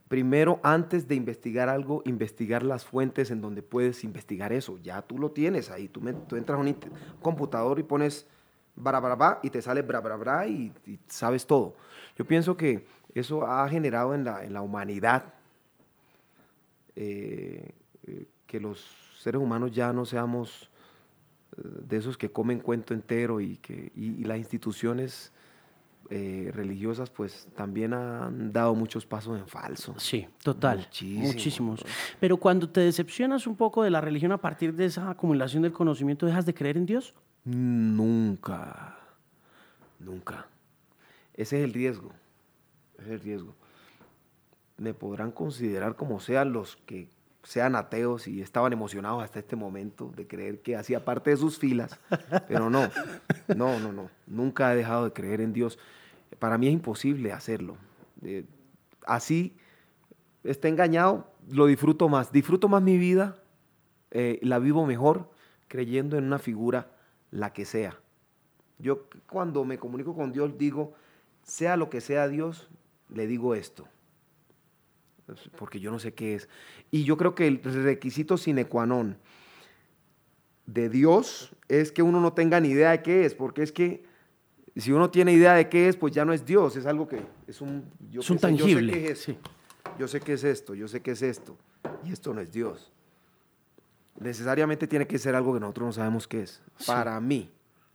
primero 0.08 0.60
antes 0.64 1.08
de 1.08 1.16
investigar 1.16 1.70
algo, 1.70 2.02
investigar 2.06 2.64
las 2.64 2.84
fuentes 2.84 3.32
en 3.32 3.40
donde 3.40 3.62
puedes 3.62 4.04
investigar 4.04 4.52
eso. 4.52 4.78
Ya 4.84 5.02
tú 5.02 5.18
lo 5.18 5.32
tienes 5.32 5.70
ahí. 5.70 5.88
Tú, 5.88 6.02
entras 6.10 6.58
a 6.58 6.62
un 6.62 6.76
computador 7.22 7.80
y 7.80 7.84
pones 7.84 8.28
bra, 8.76 9.00
bra, 9.00 9.16
bra, 9.16 9.40
y 9.42 9.50
te 9.50 9.62
sale 9.62 9.84
bra 9.84 10.48
y, 10.48 10.74
sabes 11.08 11.46
todo. 11.46 11.76
Yo 12.18 12.26
pienso 12.26 12.58
que 12.58 12.86
eso 13.14 13.46
ha 13.46 13.70
generado 13.70 14.14
en 14.14 14.26
la, 14.26 14.44
en 14.44 14.52
la 14.52 14.62
humanidad 14.62 15.34
eh, 16.96 17.72
eh, 18.06 18.26
que 18.48 18.60
los 18.60 19.11
seres 19.22 19.40
humanos 19.40 19.72
ya 19.72 19.94
no 19.94 20.06
seamos 20.06 20.70
eh, 21.56 21.62
de 21.88 21.98
esos 21.98 22.18
que 22.18 22.32
comen 22.32 22.60
cuento 22.60 22.94
entero 22.94 23.40
y 23.40 23.58
que 23.58 23.92
y, 23.96 24.24
las 24.24 24.40
instituciones 24.40 25.32
eh, 26.10 26.52
religiosas 26.54 27.10
pues 27.10 27.48
también 27.56 27.94
han 27.94 28.52
dado 28.52 28.74
muchos 28.74 29.06
pasos 29.06 29.40
en 29.40 29.48
falso. 29.48 29.94
Sí, 29.98 30.28
total. 30.44 30.88
Muchísimos. 31.02 31.86
Pero 32.20 32.38
cuando 32.38 32.68
te 32.68 32.82
decepcionas 32.82 33.46
un 33.46 33.56
poco 33.56 33.84
de 33.84 33.92
la 33.92 34.02
religión 34.02 34.32
a 34.32 34.38
partir 34.38 34.74
de 34.74 34.86
esa 34.86 35.10
acumulación 35.10 35.64
del 35.64 35.72
conocimiento, 35.72 36.26
¿dejas 36.26 36.46
de 36.46 36.54
creer 36.54 36.78
en 36.78 36.88
Dios? 36.88 37.14
Nunca. 37.46 38.98
Nunca. 40.00 40.48
Ese 41.36 41.60
es 41.60 41.64
el 41.64 41.74
riesgo. 41.74 42.12
Ese 42.98 43.06
es 43.06 43.12
el 43.12 43.20
riesgo. 43.20 43.56
Me 44.78 44.96
podrán 44.96 45.32
considerar 45.32 45.96
como 45.96 46.20
sean 46.20 46.54
los 46.54 46.76
que 46.88 47.08
sean 47.44 47.76
ateos 47.76 48.28
y 48.28 48.42
estaban 48.42 48.74
emocionados 48.74 49.24
hasta 49.24 49.40
este 49.40 49.56
momento 49.56 50.12
de 50.16 50.28
creer 50.28 50.62
que 50.62 50.76
hacía 50.76 51.04
parte 51.04 51.32
de 51.32 51.38
sus 51.38 51.58
filas, 51.58 52.00
pero 52.48 52.70
no, 52.70 52.90
no, 53.56 53.80
no, 53.80 53.92
no, 53.92 54.10
nunca 54.28 54.74
he 54.74 54.76
dejado 54.76 55.06
de 55.06 55.14
creer 55.14 55.42
en 55.42 55.54
Dios. 55.54 55.80
Para 56.40 56.58
mí 56.58 56.68
es 56.68 56.74
imposible 56.74 57.34
hacerlo. 57.34 57.78
Eh, 58.24 58.46
así 59.06 59.58
esté 60.44 60.68
engañado, 60.68 61.28
lo 61.50 61.66
disfruto 61.66 62.10
más, 62.10 62.32
disfruto 62.32 62.68
más 62.70 62.82
mi 62.82 62.98
vida, 62.98 63.38
eh, 64.12 64.40
la 64.42 64.60
vivo 64.60 64.86
mejor 64.86 65.30
creyendo 65.68 66.18
en 66.18 66.26
una 66.26 66.40
figura 66.40 66.92
la 67.32 67.54
que 67.54 67.66
sea. 67.66 67.98
Yo 68.78 69.08
cuando 69.30 69.64
me 69.64 69.78
comunico 69.78 70.16
con 70.16 70.32
Dios 70.32 70.58
digo, 70.58 70.94
sea 71.44 71.78
lo 71.78 71.90
que 71.90 72.02
sea 72.02 72.28
Dios, 72.28 72.70
le 73.10 73.28
digo 73.28 73.56
esto. 73.56 73.88
Porque 75.58 75.80
yo 75.80 75.92
no 75.92 76.00
sé 76.00 76.14
qué 76.14 76.36
es. 76.36 76.50
Y 76.92 77.04
yo 77.04 77.18
creo 77.18 77.36
que 77.36 77.48
el 77.48 77.62
requisito 77.64 78.38
sine 78.38 78.66
qua 78.66 78.86
non 78.86 79.18
de 80.66 80.90
Dios 80.90 81.54
es 81.68 81.92
que 81.92 82.02
uno 82.02 82.22
no 82.22 82.34
tenga 82.34 82.60
ni 82.60 82.70
idea 82.70 82.92
de 82.92 83.02
qué 83.02 83.26
es, 83.26 83.36
porque 83.36 83.64
es 83.64 83.72
que 83.72 84.04
si 84.76 84.92
uno 84.92 85.10
tiene 85.10 85.34
idea 85.34 85.54
de 85.54 85.70
qué 85.70 85.88
es, 85.88 85.98
pues 85.98 86.14
ya 86.14 86.24
no 86.24 86.34
es 86.34 86.46
Dios, 86.46 86.76
es 86.76 86.86
algo 86.86 87.08
que 87.08 87.22
es 87.48 87.62
un, 87.62 87.86
yo 88.10 88.22
es 88.22 88.30
un 88.30 88.38
tangible. 88.38 88.94
Yo 88.94 88.98
sé, 88.98 89.02
qué 89.02 89.12
es, 89.12 89.28
yo 90.00 90.08
sé 90.08 90.20
qué 90.22 90.34
es 90.34 90.44
esto, 90.44 90.74
yo 90.76 90.88
sé 90.88 91.02
qué 91.02 91.12
es 91.12 91.22
esto, 91.22 91.58
y 92.06 92.12
esto 92.12 92.34
no 92.34 92.42
es 92.42 92.52
Dios. 92.52 92.92
Necesariamente 94.20 94.88
tiene 94.88 95.08
que 95.08 95.18
ser 95.18 95.36
algo 95.36 95.54
que 95.54 95.60
nosotros 95.60 95.88
no 95.88 95.94
sabemos 95.94 96.28
qué 96.28 96.44
es. 96.44 96.62
Para 96.86 97.20
mí, 97.20 97.50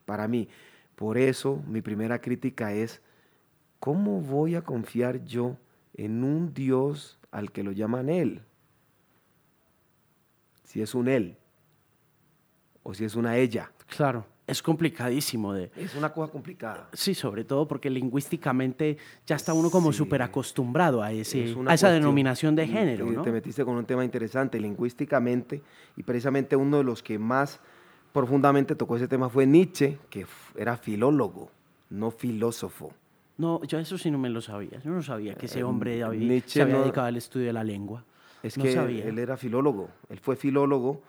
para 0.04 0.26
mí. 0.26 0.48
Por 0.96 1.18
eso 1.18 1.62
mi 1.68 1.82
primera 1.82 2.20
crítica 2.20 2.72
es, 2.72 3.00
¿cómo 3.78 4.20
voy 4.20 4.54
a 4.54 4.62
confiar 4.62 5.24
yo 5.24 5.56
en 5.94 6.24
un 6.24 6.52
Dios 6.52 7.18
al 7.36 7.52
que 7.52 7.62
lo 7.62 7.72
llaman 7.72 8.08
Él? 8.08 8.40
Si 10.64 10.80
es 10.80 10.94
un 10.94 11.06
Él 11.06 11.36
o 12.82 12.94
si 12.94 13.04
es 13.04 13.14
una 13.14 13.36
ella. 13.36 13.70
Claro, 13.94 14.24
es 14.46 14.62
complicadísimo 14.62 15.52
de... 15.52 15.70
Es 15.76 15.94
una 15.96 16.12
cosa 16.12 16.32
complicada. 16.32 16.88
Sí, 16.94 17.14
sobre 17.14 17.44
todo 17.44 17.68
porque 17.68 17.90
lingüísticamente 17.90 18.96
ya 19.26 19.36
está 19.36 19.52
uno 19.52 19.70
como 19.70 19.92
súper 19.92 20.22
acostumbrado 20.22 21.02
a, 21.02 21.12
ese, 21.12 21.54
a 21.66 21.74
esa 21.74 21.90
denominación 21.90 22.56
de 22.56 22.66
género. 22.66 23.04
¿no? 23.04 23.22
Te 23.22 23.32
metiste 23.32 23.64
con 23.64 23.76
un 23.76 23.84
tema 23.84 24.04
interesante, 24.04 24.58
lingüísticamente, 24.58 25.62
y 25.96 26.02
precisamente 26.04 26.56
uno 26.56 26.78
de 26.78 26.84
los 26.84 27.02
que 27.02 27.18
más 27.18 27.60
profundamente 28.12 28.74
tocó 28.74 28.96
ese 28.96 29.08
tema 29.08 29.28
fue 29.28 29.46
Nietzsche, 29.46 29.98
que 30.08 30.26
era 30.56 30.78
filólogo, 30.78 31.50
no 31.90 32.10
filósofo. 32.10 32.94
No, 33.38 33.62
yo 33.64 33.78
eso 33.78 33.98
sí 33.98 34.10
no 34.10 34.18
me 34.18 34.30
lo 34.30 34.40
sabía. 34.40 34.80
Yo 34.82 34.90
no 34.90 35.02
sabía 35.02 35.34
que 35.34 35.46
ese 35.46 35.60
eh, 35.60 35.64
hombre 35.64 35.98
se 36.46 36.62
había 36.62 36.78
dedicado 36.78 37.06
al 37.06 37.16
estudio 37.16 37.46
de 37.46 37.52
la 37.52 37.64
lengua. 37.64 38.04
Es 38.42 38.56
que 38.56 38.72
él 38.72 39.18
era 39.18 39.36
filólogo, 39.36 39.90
él 40.08 40.20
fue 40.20 40.36
filólogo 40.36 41.02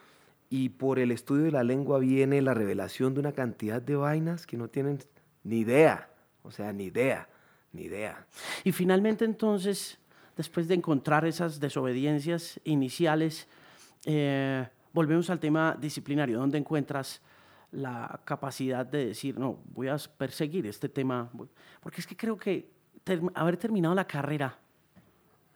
y 0.49 0.69
por 0.69 0.97
el 0.97 1.11
estudio 1.11 1.43
de 1.43 1.51
la 1.51 1.63
lengua 1.63 1.99
viene 1.99 2.41
la 2.41 2.53
revelación 2.53 3.13
de 3.13 3.19
una 3.19 3.33
cantidad 3.33 3.81
de 3.81 3.95
vainas 3.95 4.47
que 4.47 4.57
no 4.57 4.69
tienen 4.69 4.99
ni 5.43 5.59
idea, 5.59 6.09
o 6.43 6.51
sea, 6.51 6.71
ni 6.73 6.85
idea, 6.85 7.27
ni 7.73 7.83
idea. 7.83 8.25
Y 8.63 8.71
finalmente 8.71 9.25
entonces, 9.25 9.99
después 10.35 10.67
de 10.67 10.75
encontrar 10.75 11.25
esas 11.25 11.59
desobediencias 11.59 12.59
iniciales, 12.63 13.47
eh, 14.05 14.65
volvemos 14.93 15.29
al 15.29 15.39
tema 15.39 15.77
disciplinario, 15.79 16.39
¿dónde 16.39 16.57
encuentras 16.57 17.21
la 17.71 18.21
capacidad 18.25 18.85
de 18.85 19.07
decir, 19.07 19.37
no, 19.37 19.59
voy 19.73 19.87
a 19.87 19.97
perseguir 20.17 20.65
este 20.67 20.89
tema? 20.89 21.29
Porque 21.81 22.01
es 22.01 22.07
que 22.07 22.15
creo 22.15 22.37
que 22.37 22.69
haber 23.35 23.57
terminado 23.57 23.95
la 23.95 24.05
carrera 24.05 24.57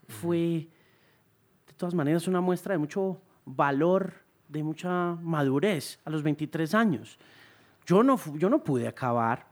fue, 0.08 0.68
de 1.68 1.74
todas 1.78 1.94
maneras, 1.94 2.28
una 2.28 2.42
muestra 2.42 2.74
de 2.74 2.78
mucho 2.78 3.22
valor, 3.46 4.14
de 4.48 4.64
mucha 4.64 5.16
madurez 5.16 6.00
a 6.06 6.10
los 6.10 6.24
23 6.24 6.74
años. 6.76 7.18
Yo 7.86 8.04
no, 8.04 8.20
yo 8.36 8.50
no 8.50 8.64
pude 8.64 8.88
acabar. 8.88 9.48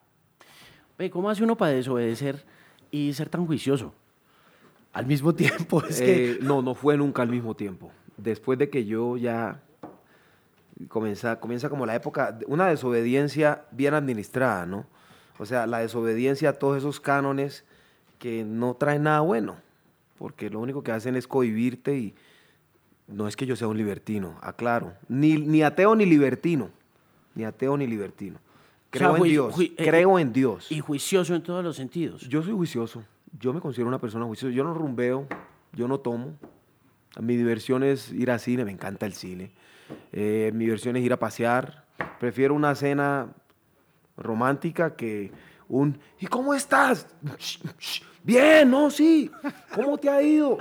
¿Cómo 1.11 1.29
hace 1.29 1.43
uno 1.43 1.55
para 1.55 1.71
desobedecer 1.71 2.45
y 2.91 3.13
ser 3.13 3.29
tan 3.29 3.45
juicioso? 3.45 3.93
Al 4.91 5.05
mismo 5.05 5.33
tiempo, 5.35 5.83
es 5.85 5.99
que... 6.01 6.31
Eh, 6.31 6.39
no, 6.41 6.61
no 6.61 6.75
fue 6.75 6.97
nunca 6.97 7.21
al 7.21 7.29
mismo 7.29 7.55
tiempo. 7.55 7.91
Después 8.17 8.59
de 8.59 8.69
que 8.69 8.85
yo 8.85 9.15
ya 9.15 9.61
comienza, 10.87 11.39
comienza 11.39 11.69
como 11.69 11.85
la 11.85 11.95
época, 11.95 12.37
una 12.47 12.67
desobediencia 12.67 13.65
bien 13.71 13.93
administrada, 13.93 14.65
¿no? 14.65 14.85
O 15.37 15.45
sea, 15.45 15.67
la 15.67 15.79
desobediencia 15.79 16.49
a 16.49 16.53
todos 16.53 16.77
esos 16.77 16.99
cánones 16.99 17.63
que 18.17 18.43
no 18.43 18.75
traen 18.75 19.03
nada 19.03 19.21
bueno, 19.21 19.57
porque 20.17 20.49
lo 20.49 20.59
único 20.59 20.83
que 20.83 20.91
hacen 20.91 21.15
es 21.15 21.27
cohibirte 21.27 21.97
y 21.97 22.15
no 23.07 23.27
es 23.27 23.35
que 23.35 23.45
yo 23.45 23.55
sea 23.55 23.67
un 23.67 23.77
libertino, 23.77 24.37
aclaro, 24.41 24.93
ni, 25.07 25.37
ni 25.37 25.63
ateo 25.63 25.95
ni 25.95 26.05
libertino, 26.05 26.69
ni 27.35 27.45
ateo 27.45 27.77
ni 27.77 27.87
libertino. 27.87 28.39
Creo 28.89 29.17
en 29.17 29.23
Dios, 29.23 29.55
eh, 29.59 29.73
creo 29.77 30.19
en 30.19 30.33
Dios. 30.33 30.71
Y 30.71 30.79
juicioso 30.79 31.35
en 31.35 31.43
todos 31.43 31.63
los 31.63 31.75
sentidos. 31.75 32.27
Yo 32.27 32.41
soy 32.41 32.53
juicioso, 32.53 33.03
yo 33.39 33.53
me 33.53 33.61
considero 33.61 33.87
una 33.87 33.99
persona 33.99 34.25
juiciosa, 34.25 34.53
yo 34.53 34.63
no 34.63 34.73
rumbeo, 34.73 35.27
yo 35.73 35.87
no 35.87 35.99
tomo, 35.99 36.33
mi 37.21 37.37
diversión 37.37 37.83
es 37.83 38.11
ir 38.11 38.31
al 38.31 38.39
cine, 38.39 38.65
me 38.65 38.71
encanta 38.71 39.05
el 39.05 39.13
cine. 39.13 39.51
Eh, 40.11 40.51
mi 40.53 40.65
diversión 40.65 40.95
es 40.95 41.03
ir 41.03 41.13
a 41.13 41.19
pasear. 41.19 41.85
Prefiero 42.19 42.53
una 42.53 42.75
cena 42.75 43.27
romántica 44.17 44.95
que 44.95 45.31
un 45.67 45.99
¿y 46.19 46.27
cómo 46.27 46.53
estás? 46.53 47.07
Bien, 48.23 48.69
no, 48.69 48.89
sí. 48.89 49.31
¿Cómo 49.73 49.97
te 49.97 50.09
ha 50.09 50.21
ido? 50.21 50.57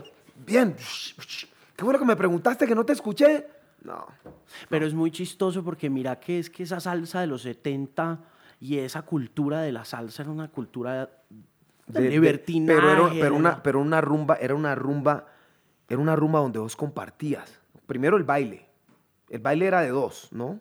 Bien. 0.47 0.77
Qué 1.77 1.85
bueno 1.85 1.99
que 1.99 2.05
me 2.05 2.17
preguntaste 2.17 2.67
que 2.67 2.75
no 2.75 2.85
te 2.85 2.93
escuché. 2.93 3.47
No. 3.83 4.07
Pero 4.69 4.87
es 4.87 4.95
muy 4.95 5.11
chistoso 5.11 5.65
porque 5.65 5.89
mira 5.89 6.19
que 6.19 6.39
es 6.39 6.51
que 6.51 6.65
esa 6.65 6.81
salsa 6.81 7.21
de 7.21 7.27
los 7.27 7.43
70 7.43 8.21
y 8.61 8.79
esa 8.79 9.03
cultura 9.03 9.61
de 9.61 9.73
la 9.73 9.85
salsa 9.85 10.23
era 10.23 10.33
una 10.33 10.49
cultura 10.49 11.09
de, 11.87 12.11
libertinaje. 12.11 12.81
pero, 12.81 13.11
pero, 13.13 13.35
una, 13.35 13.63
pero 13.63 13.81
una 13.81 14.01
rumba, 14.01 14.37
era 14.37 14.55
una 14.55 14.75
rumba 14.75 15.27
era 15.89 16.01
una 16.01 16.15
rumba 16.15 16.41
donde 16.41 16.59
vos 16.59 16.77
compartías. 16.77 17.59
Primero 17.87 18.17
el 18.17 18.25
baile. 18.25 18.68
El 19.29 19.41
baile 19.41 19.67
era 19.67 19.81
de 19.83 19.89
dos, 19.89 20.29
¿no? 20.33 20.61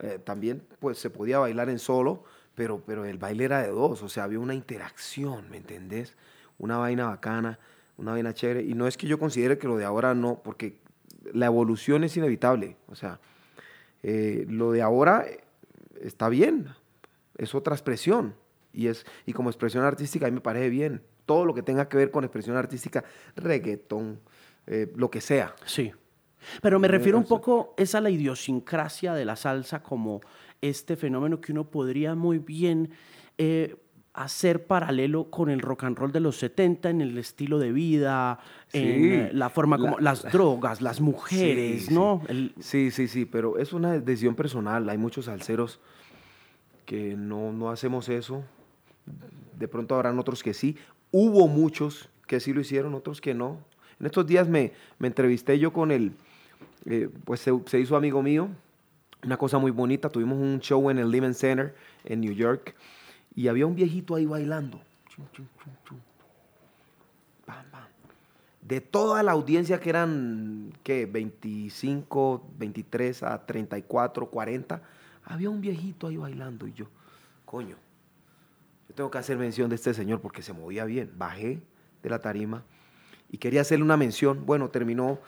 Eh, 0.00 0.18
también 0.22 0.62
pues 0.78 0.98
se 0.98 1.10
podía 1.10 1.38
bailar 1.38 1.68
en 1.70 1.78
solo, 1.78 2.24
pero, 2.54 2.82
pero 2.84 3.04
el 3.04 3.18
baile 3.18 3.44
era 3.44 3.62
de 3.62 3.68
dos, 3.68 4.02
o 4.02 4.08
sea, 4.08 4.24
había 4.24 4.38
una 4.38 4.54
interacción, 4.54 5.48
¿me 5.50 5.56
entendés? 5.56 6.16
Una 6.58 6.78
vaina 6.78 7.06
bacana, 7.06 7.58
una 7.96 8.12
vaina 8.12 8.34
chévere. 8.34 8.62
Y 8.62 8.74
no 8.74 8.86
es 8.86 8.96
que 8.96 9.06
yo 9.06 9.18
considere 9.18 9.58
que 9.58 9.68
lo 9.68 9.76
de 9.76 9.84
ahora 9.84 10.14
no, 10.14 10.40
porque 10.42 10.78
la 11.32 11.46
evolución 11.46 12.04
es 12.04 12.16
inevitable. 12.16 12.76
O 12.88 12.94
sea, 12.94 13.20
eh, 14.02 14.46
lo 14.48 14.72
de 14.72 14.82
ahora 14.82 15.26
está 16.00 16.28
bien, 16.28 16.68
es 17.36 17.54
otra 17.54 17.74
expresión. 17.74 18.34
Y, 18.72 18.88
es, 18.88 19.06
y 19.24 19.32
como 19.32 19.48
expresión 19.48 19.84
artística 19.84 20.26
a 20.26 20.30
mí 20.30 20.34
me 20.34 20.40
parece 20.42 20.68
bien 20.68 21.02
todo 21.24 21.44
lo 21.44 21.54
que 21.54 21.62
tenga 21.62 21.88
que 21.88 21.96
ver 21.96 22.10
con 22.10 22.24
expresión 22.24 22.56
artística, 22.56 23.04
reggaetón, 23.34 24.20
eh, 24.66 24.92
lo 24.94 25.10
que 25.10 25.20
sea. 25.20 25.54
Sí. 25.64 25.92
Pero 26.60 26.78
me 26.78 26.88
refiero 26.88 27.18
un 27.18 27.24
poco 27.24 27.74
es 27.76 27.94
a 27.94 28.00
la 28.00 28.10
idiosincrasia 28.10 29.14
de 29.14 29.24
la 29.24 29.36
salsa 29.36 29.82
como 29.82 30.20
este 30.60 30.96
fenómeno 30.96 31.40
que 31.40 31.52
uno 31.52 31.64
podría 31.64 32.14
muy 32.14 32.38
bien 32.38 32.90
eh, 33.38 33.76
hacer 34.14 34.66
paralelo 34.66 35.30
con 35.30 35.50
el 35.50 35.60
rock 35.60 35.84
and 35.84 35.98
roll 35.98 36.10
de 36.10 36.20
los 36.20 36.38
70 36.38 36.88
en 36.88 37.00
el 37.02 37.18
estilo 37.18 37.58
de 37.58 37.70
vida, 37.70 38.38
en 38.72 39.12
eh, 39.12 39.30
la 39.32 39.50
forma 39.50 39.78
como 39.78 39.98
las 39.98 40.22
drogas, 40.32 40.80
las 40.80 41.00
mujeres, 41.00 41.90
¿no? 41.90 42.22
Sí, 42.58 42.90
sí, 42.90 43.08
sí, 43.08 43.26
pero 43.26 43.58
es 43.58 43.74
una 43.74 43.98
decisión 43.98 44.34
personal. 44.34 44.88
Hay 44.88 44.96
muchos 44.96 45.26
salseros 45.26 45.80
que 46.86 47.14
no, 47.14 47.52
no 47.52 47.70
hacemos 47.70 48.08
eso. 48.08 48.42
De 49.58 49.68
pronto 49.68 49.94
habrán 49.94 50.18
otros 50.18 50.42
que 50.42 50.54
sí. 50.54 50.78
Hubo 51.12 51.46
muchos 51.46 52.08
que 52.26 52.40
sí 52.40 52.52
lo 52.52 52.60
hicieron, 52.60 52.94
otros 52.94 53.20
que 53.20 53.34
no. 53.34 53.58
En 54.00 54.06
estos 54.06 54.26
días 54.26 54.48
me, 54.48 54.72
entrevisté 55.00 55.58
yo 55.58 55.72
con 55.72 55.90
él, 55.90 56.12
eh, 56.86 57.08
pues 57.24 57.40
se, 57.40 57.80
hizo 57.80 57.96
amigo 57.96 58.22
mío, 58.22 58.48
una 59.24 59.36
cosa 59.36 59.58
muy 59.58 59.70
bonita, 59.70 60.08
tuvimos 60.08 60.38
un 60.38 60.60
show 60.60 60.88
en 60.88 60.98
el 60.98 61.10
Lehman 61.10 61.34
Center 61.34 61.74
en 62.04 62.20
New 62.20 62.32
York 62.32 62.74
y 63.34 63.48
había 63.48 63.66
un 63.66 63.74
viejito 63.74 64.14
ahí 64.14 64.24
bailando. 64.24 64.80
De 68.62 68.80
toda 68.80 69.22
la 69.22 69.32
audiencia 69.32 69.80
que 69.80 69.90
eran, 69.90 70.72
¿qué? 70.82 71.06
25, 71.06 72.50
23 72.58 73.22
a 73.22 73.44
34, 73.46 74.26
40, 74.26 74.82
había 75.24 75.50
un 75.50 75.60
viejito 75.60 76.06
ahí 76.06 76.16
bailando 76.16 76.66
y 76.66 76.72
yo, 76.72 76.86
coño, 77.44 77.76
tengo 78.94 79.10
que 79.10 79.18
hacer 79.18 79.36
mención 79.36 79.68
de 79.68 79.76
este 79.76 79.92
señor 79.92 80.20
porque 80.20 80.42
se 80.42 80.52
movía 80.52 80.84
bien. 80.84 81.12
Bajé 81.16 81.60
de 82.02 82.10
la 82.10 82.20
tarima 82.20 82.64
y 83.30 83.38
quería 83.38 83.60
hacerle 83.60 83.84
una 83.84 83.96
mención. 83.96 84.46
Bueno, 84.46 84.70
terminó. 84.70 85.20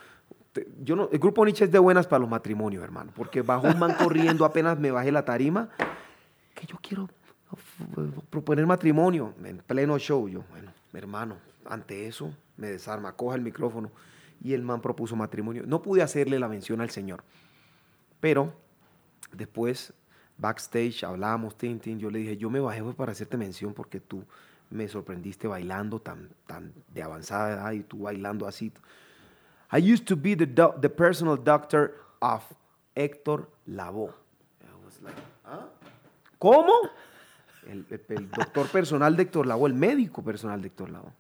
Yo 0.83 0.97
no, 0.97 1.09
el 1.13 1.19
grupo 1.19 1.45
Nietzsche 1.45 1.65
es 1.65 1.73
de 1.73 1.79
buenas 1.79 2.07
para 2.07 2.21
los 2.21 2.29
matrimonios, 2.29 2.83
hermano, 2.83 3.13
porque 3.15 3.43
bajó 3.43 3.69
un 3.69 3.79
man 3.79 3.95
corriendo 3.95 4.45
apenas 4.45 4.79
me 4.79 4.91
bajé 4.91 5.13
la 5.13 5.25
tarima, 5.25 5.69
que 6.55 6.67
yo 6.67 6.77
quiero 6.83 7.09
proponer 8.31 8.67
matrimonio 8.67 9.35
en 9.45 9.59
pleno 9.59 9.99
show. 9.99 10.29
Yo, 10.29 10.45
bueno, 10.51 10.73
hermano, 10.93 11.37
ante 11.67 12.07
eso 12.07 12.33
me 12.57 12.69
desarma, 12.69 13.13
coja 13.13 13.37
el 13.37 13.43
micrófono 13.43 13.91
y 14.43 14.53
el 14.53 14.63
man 14.63 14.81
propuso 14.81 15.17
matrimonio. 15.17 15.65
No 15.67 15.83
pude 15.83 16.03
hacerle 16.03 16.39
la 16.39 16.49
mención 16.49 16.81
al 16.81 16.91
Señor, 16.91 17.23
pero 18.21 18.53
después 19.33 19.93
backstage, 20.39 21.05
hablábamos, 21.05 21.57
tin, 21.57 21.81
yo 21.99 22.11
le 22.11 22.21
dije, 22.21 22.37
yo 22.37 22.49
me 22.49 22.61
bajé 22.61 22.83
para 22.95 23.13
hacerte 23.13 23.37
mención 23.37 23.75
porque 23.75 24.01
tú 24.01 24.25
me 24.71 24.87
sorprendiste 24.89 25.49
bailando 25.49 26.01
tan, 26.01 26.29
tan 26.47 26.73
de 26.95 27.03
avanzada 27.03 27.53
edad 27.55 27.73
y 27.73 27.83
tú 27.83 28.03
bailando 28.03 28.47
así. 28.47 28.73
I 29.71 29.79
used 29.79 30.07
to 30.07 30.17
be 30.17 30.35
the, 30.35 30.47
the 30.81 30.89
personal 30.89 31.37
doctor 31.37 31.95
of 32.21 32.43
Héctor 32.97 33.47
Lavoe. 33.67 34.13
I 34.63 34.85
was 34.85 35.01
like, 35.03 35.17
¿Cómo? 36.39 36.73
El, 37.67 37.85
doctor 38.31 38.67
personal 38.69 39.15
de 39.15 39.25
Héctor 39.25 39.47
Lavoe, 39.47 39.67
el 39.67 39.75
médico 39.75 40.23
personal 40.23 40.61
de 40.63 40.69
Héctor 40.69 40.91
Lavoe. 40.91 41.13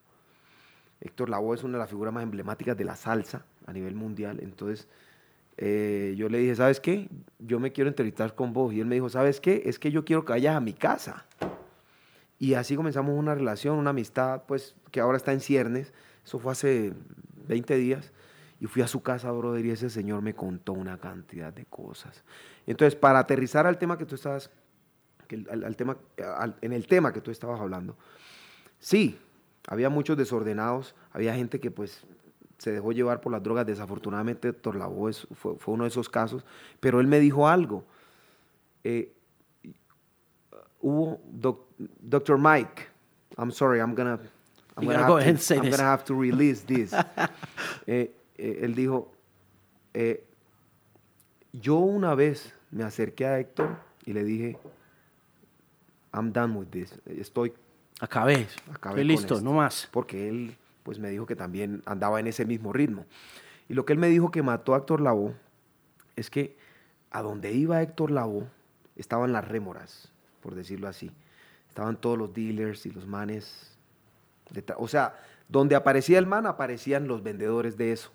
Héctor 1.00 1.28
Lavoe 1.28 1.54
es 1.54 1.62
una 1.62 1.74
de 1.74 1.78
las 1.80 1.90
figuras 1.90 2.12
más 2.12 2.22
emblemáticas 2.22 2.76
de 2.76 2.84
la 2.84 2.96
salsa 2.96 3.44
a 3.66 3.72
nivel 3.72 3.94
mundial. 3.94 4.38
Entonces, 4.40 4.88
eh, 5.58 6.14
yo 6.16 6.28
le 6.28 6.38
dije, 6.38 6.54
¿sabes 6.54 6.80
qué? 6.80 7.08
Yo 7.38 7.60
me 7.60 7.72
quiero 7.72 7.88
entrevistar 7.88 8.34
con 8.34 8.52
vos. 8.52 8.72
Y 8.72 8.80
él 8.80 8.86
me 8.86 8.94
dijo, 8.94 9.08
¿sabes 9.08 9.40
qué? 9.40 9.62
Es 9.66 9.78
que 9.78 9.90
yo 9.90 10.04
quiero 10.04 10.24
que 10.24 10.32
vayas 10.32 10.56
a 10.56 10.60
mi 10.60 10.72
casa. 10.72 11.26
Y 12.38 12.54
así 12.54 12.76
comenzamos 12.76 13.14
una 13.16 13.34
relación, 13.34 13.76
una 13.76 13.90
amistad, 13.90 14.42
pues, 14.46 14.74
que 14.90 15.00
ahora 15.00 15.16
está 15.16 15.32
en 15.32 15.40
ciernes. 15.40 15.92
Eso 16.24 16.38
fue 16.38 16.52
hace 16.52 16.92
20 17.48 17.76
días. 17.76 18.12
Y 18.60 18.66
fui 18.66 18.82
a 18.82 18.88
su 18.88 19.02
casa, 19.02 19.30
brother, 19.30 19.64
y 19.64 19.70
ese 19.70 19.88
señor 19.88 20.22
me 20.22 20.34
contó 20.34 20.72
una 20.72 20.98
cantidad 20.98 21.52
de 21.52 21.64
cosas. 21.66 22.24
Entonces, 22.66 22.96
para 22.96 23.20
aterrizar 23.20 23.66
al 23.66 23.78
tema 23.78 23.96
que 23.96 24.04
tú 24.04 24.14
estabas, 24.16 24.50
al, 25.50 25.76
tema, 25.76 25.96
en 26.60 26.72
el 26.72 26.86
tema 26.86 27.12
que 27.12 27.20
tú 27.20 27.30
estabas 27.30 27.60
hablando, 27.60 27.96
sí, 28.78 29.18
había 29.68 29.90
muchos 29.90 30.16
desordenados, 30.16 30.94
había 31.12 31.34
gente 31.34 31.60
que 31.60 31.70
pues 31.70 32.04
se 32.58 32.72
dejó 32.72 32.92
llevar 32.92 33.20
por 33.20 33.30
las 33.30 33.42
drogas, 33.42 33.64
desafortunadamente 33.64 34.52
Torlavo 34.52 35.10
fue, 35.34 35.56
fue 35.56 35.74
uno 35.74 35.84
de 35.84 35.88
esos 35.88 36.08
casos, 36.08 36.44
pero 36.80 37.00
él 37.00 37.06
me 37.06 37.20
dijo 37.20 37.46
algo. 37.46 37.84
Eh, 38.82 39.12
hubo 40.80 41.20
Dr. 42.00 42.38
Mike, 42.38 42.88
I'm 43.36 43.52
sorry, 43.52 43.78
I'm 43.78 43.94
gonna, 43.94 44.18
I'm 44.76 44.86
gonna, 44.86 44.98
have, 44.98 45.38
to, 45.38 45.54
I'm 45.54 45.70
gonna 45.70 45.82
have 45.82 46.04
to 46.04 46.14
release 46.14 46.64
this. 46.64 46.92
Eh, 47.86 48.10
eh, 48.38 48.60
él 48.62 48.74
dijo, 48.74 49.12
yo 51.52 51.76
una 51.76 52.14
vez 52.14 52.54
me 52.70 52.84
acerqué 52.84 53.26
a 53.26 53.38
Héctor 53.38 53.76
y 54.06 54.12
le 54.12 54.24
dije, 54.24 54.58
I'm 56.12 56.32
done 56.32 56.54
with 56.54 56.68
this, 56.68 56.98
estoy 57.06 57.52
Acabé. 58.00 58.46
Acabé 58.72 59.04
listo, 59.04 59.40
no 59.40 59.52
más. 59.52 59.88
Porque 59.90 60.28
él 60.28 60.56
pues 60.82 60.98
me 60.98 61.10
dijo 61.10 61.26
que 61.26 61.36
también 61.36 61.82
andaba 61.84 62.20
en 62.20 62.26
ese 62.26 62.44
mismo 62.44 62.72
ritmo. 62.72 63.04
Y 63.68 63.74
lo 63.74 63.84
que 63.84 63.92
él 63.92 63.98
me 63.98 64.08
dijo 64.08 64.30
que 64.30 64.42
mató 64.42 64.74
a 64.74 64.78
Héctor 64.78 65.00
Lavoe 65.00 65.34
es 66.16 66.30
que 66.30 66.56
a 67.10 67.22
donde 67.22 67.52
iba 67.52 67.82
Héctor 67.82 68.10
Lavoe 68.10 68.46
estaban 68.96 69.32
las 69.32 69.46
rémoras, 69.46 70.10
por 70.40 70.54
decirlo 70.54 70.88
así. 70.88 71.10
Estaban 71.68 71.96
todos 71.96 72.16
los 72.16 72.32
dealers 72.32 72.86
y 72.86 72.90
los 72.90 73.06
manes. 73.06 73.76
o 74.76 74.88
sea, 74.88 75.18
donde 75.48 75.74
aparecía 75.74 76.18
el 76.18 76.26
man, 76.26 76.46
aparecían 76.46 77.08
los 77.08 77.22
vendedores 77.22 77.76
de 77.76 77.92
eso. 77.92 78.12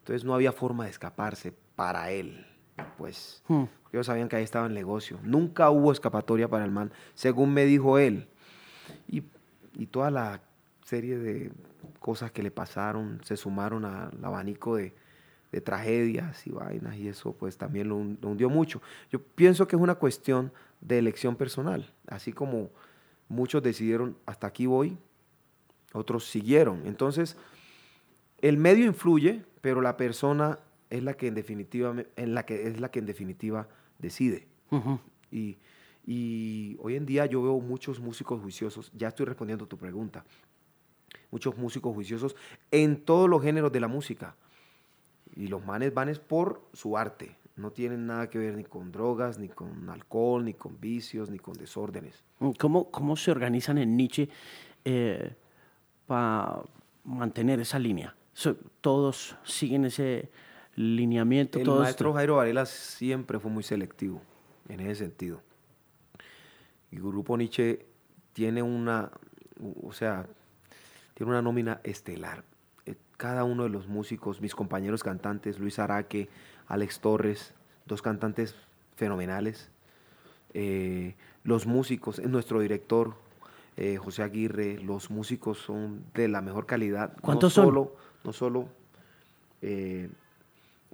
Entonces 0.00 0.24
no 0.24 0.34
había 0.34 0.52
forma 0.52 0.84
de 0.84 0.90
escaparse 0.90 1.52
para 1.76 2.10
él. 2.10 2.46
Pues 2.98 3.42
hmm. 3.48 3.64
ellos 3.92 4.06
sabían 4.06 4.28
que 4.28 4.36
ahí 4.36 4.44
estaba 4.44 4.66
el 4.66 4.74
negocio. 4.74 5.18
Nunca 5.22 5.70
hubo 5.70 5.92
escapatoria 5.92 6.48
para 6.48 6.64
el 6.64 6.70
man, 6.70 6.92
según 7.14 7.52
me 7.52 7.64
dijo 7.64 7.98
él. 7.98 8.28
Y, 9.08 9.22
toda 9.86 10.10
la 10.10 10.42
serie 10.84 11.16
de 11.16 11.52
cosas 12.00 12.30
que 12.32 12.42
le 12.42 12.50
pasaron 12.50 13.20
se 13.24 13.36
sumaron 13.36 13.86
al 13.86 14.10
abanico 14.22 14.76
de, 14.76 14.94
tragedias 15.64 16.46
y 16.46 16.50
vainas 16.50 16.94
y 16.96 17.08
eso 17.08 17.32
pues 17.32 17.56
también 17.56 17.88
lo, 17.88 17.96
hundió 17.96 18.48
mucho. 18.50 18.80
Yo 19.10 19.20
pienso 19.20 19.66
que 19.66 19.74
es 19.74 19.82
una 19.82 19.96
cuestión 19.96 20.52
de 20.80 20.98
elección 20.98 21.34
personal, 21.34 21.92
así 22.06 22.32
como 22.32 22.70
muchos 23.28 23.62
decidieron 23.62 24.16
hasta 24.26 24.46
aquí 24.46 24.66
voy, 24.66 24.96
otros 25.92 26.26
siguieron. 26.26 26.86
Entonces, 26.86 27.36
el 28.42 28.58
medio 28.58 28.84
influye, 28.84 29.42
pero 29.60 29.80
la 29.80 29.96
persona 29.96 30.58
es 30.88 31.02
la 31.02 31.14
que 31.14 31.28
en 31.28 31.34
definitiva, 31.34 31.94
en 32.16 32.34
la 32.34 32.44
que, 32.44 32.66
es 32.66 32.80
la 32.80 32.90
que 32.90 32.98
en 32.98 33.06
definitiva 33.06 33.68
decide. 33.98 34.46
Y 35.30 35.58
y 36.12 36.76
hoy 36.80 36.96
en 36.96 37.06
día 37.06 37.26
yo 37.26 37.42
veo 37.42 37.60
muchos 37.60 38.00
músicos 38.00 38.40
juiciosos, 38.40 38.90
ya 38.94 39.08
estoy 39.08 39.26
respondiendo 39.26 39.64
a 39.64 39.68
tu 39.68 39.76
pregunta, 39.76 40.24
muchos 41.30 41.56
músicos 41.56 41.94
juiciosos 41.94 42.34
en 42.70 43.04
todos 43.04 43.28
los 43.28 43.42
géneros 43.42 43.70
de 43.72 43.80
la 43.80 43.88
música. 43.88 44.34
Y 45.36 45.46
los 45.46 45.64
manes 45.64 45.94
van 45.94 46.08
es 46.08 46.18
por 46.18 46.64
su 46.72 46.96
arte, 46.96 47.36
no 47.54 47.70
tienen 47.70 48.06
nada 48.06 48.28
que 48.28 48.38
ver 48.38 48.56
ni 48.56 48.64
con 48.64 48.90
drogas, 48.90 49.38
ni 49.38 49.48
con 49.48 49.88
alcohol, 49.88 50.44
ni 50.44 50.54
con 50.54 50.80
vicios, 50.80 51.30
ni 51.30 51.38
con 51.38 51.54
desórdenes. 51.54 52.24
¿Cómo, 52.58 52.90
cómo 52.90 53.14
se 53.16 53.30
organizan 53.30 53.78
en 53.78 53.96
Nietzsche 53.96 54.28
eh, 54.84 55.36
para 56.06 56.62
mantener 57.04 57.60
esa 57.60 57.78
línea? 57.78 58.16
¿Todos 58.80 59.36
siguen 59.44 59.84
ese 59.84 60.30
lineamiento? 60.74 61.58
El 61.58 61.68
maestro 61.68 62.12
Jairo 62.14 62.36
Varela 62.36 62.66
siempre 62.66 63.38
fue 63.38 63.50
muy 63.50 63.62
selectivo 63.62 64.22
en 64.68 64.80
ese 64.80 65.04
sentido. 65.04 65.42
Y 66.90 66.96
Grupo 66.96 67.36
Nietzsche 67.36 67.86
tiene 68.32 68.62
una, 68.62 69.10
o 69.82 69.92
sea, 69.92 70.26
tiene 71.14 71.30
una 71.32 71.42
nómina 71.42 71.80
estelar. 71.84 72.44
Eh, 72.86 72.96
cada 73.16 73.44
uno 73.44 73.64
de 73.64 73.68
los 73.68 73.88
músicos, 73.88 74.40
mis 74.40 74.54
compañeros 74.54 75.02
cantantes, 75.02 75.58
Luis 75.58 75.78
Araque, 75.78 76.28
Alex 76.66 77.00
Torres, 77.00 77.54
dos 77.86 78.02
cantantes 78.02 78.54
fenomenales. 78.96 79.70
Eh, 80.54 81.14
los 81.44 81.66
músicos, 81.66 82.18
nuestro 82.20 82.60
director, 82.60 83.14
eh, 83.76 83.96
José 83.96 84.22
Aguirre, 84.22 84.78
los 84.78 85.10
músicos 85.10 85.58
son 85.58 86.04
de 86.14 86.28
la 86.28 86.40
mejor 86.40 86.66
calidad. 86.66 87.16
¿Cuántos 87.20 87.56
no 87.56 87.64
solo, 87.64 87.96
No 88.24 88.32
solo 88.32 88.68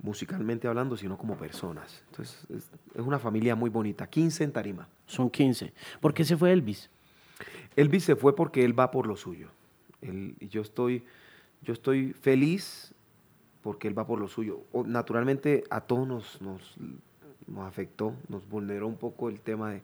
musicalmente 0.02 0.68
hablando, 0.68 0.96
sino 0.96 1.16
como 1.16 1.36
personas. 1.36 2.02
Entonces, 2.10 2.46
es, 2.50 2.70
una 3.00 3.18
familia 3.18 3.54
muy 3.54 3.70
bonita. 3.70 4.06
15 4.06 4.44
en 4.44 4.52
Tarima. 4.52 4.88
Son 5.06 5.30
15. 5.30 5.72
¿Por 6.00 6.14
qué 6.14 6.24
se 6.24 6.36
fue 6.36 6.52
Elvis? 6.52 6.90
Elvis 7.76 8.04
se 8.04 8.16
fue 8.16 8.34
porque 8.34 8.64
él 8.64 8.78
va 8.78 8.90
por 8.90 9.06
lo 9.06 9.16
suyo. 9.16 9.48
y 10.02 10.48
yo 10.48 10.62
estoy, 10.62 11.04
yo 11.62 11.72
estoy 11.72 12.12
feliz 12.12 12.94
porque 13.62 13.88
él 13.88 13.98
va 13.98 14.06
por 14.06 14.20
lo 14.20 14.28
suyo. 14.28 14.60
naturalmente 14.84 15.64
a 15.70 15.80
todos 15.80 16.06
nos, 16.06 16.40
nos, 16.40 16.76
afectó, 17.66 18.14
nos 18.28 18.48
vulneró 18.48 18.86
un 18.86 18.96
poco 18.96 19.28
el 19.28 19.40
tema 19.40 19.72
de, 19.72 19.82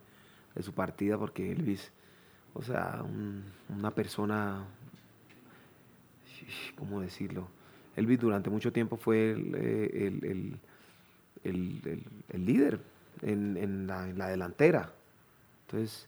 su 0.63 0.73
partida 0.73 1.19
porque 1.19 1.51
Elvis, 1.51 1.91
o 2.55 2.63
sea, 2.63 3.03
una 3.69 3.91
persona, 3.91 4.67
¿cómo 6.77 7.01
decirlo? 7.01 7.49
Elvis 7.97 8.21
durante 8.21 8.51
mucho 8.51 8.73
tiempo 8.73 8.97
fue 8.97 9.33
el, 9.33 10.59
eh, 11.45 11.69
líder 12.33 12.81
en, 13.23 13.87
la, 13.87 14.29
delantera. 14.29 14.91
Entonces, 15.67 16.07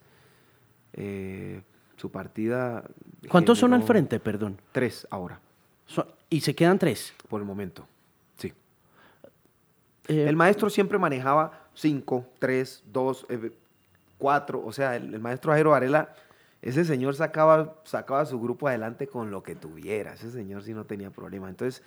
eh, 0.95 1.61
su 1.97 2.11
partida... 2.11 2.85
¿Cuántos 3.29 3.59
son 3.59 3.75
al 3.75 3.83
frente, 3.83 4.19
perdón? 4.19 4.59
Tres 4.73 5.07
ahora. 5.11 5.39
¿Y 6.31 6.41
se 6.41 6.55
quedan 6.55 6.79
tres? 6.79 7.13
Por 7.29 7.41
el 7.41 7.47
momento, 7.47 7.87
sí. 8.39 8.53
Eh, 10.09 10.27
el 10.27 10.37
maestro 10.37 10.71
siempre 10.71 10.99
manejaba 10.99 11.69
cinco, 11.75 12.27
tres, 12.39 12.83
dos, 12.91 13.27
cuatro. 14.19 14.63
O 14.65 14.73
sea, 14.73 14.97
el, 14.97 15.21
maestro 15.21 15.53
Jairo 15.53 15.71
Varela 15.71 16.15
ese 16.65 16.87
señor 16.87 17.15
sacaba, 17.15 17.75
sacaba 17.85 18.25
su 18.25 18.41
grupo 18.41 18.69
adelante 18.69 19.07
con 19.07 19.31
lo 19.31 19.43
que 19.43 19.55
tuviera. 19.55 20.15
Ese 20.15 20.31
señor 20.31 20.63
sí 20.63 20.73
no 20.73 20.87
tenía 20.87 21.11
problema. 21.11 21.51
Entonces, 21.51 21.83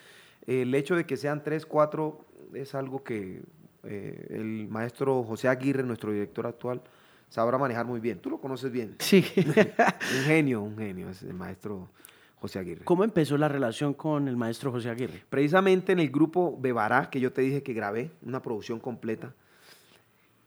el 0.46 0.74
hecho 0.76 0.96
de 0.96 1.08
que 1.08 1.18
sean 1.18 1.44
tres, 1.44 1.66
cuatro, 1.66 2.26
es 2.54 2.76
algo 2.76 3.04
que 3.04 3.42
eh, 3.84 4.28
el 4.30 4.68
maestro 4.70 5.24
José 5.24 5.48
Aguirre, 5.48 5.82
nuestro 5.82 6.12
director 6.12 6.46
actual, 6.46 6.84
sabrá 7.28 7.58
manejar 7.58 7.88
muy 7.88 8.00
bien. 8.00 8.20
Tú 8.20 8.30
lo 8.30 8.40
conoces 8.40 8.72
bien. 8.72 8.96
Sí. 9.00 9.26
un 9.38 10.24
genio, 10.26 10.62
un 10.62 10.78
genio, 10.78 11.10
es 11.10 11.24
el 11.24 11.34
maestro 11.34 11.90
José 12.36 12.60
Aguirre. 12.60 12.86
¿Cómo 12.86 13.04
empezó 13.04 13.36
la 13.36 13.48
relación 13.48 13.96
con 13.96 14.28
el 14.28 14.38
maestro 14.38 14.72
José 14.72 14.92
Aguirre? 14.92 15.24
Precisamente 15.28 15.92
en 15.92 16.00
el 16.00 16.12
grupo 16.12 16.56
Bebará, 16.56 17.10
que 17.10 17.20
yo 17.20 17.34
te 17.34 17.42
dije 17.42 17.64
que 17.64 17.74
grabé, 17.74 18.12
una 18.22 18.44
producción 18.44 18.80
completa 18.80 19.34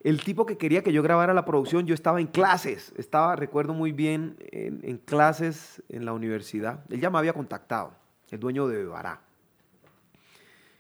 el 0.02 0.22
tipo 0.22 0.46
que 0.46 0.56
quería 0.56 0.82
que 0.82 0.92
yo 0.92 1.02
grabara 1.02 1.34
la 1.34 1.44
producción, 1.44 1.86
yo 1.86 1.94
estaba 1.94 2.20
en 2.20 2.26
clases, 2.26 2.92
estaba, 2.96 3.36
recuerdo 3.36 3.74
muy 3.74 3.92
bien, 3.92 4.36
en, 4.50 4.96
clases 4.96 5.82
en 5.88 6.06
la 6.06 6.14
universidad. 6.14 6.84
Él 6.88 7.00
ya 7.00 7.10
me 7.10 7.18
había 7.18 7.34
contactado, 7.34 7.92
el 8.30 8.40
dueño 8.40 8.66
de 8.66 8.78
Bebará. 8.78 9.20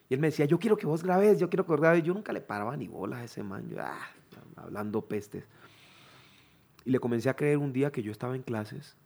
Y 0.08 0.14
él 0.14 0.20
me 0.20 0.28
decía, 0.28 0.46
yo 0.46 0.58
quiero 0.58 0.76
que 0.76 0.86
vos 0.86 1.02
grabes, 1.02 1.38
yo 1.38 1.50
quiero 1.50 1.64
que 1.64 1.72
vos 1.72 1.80
grabes. 1.80 2.02
Yo 2.02 2.14
nunca 2.14 2.32
le 2.32 2.40
paraba 2.40 2.76
ni 2.76 2.88
bolas 2.88 3.20
a 3.20 3.24
ese 3.24 3.42
man, 3.42 3.68
yo, 3.68 3.76
ah, 3.80 4.10
hablando 4.56 5.02
pestes. 5.02 5.44
Y 6.86 6.90
le 6.90 6.98
comencé 6.98 7.28
a 7.28 7.36
creer 7.36 7.58
un 7.58 7.72
día 7.74 7.92
que 7.92 8.02
yo 8.02 8.10
estaba 8.10 8.34
en 8.34 8.42
clases, 8.42 8.96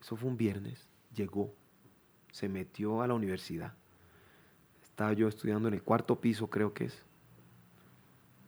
eso 0.00 0.16
fue 0.16 0.30
un 0.30 0.38
viernes, 0.38 0.88
llegó, 1.14 1.54
se 2.32 2.48
metió 2.48 3.02
a 3.02 3.06
la 3.06 3.14
universidad. 3.14 3.74
Estaba 4.82 5.12
yo 5.12 5.28
estudiando 5.28 5.68
en 5.68 5.74
el 5.74 5.82
cuarto 5.82 6.18
piso, 6.18 6.48
creo 6.48 6.72
que 6.72 6.86
es 6.86 7.04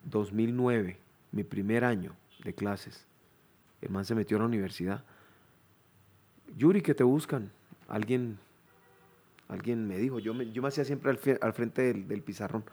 2009, 0.04 0.98
mi 1.32 1.44
primer 1.44 1.84
año 1.84 2.14
de 2.44 2.54
clases, 2.54 3.06
el 3.80 3.90
man 3.90 4.04
se 4.04 4.14
metió 4.14 4.36
a 4.36 4.40
la 4.40 4.46
universidad. 4.46 5.04
Yuri, 6.56 6.80
que 6.82 6.94
te 6.94 7.04
buscan. 7.04 7.50
Alguien, 7.88 8.38
alguien 9.48 9.86
me 9.86 9.98
dijo, 9.98 10.18
yo 10.18 10.32
me, 10.32 10.50
yo 10.52 10.62
me 10.62 10.68
hacía 10.68 10.84
siempre 10.84 11.10
al, 11.10 11.52
frente 11.52 11.92
del, 11.92 12.22
pizarrón. 12.22 12.64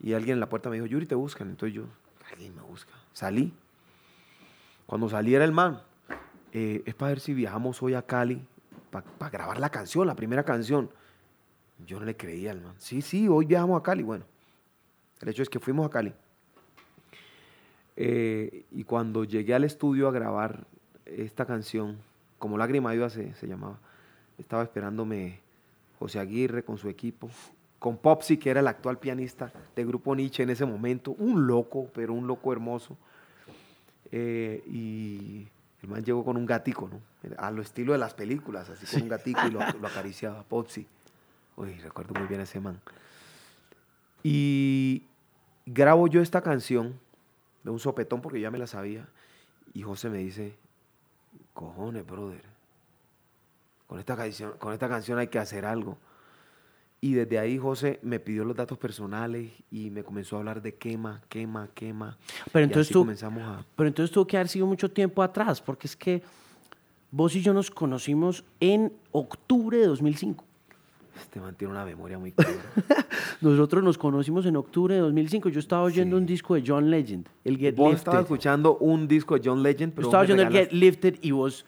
Y 0.00 0.12
alguien 0.12 0.34
en 0.34 0.40
la 0.40 0.48
puerta 0.48 0.68
me 0.68 0.76
dijo, 0.76 0.86
Yuri, 0.86 1.06
te 1.06 1.14
buscan. 1.14 1.48
Entonces 1.48 1.74
yo, 1.74 1.84
alguien 2.30 2.54
me 2.54 2.62
busca. 2.62 2.92
Salí. 3.12 3.52
Cuando 4.86 5.08
saliera 5.08 5.44
el 5.44 5.52
man, 5.52 5.80
eh, 6.52 6.82
es 6.86 6.94
para 6.94 7.10
ver 7.10 7.20
si 7.20 7.34
viajamos 7.34 7.82
hoy 7.82 7.94
a 7.94 8.02
Cali 8.02 8.46
para 8.90 9.30
grabar 9.30 9.58
la 9.58 9.70
canción, 9.70 10.06
la 10.06 10.14
primera 10.14 10.44
canción. 10.44 10.90
Yo 11.86 11.98
no 11.98 12.06
le 12.06 12.16
creía 12.16 12.52
al 12.52 12.60
man. 12.60 12.74
Sí, 12.78 13.02
sí, 13.02 13.28
hoy 13.28 13.46
viajamos 13.46 13.78
a 13.78 13.82
Cali. 13.82 14.02
Bueno, 14.02 14.24
el 15.20 15.28
hecho 15.28 15.42
es 15.42 15.48
que 15.48 15.58
fuimos 15.58 15.86
a 15.86 15.90
Cali. 15.90 16.14
Eh, 17.96 18.66
y 18.70 18.84
cuando 18.84 19.24
llegué 19.24 19.54
al 19.54 19.64
estudio 19.64 20.08
a 20.08 20.12
grabar 20.12 20.66
esta 21.06 21.46
canción, 21.46 21.98
como 22.38 22.58
Lágrima 22.58 22.92
Viva 22.92 23.08
se, 23.08 23.34
se 23.34 23.46
llamaba, 23.46 23.78
estaba 24.38 24.62
esperándome 24.62 25.40
José 25.98 26.18
Aguirre 26.18 26.62
con 26.62 26.76
su 26.76 26.88
equipo, 26.88 27.30
con 27.78 27.96
Popsi, 27.96 28.36
que 28.36 28.50
era 28.50 28.60
el 28.60 28.68
actual 28.68 28.98
pianista 28.98 29.52
de 29.74 29.84
Grupo 29.84 30.14
Nietzsche 30.14 30.42
en 30.42 30.50
ese 30.50 30.66
momento, 30.66 31.12
un 31.18 31.46
loco, 31.46 31.90
pero 31.94 32.12
un 32.12 32.26
loco 32.26 32.52
hermoso. 32.52 32.96
Eh, 34.12 34.62
y 34.66 35.48
el 35.82 35.88
man 35.88 36.04
llegó 36.04 36.24
con 36.24 36.36
un 36.36 36.46
gatico, 36.46 36.88
¿no? 36.88 37.00
A 37.38 37.50
lo 37.50 37.62
estilo 37.62 37.92
de 37.92 37.98
las 37.98 38.14
películas, 38.14 38.68
así 38.70 38.86
con 38.86 39.02
un 39.02 39.08
gatico 39.08 39.40
y 39.46 39.50
lo, 39.50 39.60
lo 39.80 39.86
acariciaba, 39.86 40.42
Popsi. 40.42 40.86
Uy, 41.56 41.74
recuerdo 41.78 42.14
muy 42.14 42.28
bien 42.28 42.40
a 42.40 42.44
ese 42.44 42.60
man. 42.60 42.80
Y 44.22 45.04
grabo 45.64 46.08
yo 46.08 46.20
esta 46.20 46.42
canción 46.42 46.98
de 47.66 47.72
un 47.72 47.80
sopetón 47.80 48.20
porque 48.20 48.40
ya 48.40 48.50
me 48.50 48.58
la 48.58 48.68
sabía. 48.68 49.08
Y 49.74 49.82
José 49.82 50.08
me 50.08 50.18
dice, 50.18 50.54
cojones, 51.52 52.06
brother, 52.06 52.44
con 53.88 53.98
esta 53.98 54.16
canción, 54.16 54.52
con 54.58 54.72
esta 54.72 54.88
canción 54.88 55.18
hay 55.18 55.26
que 55.26 55.40
hacer 55.40 55.66
algo. 55.66 55.98
Y 57.00 57.14
desde 57.14 57.40
ahí 57.40 57.58
José 57.58 57.98
me 58.02 58.20
pidió 58.20 58.44
los 58.44 58.56
datos 58.56 58.78
personales 58.78 59.50
y 59.70 59.90
me 59.90 60.04
comenzó 60.04 60.36
a 60.36 60.38
hablar 60.38 60.62
de 60.62 60.76
quema, 60.76 61.22
quema, 61.28 61.68
quema. 61.74 62.16
Pero 62.52 62.64
entonces, 62.64 62.92
tú, 62.92 63.00
comenzamos 63.00 63.42
a... 63.42 63.66
pero 63.74 63.88
entonces 63.88 64.14
tuvo 64.14 64.26
que 64.28 64.36
haber 64.36 64.48
sido 64.48 64.66
mucho 64.66 64.88
tiempo 64.88 65.20
atrás, 65.22 65.60
porque 65.60 65.88
es 65.88 65.96
que 65.96 66.22
vos 67.10 67.34
y 67.34 67.42
yo 67.42 67.52
nos 67.52 67.70
conocimos 67.72 68.44
en 68.60 68.92
octubre 69.10 69.76
de 69.76 69.86
2005. 69.86 70.44
Este 71.20 71.40
man 71.40 71.54
tiene 71.56 71.72
una 71.72 71.84
memoria 71.84 72.16
muy 72.16 72.30
clara. 72.30 72.62
Nosotros 73.40 73.82
nos 73.84 73.98
conocimos 73.98 74.46
en 74.46 74.56
octubre 74.56 74.94
de 74.94 75.00
2005. 75.00 75.48
Yo 75.50 75.60
estaba 75.60 75.82
oyendo 75.82 76.16
un 76.16 76.26
disco 76.26 76.54
de 76.54 76.62
John 76.66 76.90
Legend, 76.90 77.28
el 77.44 77.58
Get 77.58 77.76
Vos 77.76 77.88
Lifted. 77.90 77.98
estabas 77.98 78.20
escuchando 78.22 78.76
un 78.78 79.06
disco 79.06 79.38
de 79.38 79.42
John 79.44 79.62
Legend, 79.62 79.92
Yo 79.92 79.96
pero 79.96 80.08
estaba 80.08 80.22
vos 80.22 80.28
me 80.28 80.34
oyendo 80.34 80.42
el 80.42 80.52
Get 80.52 80.72
Lifted 80.72 81.18
y 81.22 81.30
vos 81.32 81.66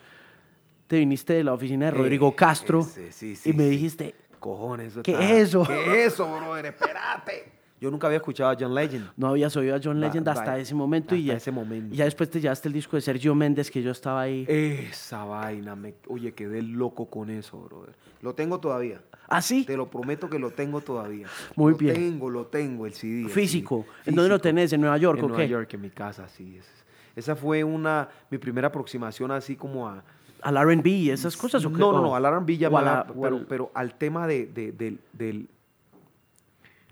te 0.87 0.99
viniste 0.99 1.35
de 1.35 1.45
la 1.45 1.53
oficina 1.53 1.87
de 1.87 1.91
Rodrigo 1.93 2.29
Eh, 2.29 2.35
Castro 2.35 2.81
ese, 2.81 3.13
sí, 3.13 3.37
sí, 3.37 3.51
y 3.51 3.53
me 3.53 3.65
dijiste, 3.69 4.15
Cojones, 4.41 4.93
eso 4.93 5.03
¿Qué 5.03 5.13
es 5.13 5.49
eso? 5.49 5.65
¿Qué 5.65 6.05
es 6.07 6.13
eso, 6.15 6.27
brother? 6.27 6.67
Espérate. 6.67 7.58
Yo 7.81 7.91
nunca 7.91 8.07
había 8.09 8.17
escuchado 8.17 8.51
a 8.51 8.57
John 8.59 8.75
Legend. 8.75 9.11
no 9.17 9.29
habías 9.29 9.57
oído 9.57 9.77
a 9.77 9.81
John 9.83 9.97
Va- 9.97 10.07
Legend 10.07 10.29
hasta 10.29 10.51
va- 10.53 10.59
ese 10.59 10.75
momento 10.75 11.15
y 11.15 11.25
ya, 11.25 11.35
ese 11.35 11.51
momento. 11.53 11.95
y 11.95 11.99
ya 11.99 12.05
después 12.07 12.29
te 12.29 12.41
llevaste 12.41 12.69
el 12.69 12.75
disco 12.75 12.97
de 12.97 13.03
Sergio 13.03 13.35
Méndez 13.35 13.71
que 13.71 13.83
yo 13.83 13.91
estaba 13.93 14.23
ahí. 14.23 14.45
Esa 14.49 15.25
vaina, 15.25 15.77
me, 15.77 15.95
oye, 16.09 16.33
quedé 16.35 16.63
loco 16.63 17.07
con 17.07 17.31
eso, 17.31 17.59
brother. 17.61 17.95
Lo 18.23 18.35
tengo 18.35 18.59
todavía. 18.59 19.01
¿Ah, 19.29 19.41
sí? 19.43 19.65
Te 19.65 19.77
lo 19.77 19.89
prometo 19.91 20.29
que 20.29 20.39
lo 20.39 20.51
tengo 20.51 20.81
todavía. 20.81 21.29
Muy 21.55 21.73
lo 21.73 21.79
bien. 21.79 21.95
tengo, 21.95 22.31
lo 22.31 22.47
tengo, 22.47 22.87
el 22.87 22.95
CD. 22.95 23.23
el 23.23 23.31
Físico. 23.31 23.85
CD. 24.03 24.11
¿En 24.11 24.15
dónde 24.17 24.31
lo 24.31 24.41
tenés? 24.41 24.73
¿En 24.73 24.81
Nueva 24.81 24.97
York 24.99 25.19
En 25.19 25.25
o 25.27 25.29
Nueva 25.29 25.43
qué? 25.45 25.49
York, 25.49 25.73
en 25.75 25.81
mi 25.83 25.91
casa, 25.91 26.29
sí. 26.29 26.57
es- 26.59 26.85
Esa 27.15 27.35
fue 27.37 27.63
una, 27.65 28.09
mi 28.31 28.39
primera 28.39 28.69
aproximación 28.69 29.31
así 29.33 29.57
como 29.57 29.89
a... 29.89 30.03
¿Al 30.41 30.57
R&B 30.57 30.89
y 30.89 31.11
esas 31.11 31.37
cosas 31.37 31.65
o 31.65 31.73
qué? 31.73 31.79
No, 31.79 31.91
no, 31.93 32.01
no, 32.01 32.15
al 32.15 32.25
R&B 32.25 32.57
ya 32.57 32.71
me 32.71 32.81
la- 32.81 33.05
pero, 33.07 33.37
al- 33.39 33.47
pero 33.47 33.71
al 33.75 33.95
tema 33.99 34.27
de, 34.29 34.47
de- 34.47 34.71
del- 34.73 35.01
del, 35.13 35.49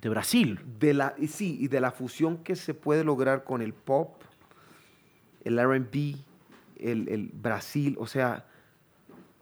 de 0.00 0.08
Brasil. 0.08 0.60
de 0.78 0.94
la, 0.94 1.14
sí, 1.28 1.56
y 1.60 1.68
de 1.68 1.80
la 1.80 1.90
fusión 1.90 2.38
que 2.38 2.56
se 2.56 2.74
puede 2.74 3.04
lograr 3.04 3.44
con 3.44 3.62
el 3.62 3.72
pop, 3.72 4.22
el 5.44 5.58
R&B, 5.58 6.16
el, 6.78 7.08
el 7.08 7.30
Brasil, 7.32 7.96
o 7.98 8.06
sea, 8.06 8.46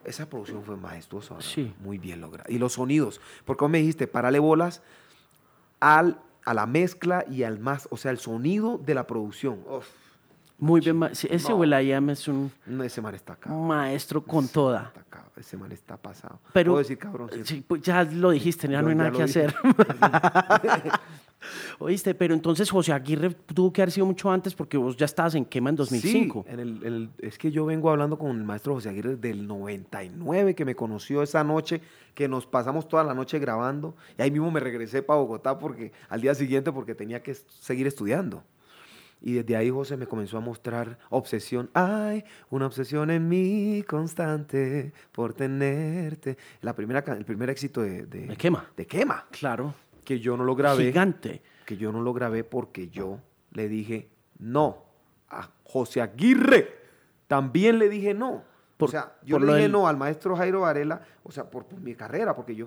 esa 0.04 0.28
producción 0.28 0.62
fue 0.62 0.76
majestuosa, 0.76 1.34
¿no? 1.34 1.40
Sí. 1.40 1.74
muy 1.80 1.98
bien 1.98 2.20
lograda. 2.20 2.50
Y 2.50 2.58
los 2.58 2.74
sonidos, 2.74 3.20
porque 3.44 3.66
me 3.68 3.78
dijiste, 3.78 4.06
parale 4.06 4.38
bolas 4.38 4.82
al, 5.80 6.20
a 6.44 6.54
la 6.54 6.66
mezcla 6.66 7.24
y 7.28 7.42
al 7.42 7.58
más, 7.58 7.88
o 7.90 7.96
sea, 7.96 8.10
el 8.10 8.18
sonido 8.18 8.78
de 8.78 8.94
la 8.94 9.06
producción. 9.06 9.60
Uf, 9.66 9.88
Muy 10.58 10.80
bien. 10.80 11.00
sí, 11.12 11.26
Ese 11.30 11.50
No. 11.50 11.56
Will.i.am 11.56 12.10
es 12.10 12.28
un 12.28 12.50
no, 12.66 12.84
ese 12.84 13.00
man 13.00 13.14
está 13.14 13.32
acá. 13.34 13.50
maestro 13.50 14.22
con 14.22 14.48
toda. 14.48 14.92
Ese 15.36 15.56
man 15.56 15.72
está 15.72 15.96
pasado. 15.96 16.38
Pero, 16.52 16.72
Puedo 16.72 16.82
decir 16.82 16.96
cabrón. 16.96 17.28
Sí, 17.42 17.64
pues 17.66 17.82
ya 17.82 18.04
lo 18.04 18.30
dijiste, 18.30 18.68
ya 18.68 18.74
Yo 18.80 18.82
no 18.82 18.88
hay 18.90 18.94
ya 18.96 19.02
nada 19.02 19.10
que 19.10 19.24
dije. 19.24 19.46
hacer. 19.46 19.54
Oíste, 21.78 22.14
pero 22.14 22.32
entonces 22.32 22.70
José 22.70 22.92
Aguirre 22.92 23.30
tuvo 23.34 23.70
que 23.72 23.82
haber 23.82 23.92
sido 23.92 24.06
mucho 24.06 24.30
antes 24.30 24.54
porque 24.54 24.78
vos 24.78 24.96
ya 24.96 25.04
estabas 25.04 25.34
en 25.34 25.44
Quema 25.44 25.68
en 25.70 25.76
2005. 25.76 26.44
Sí, 26.46 26.52
en 26.52 26.60
el, 26.60 26.82
el- 26.84 27.10
es 27.18 27.36
que 27.36 27.50
yo 27.50 27.66
vengo 27.66 27.90
hablando 27.90 28.16
con 28.18 28.30
el 28.30 28.44
maestro 28.44 28.74
José 28.74 28.88
Aguirre 28.88 29.16
desde 29.16 29.30
el 29.30 29.46
99, 29.46 30.54
que 30.54 30.64
me 30.64 30.74
conoció 30.74 31.22
esa 31.22 31.44
noche, 31.44 31.82
que 32.14 32.28
nos 32.28 32.46
pasamos 32.46 32.88
toda 32.88 33.04
la 33.04 33.12
noche 33.12 33.38
grabando, 33.38 33.94
y 34.16 34.22
ahí 34.22 34.30
mismo 34.30 34.50
me 34.50 34.60
regresé 34.60 35.02
para 35.02 35.18
Bogotá 35.20 35.58
porque, 35.58 35.92
al 36.08 36.20
día 36.22 36.34
siguiente 36.34 36.72
porque 36.72 36.94
tenía 36.94 37.22
que 37.22 37.34
seguir 37.34 37.86
estudiando. 37.86 38.42
Y 39.26 39.32
desde 39.32 39.56
ahí 39.56 39.70
José 39.70 39.96
me 39.96 40.06
comenzó 40.06 40.36
a 40.36 40.40
mostrar 40.40 40.98
obsesión. 41.08 41.70
Hay 41.72 42.24
una 42.50 42.66
obsesión 42.66 43.10
en 43.10 43.26
mí 43.26 43.82
constante 43.88 44.92
por 45.12 45.32
tenerte. 45.32 46.36
La 46.60 46.74
primera, 46.74 47.00
el 47.16 47.24
primer 47.24 47.48
éxito 47.48 47.80
de, 47.80 48.04
de, 48.04 48.26
De 48.26 48.36
Quema. 48.36 48.68
de 48.76 48.86
Quema, 48.86 49.24
Claro. 49.30 49.72
que 50.04 50.20
yo 50.20 50.36
no 50.36 50.44
lo 50.44 50.54
grabé 50.54 50.84
Gigante. 50.84 51.42
que 51.64 51.78
yo 51.78 51.90
no 51.90 52.02
lo 52.02 52.12
grabé 52.12 52.44
porque 52.44 52.88
yo 52.90 53.18
le 53.52 53.66
dije 53.68 54.10
no 54.40 54.84
a 55.30 55.48
José 55.64 56.02
Aguirre. 56.02 56.68
También 57.26 57.78
le 57.78 57.88
dije 57.88 58.12
no. 58.12 58.44
Por- 58.76 58.90
o 58.90 58.92
sea, 58.92 59.14
yo 59.22 59.38
le 59.38 59.46
dije 59.46 59.62
del- 59.62 59.72
no 59.72 59.88
al 59.88 59.96
maestro 59.96 60.36
Jairo 60.36 60.60
Varela, 60.60 61.00
o 61.22 61.32
sea, 61.32 61.48
por, 61.48 61.64
por 61.64 61.80
mi 61.80 61.94
carrera, 61.94 62.36
porque 62.36 62.54
yo. 62.54 62.66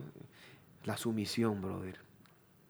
La 0.86 0.98
sumisión, 0.98 1.62
brother. 1.62 2.00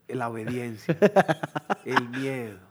La 0.10 0.28
obediencia. 0.28 0.98
el 1.86 2.10
miedo. 2.10 2.67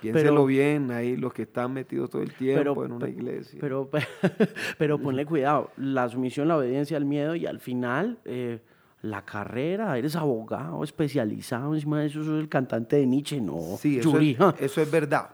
Piénselo 0.00 0.30
Pero- 0.30 0.46
bien 0.46 0.90
ahí, 0.90 1.16
los 1.16 1.32
que 1.32 1.42
están 1.42 1.72
metidos 1.72 2.10
todo 2.10 2.22
el 2.22 2.32
tiempo 2.32 2.58
Pero, 2.74 2.84
en 2.86 2.92
una 2.92 3.08
iglesia. 3.08 3.58
Pero, 3.60 3.90
pero 4.78 4.98
ponle 4.98 5.26
cuidado. 5.26 5.70
La 5.76 6.08
sumisión, 6.08 6.48
la 6.48 6.56
obediencia, 6.56 6.96
el 6.96 7.04
miedo 7.04 7.34
y 7.34 7.46
al 7.46 7.60
final 7.60 8.18
eh, 8.24 8.60
la 9.02 9.24
carrera. 9.24 9.96
Eres 9.98 10.16
abogado 10.16 10.82
especializado. 10.84 11.74
Encima 11.74 12.00
de 12.00 12.06
eso, 12.06 12.22
sos 12.24 12.40
el 12.40 12.48
cantante 12.48 12.96
de 12.96 13.06
Nietzsche. 13.06 13.40
No, 13.40 13.58
Sí, 13.80 13.98
eso 13.98 14.12
Yuri, 14.12 14.32
es, 14.32 14.38
ja. 14.38 14.54
eso 14.58 14.80
es 14.80 14.90
verdad, 14.90 15.30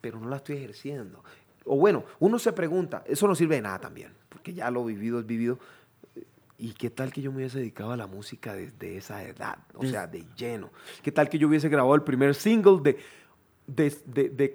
pero 0.00 0.18
no 0.20 0.28
la 0.28 0.36
estoy 0.36 0.56
ejerciendo. 0.56 1.22
O 1.66 1.76
bueno, 1.76 2.04
uno 2.20 2.38
se 2.38 2.52
pregunta, 2.52 3.02
eso 3.06 3.26
no 3.26 3.34
sirve 3.34 3.54
de 3.56 3.62
nada 3.62 3.78
también, 3.78 4.12
porque 4.28 4.52
ya 4.52 4.70
lo 4.70 4.84
vivido 4.84 5.18
es 5.20 5.26
vivido. 5.26 5.58
¿Y 6.56 6.72
qué 6.74 6.88
tal 6.88 7.12
que 7.12 7.20
yo 7.20 7.30
me 7.32 7.38
hubiese 7.38 7.58
dedicado 7.58 7.90
a 7.92 7.96
la 7.96 8.06
música 8.06 8.54
desde 8.54 8.96
esa 8.96 9.24
edad? 9.24 9.58
O 9.74 9.84
sea, 9.84 10.06
de 10.06 10.24
lleno. 10.36 10.70
¿Qué 11.02 11.10
tal 11.10 11.28
que 11.28 11.36
yo 11.38 11.48
hubiese 11.48 11.68
grabado 11.68 11.94
el 11.96 12.02
primer 12.02 12.34
single 12.34 12.78
de, 12.82 12.96
de, 13.66 13.96
de, 14.06 14.28
de 14.30 14.54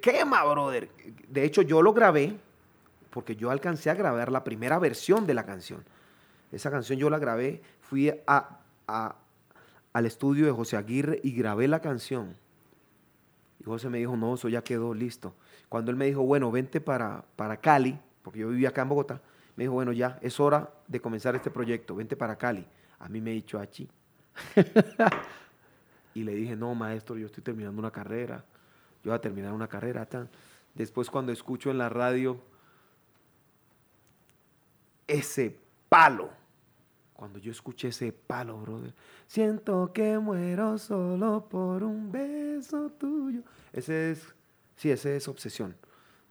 brother? 0.53 0.89
De 1.27 1.43
hecho, 1.43 1.61
yo 1.61 1.81
lo 1.81 1.93
grabé 1.93 2.37
porque 3.09 3.35
yo 3.35 3.49
alcancé 3.49 3.89
a 3.89 3.95
grabar 3.95 4.31
la 4.31 4.43
primera 4.43 4.79
versión 4.79 5.25
de 5.25 5.33
la 5.33 5.45
canción. 5.45 5.83
Esa 6.51 6.71
canción 6.71 6.99
yo 6.99 7.09
la 7.09 7.19
grabé, 7.19 7.61
fui 7.81 8.09
a, 8.27 8.59
a- 8.87 9.15
al 9.93 10.05
estudio 10.05 10.45
de 10.45 10.51
José 10.51 10.77
Aguirre 10.77 11.19
y 11.23 11.31
grabé 11.31 11.67
la 11.67 11.79
canción. 11.81 12.35
Y 13.59 13.63
José 13.63 13.89
me 13.89 13.97
dijo, 13.97 14.15
no, 14.15 14.35
eso 14.35 14.47
ya 14.49 14.63
quedó 14.63 14.93
listo. 14.93 15.33
Cuando 15.67 15.91
él 15.91 15.97
me 15.97 16.05
dijo, 16.05 16.21
bueno, 16.21 16.51
vente 16.51 16.79
para, 16.81 17.23
para 17.35 17.57
Cali, 17.57 17.99
porque 18.23 18.39
yo 18.39 18.49
vivía 18.49 18.69
acá 18.69 18.83
en 18.83 18.89
Bogotá, 18.89 19.21
me 19.55 19.63
dijo, 19.65 19.73
bueno, 19.73 19.91
ya 19.91 20.17
es 20.21 20.39
hora 20.39 20.69
de 20.87 20.99
comenzar 21.01 21.35
este 21.35 21.51
proyecto, 21.51 21.95
vente 21.95 22.15
para 22.15 22.37
Cali. 22.37 22.65
A 22.99 23.09
mí 23.09 23.19
me 23.21 23.31
dicho 23.31 23.59
achi. 23.59 23.89
y 26.13 26.23
le 26.23 26.33
dije, 26.33 26.55
no, 26.55 26.73
maestro, 26.75 27.17
yo 27.17 27.25
estoy 27.27 27.43
terminando 27.43 27.79
una 27.79 27.91
carrera. 27.91 28.43
Yo 29.03 29.11
voy 29.11 29.15
a 29.15 29.21
terminar 29.21 29.53
una 29.53 29.67
carrera. 29.67 30.05
Tan. 30.05 30.29
Después 30.73 31.09
cuando 31.09 31.31
escucho 31.31 31.71
en 31.71 31.77
la 31.77 31.89
radio 31.89 32.41
ese 35.07 35.57
palo, 35.89 36.29
cuando 37.13 37.39
yo 37.39 37.51
escuché 37.51 37.89
ese 37.89 38.13
palo, 38.13 38.57
brother, 38.59 38.93
siento 39.27 39.91
que 39.93 40.17
muero 40.19 40.77
solo 40.77 41.47
por 41.49 41.83
un 41.83 42.11
beso 42.11 42.89
tuyo. 42.91 43.41
Ese 43.73 44.11
es, 44.11 44.33
sí, 44.77 44.89
ese 44.89 45.17
es 45.17 45.27
obsesión. 45.27 45.75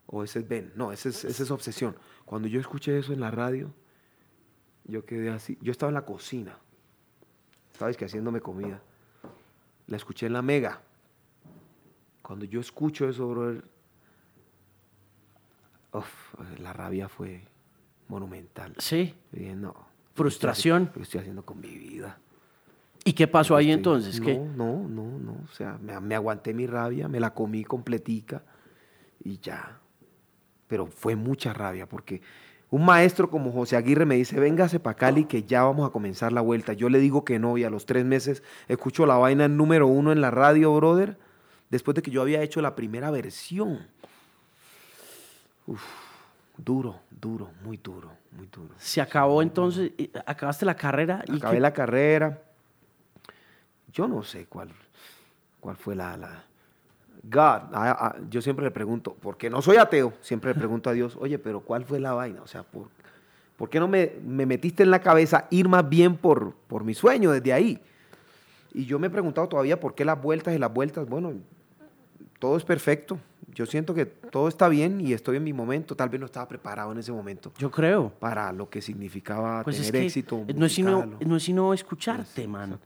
O 0.07 0.24
ese 0.24 0.38
es 0.38 0.49
Ben. 0.49 0.72
No, 0.74 0.90
ese 0.90 1.11
es, 1.11 1.24
ese 1.24 1.42
es 1.42 1.51
obsesión. 1.51 1.95
Cuando 2.24 2.49
yo 2.49 2.59
escuché 2.59 2.99
eso 2.99 3.12
en 3.12 3.20
la 3.20 3.30
radio, 3.30 3.70
yo 4.84 5.05
quedé 5.05 5.28
así. 5.28 5.59
Yo 5.61 5.72
estaba 5.72 5.90
en 5.90 5.95
la 5.95 6.07
cocina. 6.07 6.57
Sabes 7.78 7.97
que 7.97 8.07
haciéndome 8.07 8.40
comida. 8.40 8.80
La 9.86 9.97
escuché 9.99 10.26
en 10.26 10.32
la 10.32 10.42
mega. 10.42 10.80
Cuando 12.29 12.45
yo 12.45 12.61
escucho 12.61 13.09
eso, 13.09 13.26
brother, 13.26 13.64
uf, 15.95 16.35
la 16.61 16.72
rabia 16.74 17.09
fue 17.09 17.41
monumental. 18.09 18.74
Sí. 18.79 19.14
Y 19.33 19.39
dije, 19.41 19.57
no. 19.57 19.74
Frustración. 20.14 20.91
¿Qué 20.93 21.01
estoy 21.03 21.20
haciendo 21.20 21.45
con 21.45 21.59
mi 21.59 21.68
vida? 21.68 22.18
¿Y 23.05 23.14
qué 23.14 23.26
pasó 23.29 23.57
ahí 23.57 23.70
Estoy- 23.70 23.79
entonces? 23.79 24.20
No, 24.20 24.26
¿Qué? 24.26 24.35
no, 24.39 24.89
no, 24.89 25.18
no. 25.18 25.33
O 25.45 25.55
sea, 25.55 25.79
me, 25.81 25.99
me 26.01 26.14
aguanté 26.14 26.53
mi 26.53 26.66
rabia, 26.66 27.09
me 27.09 27.18
la 27.20 27.33
comí 27.33 27.64
completica 27.64 28.43
y 29.24 29.39
ya. 29.39 29.81
pero 30.66 30.87
fue 30.87 31.16
mucha 31.16 31.55
rabia 31.55 31.89
porque 31.89 32.20
un 32.68 32.85
maestro 32.85 33.31
como 33.31 33.53
José 33.53 33.76
Aguirre 33.76 34.05
me 34.05 34.16
dice, 34.16 34.39
véngase 34.39 34.81
para 34.81 34.97
Cali 34.97 35.24
que 35.24 35.45
ya 35.45 35.62
vamos 35.62 35.89
a 35.89 35.93
comenzar 35.93 36.31
la 36.33 36.43
vuelta. 36.43 36.74
Yo 36.74 36.91
le 36.91 36.99
digo 36.99 37.24
que 37.24 37.39
no 37.39 37.57
y 37.57 37.64
a 37.64 37.70
los 37.70 37.87
tres 37.87 38.05
meses 38.05 38.43
escucho 38.68 39.07
la 39.07 39.16
vaina 39.16 39.49
número 39.49 39.87
uno 39.87 40.12
en 40.12 40.20
la 40.20 40.31
radio, 40.31 40.74
brother, 40.76 41.16
después 41.70 41.94
de 41.94 42.02
que 42.02 42.10
yo 42.10 42.22
había 42.22 42.42
hecho 42.42 42.60
la 42.60 42.74
primera 42.74 43.10
versión. 43.10 43.86
Uf, 45.66 45.82
duro, 46.56 47.00
duro, 47.10 47.50
muy 47.62 47.76
duro, 47.76 48.10
muy 48.32 48.46
duro. 48.46 48.74
Se 48.78 49.00
acabó 49.00 49.42
entonces, 49.42 49.92
acabaste 50.26 50.64
la 50.64 50.74
carrera. 50.74 51.24
Y 51.26 51.36
Acabé 51.36 51.60
la 51.60 51.72
carrera. 51.72 52.42
Yo 53.92 54.06
no 54.06 54.22
sé 54.22 54.46
cuál, 54.46 54.70
cuál 55.60 55.76
fue 55.76 55.94
la, 55.94 56.16
la 56.16 56.44
God, 57.22 58.28
yo 58.30 58.40
siempre 58.40 58.64
le 58.64 58.70
pregunto, 58.70 59.16
porque 59.20 59.50
no 59.50 59.60
soy 59.60 59.76
ateo, 59.76 60.12
siempre 60.20 60.52
le 60.52 60.54
pregunto 60.58 60.90
a 60.90 60.92
Dios, 60.92 61.16
oye, 61.20 61.38
pero 61.38 61.60
¿cuál 61.60 61.84
fue 61.84 62.00
la 62.00 62.12
vaina? 62.12 62.42
O 62.42 62.46
sea, 62.46 62.62
¿por, 62.62 62.88
¿por 63.56 63.68
qué 63.68 63.80
no 63.80 63.88
me, 63.88 64.12
me, 64.24 64.46
metiste 64.46 64.82
en 64.82 64.90
la 64.90 65.00
cabeza 65.00 65.46
ir 65.50 65.68
más 65.68 65.88
bien 65.88 66.16
por, 66.16 66.54
por 66.68 66.84
mi 66.84 66.94
sueño 66.94 67.30
desde 67.30 67.52
ahí? 67.52 67.80
Y 68.72 68.84
yo 68.84 68.98
me 68.98 69.08
he 69.08 69.10
preguntado 69.10 69.48
todavía 69.48 69.80
por 69.80 69.94
qué 69.94 70.04
las 70.04 70.20
vueltas 70.20 70.54
y 70.54 70.58
las 70.58 70.72
vueltas, 70.72 71.08
bueno, 71.08 71.32
todo 72.39 72.57
es 72.57 72.64
perfecto. 72.64 73.18
Yo 73.55 73.66
siento 73.66 73.95
que 73.95 74.07
todo 74.07 74.49
está 74.49 74.68
bien 74.68 75.01
y 75.01 75.12
estoy 75.12 75.36
en 75.36 75.45
mi 75.45 75.53
momento. 75.53 75.97
Tal 75.97 76.09
vez 76.09 76.20
no 76.20 76.26
estaba 76.26 76.47
preparado 76.47 76.93
en 76.93 76.99
ese 76.99 77.12
momento. 77.12 77.53
Yo 77.59 77.70
creo. 77.70 78.11
Para 78.20 78.53
lo 78.53 78.68
que 78.68 78.80
significaba 78.80 79.64
pues 79.64 79.80
tener 79.80 80.05
éxito. 80.05 80.45
No 80.55 80.66
es, 80.66 80.72
sino, 80.72 81.07
no 81.07 81.36
es 81.36 81.43
sino 81.43 81.74
escucharte, 81.74 82.47
mano. 82.47 82.78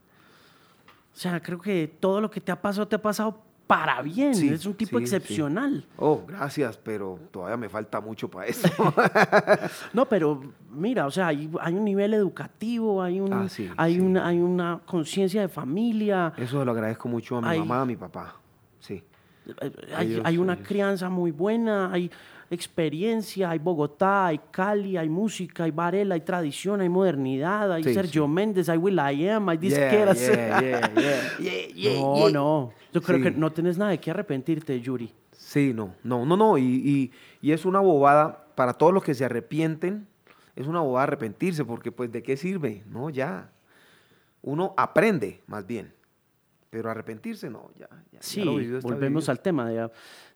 O 1.14 1.16
sea, 1.16 1.42
creo 1.42 1.60
que 1.60 1.94
todo 2.00 2.20
lo 2.20 2.30
que 2.30 2.40
te 2.40 2.50
ha 2.52 2.60
pasado, 2.60 2.88
te 2.88 2.96
ha 2.96 3.02
pasado 3.02 3.38
para 3.66 4.02
bien. 4.02 4.32
es 4.32 4.66
un 4.66 4.74
tipo 4.74 4.98
excepcional. 4.98 5.84
Oh, 5.96 6.22
gracias, 6.26 6.76
pero 6.76 7.18
todavía 7.30 7.56
me 7.56 7.68
falta 7.68 8.00
mucho 8.00 8.30
para 8.30 8.46
eso. 8.46 8.68
no, 9.92 10.06
pero 10.06 10.42
mira, 10.70 11.06
o 11.06 11.10
sea, 11.10 11.28
hay, 11.28 11.46
un 11.46 11.84
nivel 11.84 12.14
educativo, 12.14 13.02
hay, 13.02 13.20
un, 13.20 13.32
ah, 13.32 13.46
hay, 13.76 14.00
Una, 14.00 14.26
hay 14.26 14.40
una 14.40 14.80
conciencia 14.84 15.42
de 15.42 15.48
familia. 15.48 16.32
Eso 16.36 16.64
lo 16.64 16.72
agradezco 16.72 17.08
mucho 17.08 17.36
a 17.36 17.40
mi 17.42 17.58
mamá, 17.58 17.82
a 17.82 17.86
mi 17.86 17.96
papá. 17.96 18.41
Sí. 19.44 20.20
Hay, 20.24 20.38
una 20.38 20.56
crianza 20.62 21.08
muy 21.08 21.30
buena, 21.30 21.92
hay 21.92 22.10
experiencia, 22.50 23.50
hay 23.50 23.58
Bogotá, 23.58 24.26
hay 24.26 24.40
Cali, 24.50 24.96
hay 24.96 25.08
música, 25.08 25.64
hay 25.64 25.70
Varela, 25.70 26.14
hay 26.14 26.20
tradición, 26.20 26.80
hay 26.80 26.88
modernidad, 26.88 27.72
hay 27.72 27.82
Sergio 27.82 28.28
Méndez, 28.28 28.68
hay 28.68 28.78
Will 28.78 28.98
I 28.98 29.28
Am, 29.28 29.48
hay 29.48 29.58
disqueras. 29.58 30.20
no, 31.84 32.28
no. 32.28 32.72
Yo 32.92 33.02
creo 33.02 33.22
que 33.22 33.30
no 33.30 33.50
tienes 33.50 33.78
nada 33.78 33.90
de 33.90 33.98
qué 33.98 34.10
arrepentirte, 34.10 34.80
Yuri. 34.80 35.12
Sí, 35.32 35.72
no, 35.74 35.94
no, 36.04 36.24
no, 36.24 36.36
no. 36.36 36.56
Y, 36.56 37.10
y, 37.40 37.52
es 37.52 37.64
una 37.64 37.80
bobada 37.80 38.46
para 38.54 38.74
todos 38.74 38.92
los 38.92 39.02
que 39.02 39.14
se 39.14 39.24
arrepienten. 39.24 40.06
Es 40.54 40.66
una 40.66 40.80
bobada 40.80 41.04
arrepentirse, 41.04 41.64
porque 41.64 41.90
pues 41.90 42.12
de 42.12 42.22
qué 42.22 42.36
sirve, 42.36 42.84
¿no? 42.86 43.10
Ya. 43.10 43.50
Uno 44.42 44.74
aprende, 44.76 45.40
más 45.46 45.66
bien. 45.66 45.92
Pero 46.72 46.88
arrepentirse, 46.88 47.50
no, 47.50 47.70
ya. 47.78 47.86
sí, 48.18 48.42
volvemos 48.80 49.28
al 49.28 49.40
tema 49.40 49.68
de, 49.68 49.90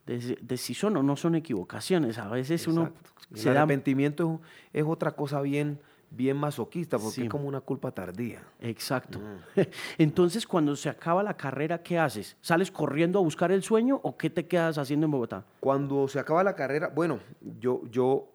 de, 0.04 0.56
si 0.58 0.74
son 0.74 0.94
o 0.98 1.02
no 1.02 1.16
son 1.16 1.34
equivocaciones. 1.34 2.18
A 2.18 2.28
veces 2.28 2.68
uno... 2.68 2.92
Se 3.32 3.48
el 3.48 3.56
arrepentimiento 3.56 4.42
es, 4.70 4.84
otra 4.84 5.12
cosa 5.12 5.40
bien, 5.40 5.80
bien 6.10 6.36
masoquista, 6.36 6.98
porque 6.98 7.22
es 7.22 7.28
como 7.30 7.48
una 7.48 7.62
culpa 7.62 7.90
tardía. 7.90 8.42
Exacto. 8.60 9.18
Mm. 9.18 9.60
Entonces, 9.98 10.46
cuando 10.46 10.76
se 10.76 10.90
acaba 10.90 11.22
la 11.22 11.38
carrera, 11.38 11.82
¿qué 11.82 11.98
haces? 11.98 12.36
¿Sales 12.42 12.70
corriendo 12.70 13.18
a 13.18 13.22
buscar 13.22 13.50
el 13.50 13.62
sueño 13.62 13.98
o 14.02 14.18
qué 14.18 14.28
te 14.28 14.46
quedas 14.46 14.76
haciendo 14.76 15.06
en 15.06 15.12
Bogotá? 15.12 15.46
Cuando 15.60 16.06
se 16.06 16.20
acaba 16.20 16.44
la 16.44 16.54
carrera, 16.54 16.92
bueno, 16.94 17.18
yo, 17.58 17.80
yo 17.90 18.30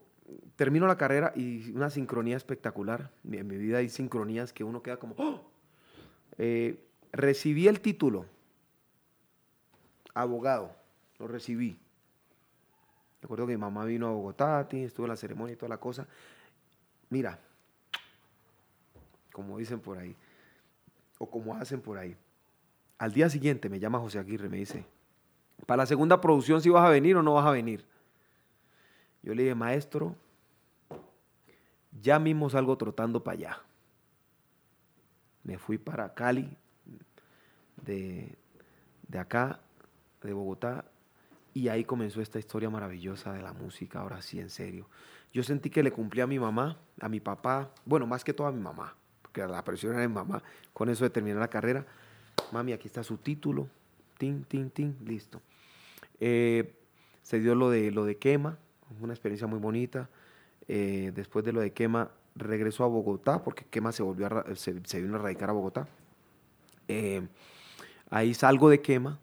termino 0.56 0.88
la 0.88 0.98
carrera 0.98 1.34
y 1.36 1.70
una 1.70 1.92
sincronía 1.92 2.36
espectacular. 2.36 3.12
En 3.32 3.46
mi 3.46 3.58
vida 3.58 3.78
hay 3.78 3.90
sincronías 3.90 4.54
que 4.54 4.64
uno 4.64 4.82
queda 4.82 4.98
como... 4.98 5.14
¡Oh! 5.20 5.52
Eh, 6.40 6.88
recibí 7.12 7.68
el 7.68 7.82
título, 7.82 8.26
abogado 10.14 10.76
lo 11.20 11.28
recibí. 11.28 11.78
Recuerdo 13.22 13.46
que 13.46 13.54
mi 13.54 13.60
mamá 13.60 13.86
vino 13.86 14.08
a 14.08 14.12
Bogotá, 14.12 14.68
estuvo 14.72 15.06
en 15.06 15.12
la 15.12 15.16
ceremonia 15.16 15.54
y 15.54 15.56
toda 15.56 15.70
la 15.70 15.78
cosa. 15.78 16.08
Mira, 17.10 17.40
como 19.32 19.58
dicen 19.60 19.80
por 19.80 19.98
ahí, 19.98 20.16
o 21.20 21.30
como 21.30 21.56
hacen 21.56 21.82
por 21.82 21.98
ahí. 21.98 22.18
Al 22.98 23.14
día 23.14 23.30
siguiente 23.30 23.70
me 23.70 23.80
llama 23.80 24.00
José 24.00 24.18
Aguirre, 24.18 24.50
me 24.50 24.58
dice, 24.58 24.86
para 25.68 25.84
la 25.84 25.86
segunda 25.86 26.20
producción 26.20 26.62
si 26.62 26.70
vas 26.70 26.86
a 26.86 26.90
venir 26.90 27.16
o 27.16 27.24
no 27.24 27.36
vas 27.36 27.46
a 27.46 27.52
venir. 27.52 27.86
Yo 29.22 29.36
le 29.36 29.44
dije, 29.44 29.56
maestro, 29.56 30.16
ya 32.02 32.18
mismo 32.18 32.50
salgo 32.50 32.78
trotando 32.78 33.24
para 33.24 33.38
allá. 33.38 33.62
Me 35.44 35.60
fui 35.60 35.78
para 35.78 36.14
Cali, 36.14 36.58
de, 37.86 38.36
de 39.08 39.20
acá, 39.20 39.60
de 40.22 40.34
Bogotá, 40.34 40.86
y 41.54 41.68
ahí 41.68 41.84
comenzó 41.84 42.22
esta 42.22 42.40
historia 42.40 42.70
maravillosa 42.70 43.34
de 43.34 43.42
la 43.42 43.54
música, 43.54 44.00
ahora 44.00 44.22
sí, 44.22 44.40
en 44.40 44.50
serio. 44.50 44.88
Yo 45.34 45.44
sentí 45.44 45.70
que 45.70 45.84
le 45.84 45.92
cumplí 45.92 46.22
a 46.22 46.28
mi 46.28 46.40
mamá, 46.40 46.78
a 47.00 47.10
mi 47.10 47.20
papá, 47.20 47.72
bueno, 47.86 48.08
más 48.08 48.24
que 48.24 48.34
todo 48.34 48.48
a 48.48 48.52
mi 48.52 48.62
mamá, 48.62 48.96
porque 49.22 49.46
la 49.46 49.64
presión 49.64 49.94
era 49.94 50.02
de 50.02 50.08
mi 50.08 50.16
mamá, 50.16 50.42
con 50.74 50.90
eso 50.90 51.04
de 51.04 51.10
terminar 51.10 51.40
la 51.40 51.50
carrera. 51.50 51.86
Mami, 52.52 52.74
aquí 52.74 52.88
está 52.88 53.04
su 53.04 53.18
título, 53.18 53.68
tin, 54.18 54.44
tin, 54.46 54.70
tin, 54.70 54.98
listo. 55.06 55.42
Eh, 56.20 56.74
se 57.24 57.40
dio 57.40 57.56
lo 57.56 57.70
de, 57.70 57.92
lo 57.92 58.06
de 58.06 58.18
quema, 58.18 58.58
una 59.00 59.14
experiencia 59.14 59.48
muy 59.48 59.60
bonita. 59.60 60.10
Eh, 60.68 61.12
después 61.14 61.44
de 61.44 61.54
lo 61.54 61.62
de 61.62 61.72
quema, 61.72 62.12
regresó 62.36 62.84
a 62.84 62.88
Bogotá, 62.88 63.44
porque 63.44 63.66
quema 63.66 63.92
se, 63.92 64.04
volvió 64.04 64.30
se, 64.56 65.02
vino 65.02 65.16
a 65.16 65.20
radicar 65.20 65.50
a 65.50 65.54
Bogotá. 65.54 65.88
Eh, 66.88 67.28
ahí 68.12 68.36
salgo 68.36 68.70
de 68.70 68.82
quema, 68.82 69.20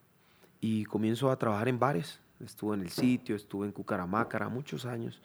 y 0.60 0.84
comienzo 0.84 1.30
a 1.30 1.38
trabajar 1.38 1.68
en 1.68 1.78
bares. 1.78 2.20
Estuve 2.44 2.76
en 2.76 2.82
el 2.82 2.90
sitio, 2.90 3.36
estuve 3.36 3.66
en 3.66 3.72
Cucaramácara 3.72 4.48
muchos 4.48 4.84
años, 4.84 5.20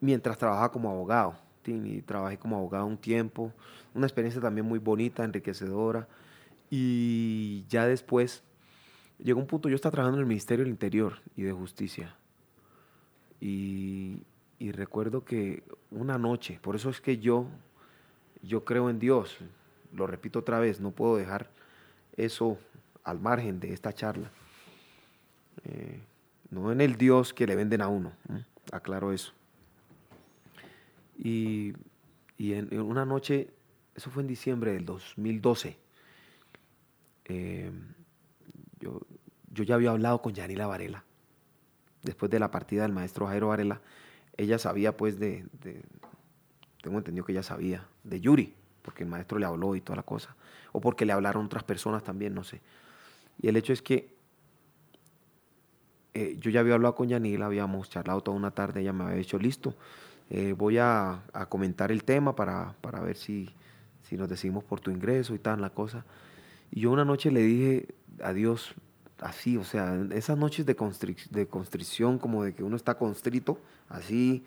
mientras 0.00 0.38
trabajaba 0.38 0.70
como 0.70 0.90
abogado. 0.90 1.34
Y 1.64 2.02
trabajé 2.02 2.38
como 2.38 2.56
abogado 2.56 2.86
un 2.86 2.98
tiempo, 2.98 3.52
una 3.94 4.06
experiencia 4.06 4.40
también 4.40 4.66
muy 4.66 4.80
bonita, 4.80 5.22
enriquecedora. 5.22 6.08
Y 6.70 7.64
ya 7.68 7.86
después 7.86 8.42
llegó 9.18 9.38
un 9.38 9.46
punto, 9.46 9.68
yo 9.68 9.76
estaba 9.76 9.92
trabajando 9.92 10.18
en 10.18 10.22
el 10.22 10.28
Ministerio 10.28 10.64
del 10.64 10.72
Interior 10.72 11.20
y 11.36 11.42
de 11.42 11.52
Justicia. 11.52 12.16
Y, 13.40 14.22
y 14.58 14.72
recuerdo 14.72 15.24
que 15.24 15.62
una 15.92 16.18
noche, 16.18 16.58
por 16.60 16.74
eso 16.74 16.90
es 16.90 17.00
que 17.00 17.18
yo, 17.18 17.46
yo 18.42 18.64
creo 18.64 18.90
en 18.90 18.98
Dios, 18.98 19.38
lo 19.92 20.08
repito 20.08 20.40
otra 20.40 20.58
vez, 20.58 20.80
no 20.80 20.90
puedo 20.90 21.16
dejar 21.16 21.48
eso 22.16 22.58
al 23.04 23.20
margen 23.20 23.60
de 23.60 23.72
esta 23.72 23.92
charla. 23.92 24.30
Eh, 25.64 26.00
no 26.50 26.70
en 26.70 26.80
el 26.80 26.96
Dios 26.96 27.32
que 27.32 27.46
le 27.46 27.56
venden 27.56 27.80
a 27.80 27.88
uno, 27.88 28.12
aclaro 28.70 29.12
eso. 29.12 29.32
Y, 31.18 31.72
en, 32.38 32.80
una 32.80 33.04
noche, 33.04 33.48
eso 33.94 34.10
fue 34.10 34.22
en 34.22 34.26
diciembre 34.26 34.72
del 34.72 34.84
2012, 34.84 35.78
eh, 37.26 37.70
yo, 38.80 39.00
ya 39.64 39.76
había 39.76 39.90
hablado 39.90 40.20
con 40.20 40.34
Yanila 40.34 40.66
Varela, 40.66 41.04
después 42.02 42.30
de 42.30 42.40
la 42.40 42.50
partida 42.50 42.82
del 42.82 42.92
maestro 42.92 43.26
Jairo 43.26 43.48
Varela, 43.48 43.80
ella 44.36 44.58
sabía 44.58 44.96
pues 44.96 45.18
de, 45.20 45.46
tengo 46.82 46.98
entendido 46.98 47.24
que 47.24 47.32
ella 47.32 47.42
sabía, 47.42 47.86
de 48.02 48.20
Yuri, 48.20 48.54
porque 48.82 49.04
el 49.04 49.08
maestro 49.08 49.38
le 49.38 49.46
habló 49.46 49.74
y 49.74 49.80
toda 49.80 49.96
la 49.96 50.02
cosa, 50.02 50.34
o 50.72 50.80
porque 50.80 51.06
le 51.06 51.12
hablaron 51.12 51.46
otras 51.46 51.64
personas 51.64 52.02
también, 52.02 52.34
no 52.34 52.44
sé. 52.44 52.60
Y 53.40 53.48
el 53.48 53.56
hecho 53.56 53.72
es 53.72 53.82
que 53.82 54.14
eh, 56.14 56.36
yo 56.38 56.50
ya 56.50 56.60
había 56.60 56.74
hablado 56.74 56.94
con 56.94 57.08
Yanila, 57.08 57.46
habíamos 57.46 57.88
charlado 57.88 58.20
toda 58.20 58.36
una 58.36 58.50
tarde, 58.50 58.80
ella 58.80 58.92
me 58.92 59.04
había 59.04 59.16
dicho, 59.16 59.38
listo, 59.38 59.74
eh, 60.28 60.54
voy 60.56 60.78
a, 60.78 61.22
comentar 61.48 61.90
el 61.90 62.04
tema 62.04 62.34
para, 62.34 62.74
ver 63.02 63.16
si, 63.16 63.48
si, 64.02 64.16
nos 64.16 64.28
decidimos 64.28 64.64
por 64.64 64.80
tu 64.80 64.90
ingreso 64.90 65.34
y 65.34 65.38
tal, 65.38 65.60
la 65.60 65.70
cosa. 65.70 66.04
Y 66.70 66.80
yo 66.80 66.90
una 66.90 67.04
noche 67.04 67.30
le 67.30 67.40
dije 67.40 67.94
a 68.22 68.32
Dios, 68.32 68.74
así, 69.20 69.56
o 69.56 69.64
sea, 69.64 69.98
esas 70.12 70.36
noches 70.36 70.66
de, 70.66 70.74
de 71.30 71.46
constricción, 71.46 72.18
como 72.18 72.44
de 72.44 72.54
que 72.54 72.62
uno 72.62 72.76
está 72.76 72.96
constrito, 72.96 73.58
así, 73.88 74.44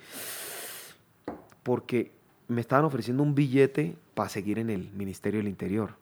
porque 1.64 2.15
me 2.48 2.62
estaban 2.62 2.86
ofreciendo 2.86 3.24
un 3.24 3.36
billete 3.36 3.96
para 4.14 4.30
seguir 4.30 4.60
en 4.60 4.70
el 4.70 4.92
Ministerio 4.92 5.40
del 5.40 5.48
Interior. 5.48 5.96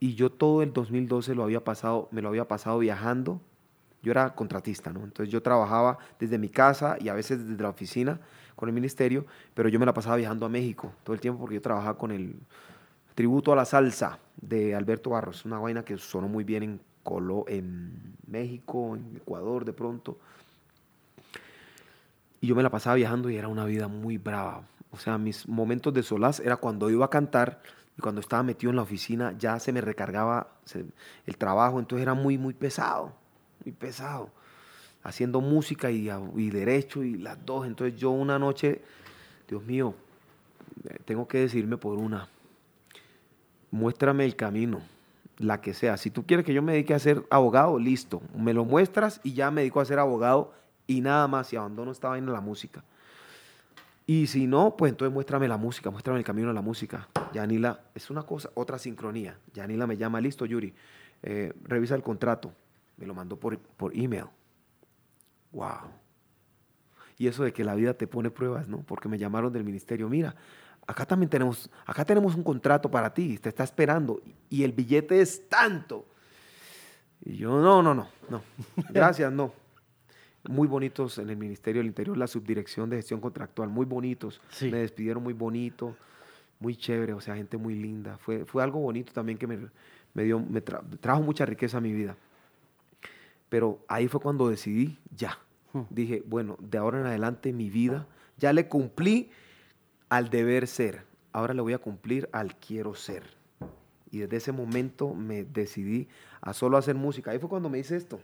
y 0.00 0.14
yo 0.14 0.30
todo 0.30 0.62
el 0.62 0.72
2012 0.72 1.34
lo 1.34 1.44
había 1.44 1.62
pasado, 1.62 2.08
me 2.10 2.22
lo 2.22 2.30
había 2.30 2.48
pasado 2.48 2.78
viajando. 2.78 3.40
Yo 4.02 4.10
era 4.12 4.34
contratista, 4.34 4.90
¿no? 4.92 5.04
Entonces 5.04 5.30
yo 5.30 5.42
trabajaba 5.42 5.98
desde 6.18 6.38
mi 6.38 6.48
casa 6.48 6.96
y 6.98 7.10
a 7.10 7.14
veces 7.14 7.46
desde 7.46 7.62
la 7.62 7.68
oficina 7.68 8.18
con 8.56 8.70
el 8.70 8.74
ministerio, 8.74 9.26
pero 9.52 9.68
yo 9.68 9.78
me 9.78 9.84
la 9.84 9.92
pasaba 9.92 10.16
viajando 10.16 10.46
a 10.46 10.48
México 10.48 10.94
todo 11.04 11.12
el 11.12 11.20
tiempo 11.20 11.38
porque 11.38 11.56
yo 11.56 11.60
trabajaba 11.60 11.98
con 11.98 12.10
el 12.10 12.34
tributo 13.14 13.52
a 13.52 13.56
la 13.56 13.66
salsa 13.66 14.18
de 14.40 14.74
Alberto 14.74 15.10
Barros, 15.10 15.44
una 15.44 15.58
vaina 15.58 15.84
que 15.84 15.98
sonó 15.98 16.28
muy 16.28 16.44
bien 16.44 16.62
en 16.62 16.80
Colo 17.02 17.44
en 17.46 18.16
México, 18.26 18.96
en 18.96 19.16
Ecuador 19.16 19.66
de 19.66 19.74
pronto. 19.74 20.18
Y 22.40 22.46
yo 22.46 22.54
me 22.54 22.62
la 22.62 22.70
pasaba 22.70 22.96
viajando 22.96 23.30
y 23.30 23.36
era 23.36 23.48
una 23.48 23.64
vida 23.64 23.88
muy 23.88 24.18
brava. 24.18 24.62
O 24.90 24.98
sea, 24.98 25.18
mis 25.18 25.46
momentos 25.48 25.92
de 25.94 26.02
solaz 26.02 26.40
era 26.40 26.56
cuando 26.56 26.90
iba 26.90 27.04
a 27.04 27.10
cantar 27.10 27.62
y 27.96 28.00
cuando 28.00 28.20
estaba 28.20 28.42
metido 28.42 28.70
en 28.70 28.76
la 28.76 28.82
oficina 28.82 29.34
ya 29.38 29.58
se 29.60 29.72
me 29.72 29.80
recargaba 29.80 30.48
el 31.26 31.36
trabajo, 31.36 31.78
entonces 31.78 32.02
era 32.02 32.14
muy, 32.14 32.38
muy 32.38 32.54
pesado, 32.54 33.12
muy 33.64 33.72
pesado. 33.72 34.30
Haciendo 35.02 35.40
música 35.40 35.90
y, 35.90 36.10
y 36.36 36.50
derecho 36.50 37.02
y 37.02 37.16
las 37.16 37.44
dos. 37.44 37.66
Entonces 37.66 37.98
yo 37.98 38.10
una 38.10 38.38
noche, 38.38 38.82
Dios 39.48 39.62
mío, 39.64 39.94
eh, 40.88 40.98
tengo 41.04 41.26
que 41.26 41.38
decirme 41.38 41.76
por 41.76 41.98
una, 41.98 42.28
muéstrame 43.70 44.24
el 44.24 44.36
camino, 44.36 44.80
la 45.38 45.60
que 45.60 45.74
sea. 45.74 45.96
Si 45.96 46.10
tú 46.10 46.26
quieres 46.26 46.44
que 46.44 46.54
yo 46.54 46.62
me 46.62 46.72
dedique 46.72 46.94
a 46.94 46.98
ser 46.98 47.24
abogado, 47.30 47.78
listo, 47.78 48.22
me 48.36 48.54
lo 48.54 48.64
muestras 48.64 49.20
y 49.22 49.32
ya 49.34 49.50
me 49.50 49.62
dedico 49.62 49.80
a 49.80 49.84
ser 49.84 49.98
abogado 49.98 50.52
y 50.90 51.00
nada 51.00 51.28
más, 51.28 51.52
y 51.52 51.56
abandono 51.56 51.92
esta 51.92 52.08
vaina 52.08 52.26
en 52.26 52.32
la 52.32 52.40
música. 52.40 52.82
Y 54.08 54.26
si 54.26 54.48
no, 54.48 54.76
pues 54.76 54.90
entonces 54.90 55.14
muéstrame 55.14 55.46
la 55.46 55.56
música, 55.56 55.88
muéstrame 55.88 56.18
el 56.18 56.24
camino 56.24 56.48
de 56.48 56.54
la 56.54 56.62
música. 56.62 57.06
Yanila, 57.32 57.78
es 57.94 58.10
una 58.10 58.24
cosa, 58.24 58.50
otra 58.54 58.76
sincronía. 58.76 59.38
Yanila 59.54 59.86
me 59.86 59.96
llama, 59.96 60.20
listo, 60.20 60.46
Yuri, 60.46 60.74
eh, 61.22 61.52
revisa 61.62 61.94
el 61.94 62.02
contrato. 62.02 62.52
Me 62.96 63.06
lo 63.06 63.14
mandó 63.14 63.38
por, 63.38 63.56
por 63.56 63.96
email. 63.96 64.24
Wow. 65.52 65.92
Y 67.18 67.28
eso 67.28 67.44
de 67.44 67.52
que 67.52 67.62
la 67.62 67.76
vida 67.76 67.94
te 67.94 68.08
pone 68.08 68.32
pruebas, 68.32 68.66
¿no? 68.66 68.78
Porque 68.78 69.08
me 69.08 69.16
llamaron 69.16 69.52
del 69.52 69.62
ministerio, 69.62 70.08
mira, 70.08 70.34
acá 70.88 71.06
también 71.06 71.30
tenemos, 71.30 71.70
acá 71.86 72.04
tenemos 72.04 72.34
un 72.34 72.42
contrato 72.42 72.90
para 72.90 73.14
ti, 73.14 73.38
te 73.38 73.48
está 73.48 73.62
esperando 73.62 74.20
y 74.48 74.64
el 74.64 74.72
billete 74.72 75.20
es 75.20 75.48
tanto. 75.48 76.04
Y 77.24 77.36
yo, 77.36 77.60
no, 77.60 77.80
no, 77.80 77.94
no, 77.94 78.08
no, 78.28 78.42
gracias, 78.90 79.30
no. 79.30 79.52
Muy 80.48 80.66
bonitos 80.66 81.18
en 81.18 81.28
el 81.28 81.36
Ministerio 81.36 81.80
del 81.80 81.88
Interior, 81.88 82.16
la 82.16 82.26
subdirección 82.26 82.88
de 82.88 82.96
gestión 82.96 83.20
contractual, 83.20 83.68
muy 83.68 83.84
bonitos. 83.84 84.40
Me 84.62 84.78
despidieron 84.78 85.22
muy 85.22 85.34
bonito, 85.34 85.96
muy 86.58 86.76
chévere, 86.76 87.12
o 87.12 87.20
sea, 87.20 87.36
gente 87.36 87.56
muy 87.56 87.74
linda. 87.74 88.16
Fue, 88.18 88.44
fue 88.44 88.62
algo 88.62 88.80
bonito 88.80 89.12
también 89.12 89.38
que 89.38 89.46
me, 89.46 89.58
me 90.14 90.24
dio, 90.24 90.40
me 90.40 90.60
trajo 90.60 91.22
mucha 91.22 91.44
riqueza 91.44 91.78
a 91.78 91.80
mi 91.80 91.92
vida. 91.92 92.16
Pero 93.48 93.80
ahí 93.88 94.08
fue 94.08 94.20
cuando 94.20 94.48
decidí, 94.48 94.98
ya. 95.14 95.38
Hmm. 95.72 95.82
Dije, 95.90 96.22
bueno, 96.26 96.56
de 96.60 96.78
ahora 96.78 97.00
en 97.00 97.06
adelante 97.06 97.52
mi 97.52 97.68
vida, 97.68 98.06
ya 98.38 98.52
le 98.52 98.68
cumplí 98.68 99.30
al 100.08 100.30
deber 100.30 100.66
ser, 100.66 101.04
ahora 101.32 101.54
le 101.54 101.62
voy 101.62 101.72
a 101.72 101.78
cumplir 101.78 102.28
al 102.32 102.56
quiero 102.56 102.94
ser. 102.94 103.22
Y 104.10 104.18
desde 104.18 104.36
ese 104.38 104.52
momento 104.52 105.14
me 105.14 105.44
decidí 105.44 106.08
a 106.40 106.52
solo 106.52 106.76
hacer 106.76 106.96
música. 106.96 107.30
Ahí 107.30 107.38
fue 107.38 107.48
cuando 107.48 107.68
me 107.68 107.78
hice 107.78 107.96
esto. 107.96 108.20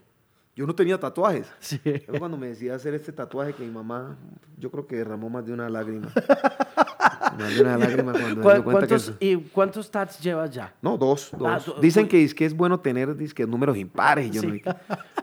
Yo 0.57 0.65
no 0.65 0.73
tenía 0.73 0.99
tatuajes. 0.99 1.47
Sí. 1.59 1.77
Fue 1.77 2.17
cuando 2.17 2.35
me 2.35 2.47
decidí 2.47 2.69
hacer 2.69 2.95
este 2.95 3.11
tatuaje 3.11 3.53
que 3.53 3.63
mi 3.63 3.69
mamá, 3.69 4.17
yo 4.57 4.71
creo 4.71 4.87
que 4.87 4.95
derramó 4.95 5.29
más 5.29 5.45
de 5.45 5.53
una 5.53 5.69
lágrima. 5.69 6.07
más 7.37 7.55
de 7.55 7.61
una 7.61 7.77
lágrima 7.77 8.11
cuando 8.11 8.35
me 8.37 8.41
cuenta 8.41 8.63
¿Cuántos, 8.63 9.11
que... 9.11 9.25
¿Y 9.25 9.35
cuántos 9.51 9.91
tats 9.91 10.19
llevas 10.19 10.49
ya? 10.49 10.73
No, 10.81 10.97
dos. 10.97 11.31
Ah, 11.45 11.59
Dicen 11.79 12.07
que 12.07 12.23
es, 12.23 12.33
que 12.33 12.43
es 12.43 12.55
bueno 12.55 12.79
tener 12.79 13.15
números 13.47 13.77
impares. 13.77 14.31
yo 14.31 14.41
no, 14.41 14.55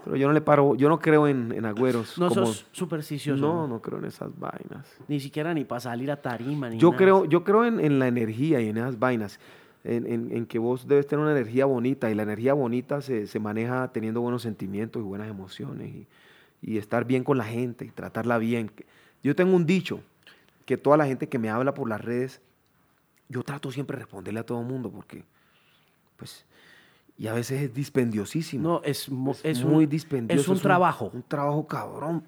pero 0.04 0.14
yo 0.14 0.28
no 0.28 0.32
le 0.32 0.40
paro, 0.40 0.76
yo 0.76 0.88
no 0.88 1.00
creo 1.00 1.26
en, 1.26 1.50
en 1.50 1.64
agüeros. 1.64 2.16
No 2.16 2.30
sos 2.30 2.66
supersticioso. 2.70 3.42
No, 3.44 3.66
no 3.66 3.82
creo 3.82 3.98
en 3.98 4.04
esas 4.04 4.30
vainas. 4.38 4.86
Ni 5.08 5.18
siquiera 5.18 5.52
ni 5.52 5.64
para 5.64 5.80
salir 5.80 6.12
a 6.12 6.22
tarima. 6.22 6.70
Ni 6.70 6.78
yo, 6.78 6.92
Creo, 6.92 7.24
yo 7.24 7.42
creo 7.42 7.64
en, 7.64 7.80
en, 7.80 7.98
la 7.98 8.06
energía 8.06 8.60
y 8.60 8.68
en 8.68 8.76
esas 8.76 9.00
vainas. 9.00 9.40
En, 9.84 10.32
en, 10.32 10.46
que 10.46 10.58
vos 10.58 10.88
debes 10.88 11.06
tener 11.06 11.22
una 11.22 11.32
energía 11.32 11.66
bonita 11.66 12.10
y 12.10 12.14
la 12.14 12.22
energía 12.22 12.54
bonita 12.54 13.02
se, 13.02 13.26
se 13.26 13.38
maneja 13.38 13.92
teniendo 13.92 14.22
buenos 14.22 14.40
sentimientos 14.40 15.00
y 15.00 15.04
buenas 15.04 15.28
emociones 15.28 15.94
y, 15.94 16.06
y 16.62 16.78
estar 16.78 17.04
bien 17.04 17.22
con 17.22 17.36
la 17.36 17.44
gente 17.44 17.84
y 17.84 17.90
tratarla 17.90 18.38
bien. 18.38 18.70
Yo 19.22 19.36
tengo 19.36 19.54
un 19.54 19.66
dicho 19.66 20.00
que 20.64 20.78
toda 20.78 20.96
la 20.96 21.06
gente 21.06 21.28
que 21.28 21.38
me 21.38 21.50
habla 21.50 21.74
por 21.74 21.88
las 21.88 22.00
redes, 22.00 22.40
yo 23.28 23.42
trato 23.42 23.70
siempre 23.70 23.96
de 23.96 24.04
responderle 24.04 24.40
a 24.40 24.46
todo 24.46 24.60
el 24.60 24.66
mundo 24.66 24.90
porque, 24.90 25.24
pues, 26.16 26.46
y 27.16 27.26
a 27.26 27.34
veces 27.34 27.62
es 27.62 27.74
dispendiosísimo. 27.74 28.68
No, 28.68 28.82
es, 28.82 29.08
es, 29.42 29.64
muy 29.64 29.86
dispendioso. 29.86 30.40
Es 30.40 30.48
un 30.48 30.60
trabajo. 30.60 31.10
Un, 31.12 31.22
trabajo 31.22 31.66
cabrón. 31.66 32.24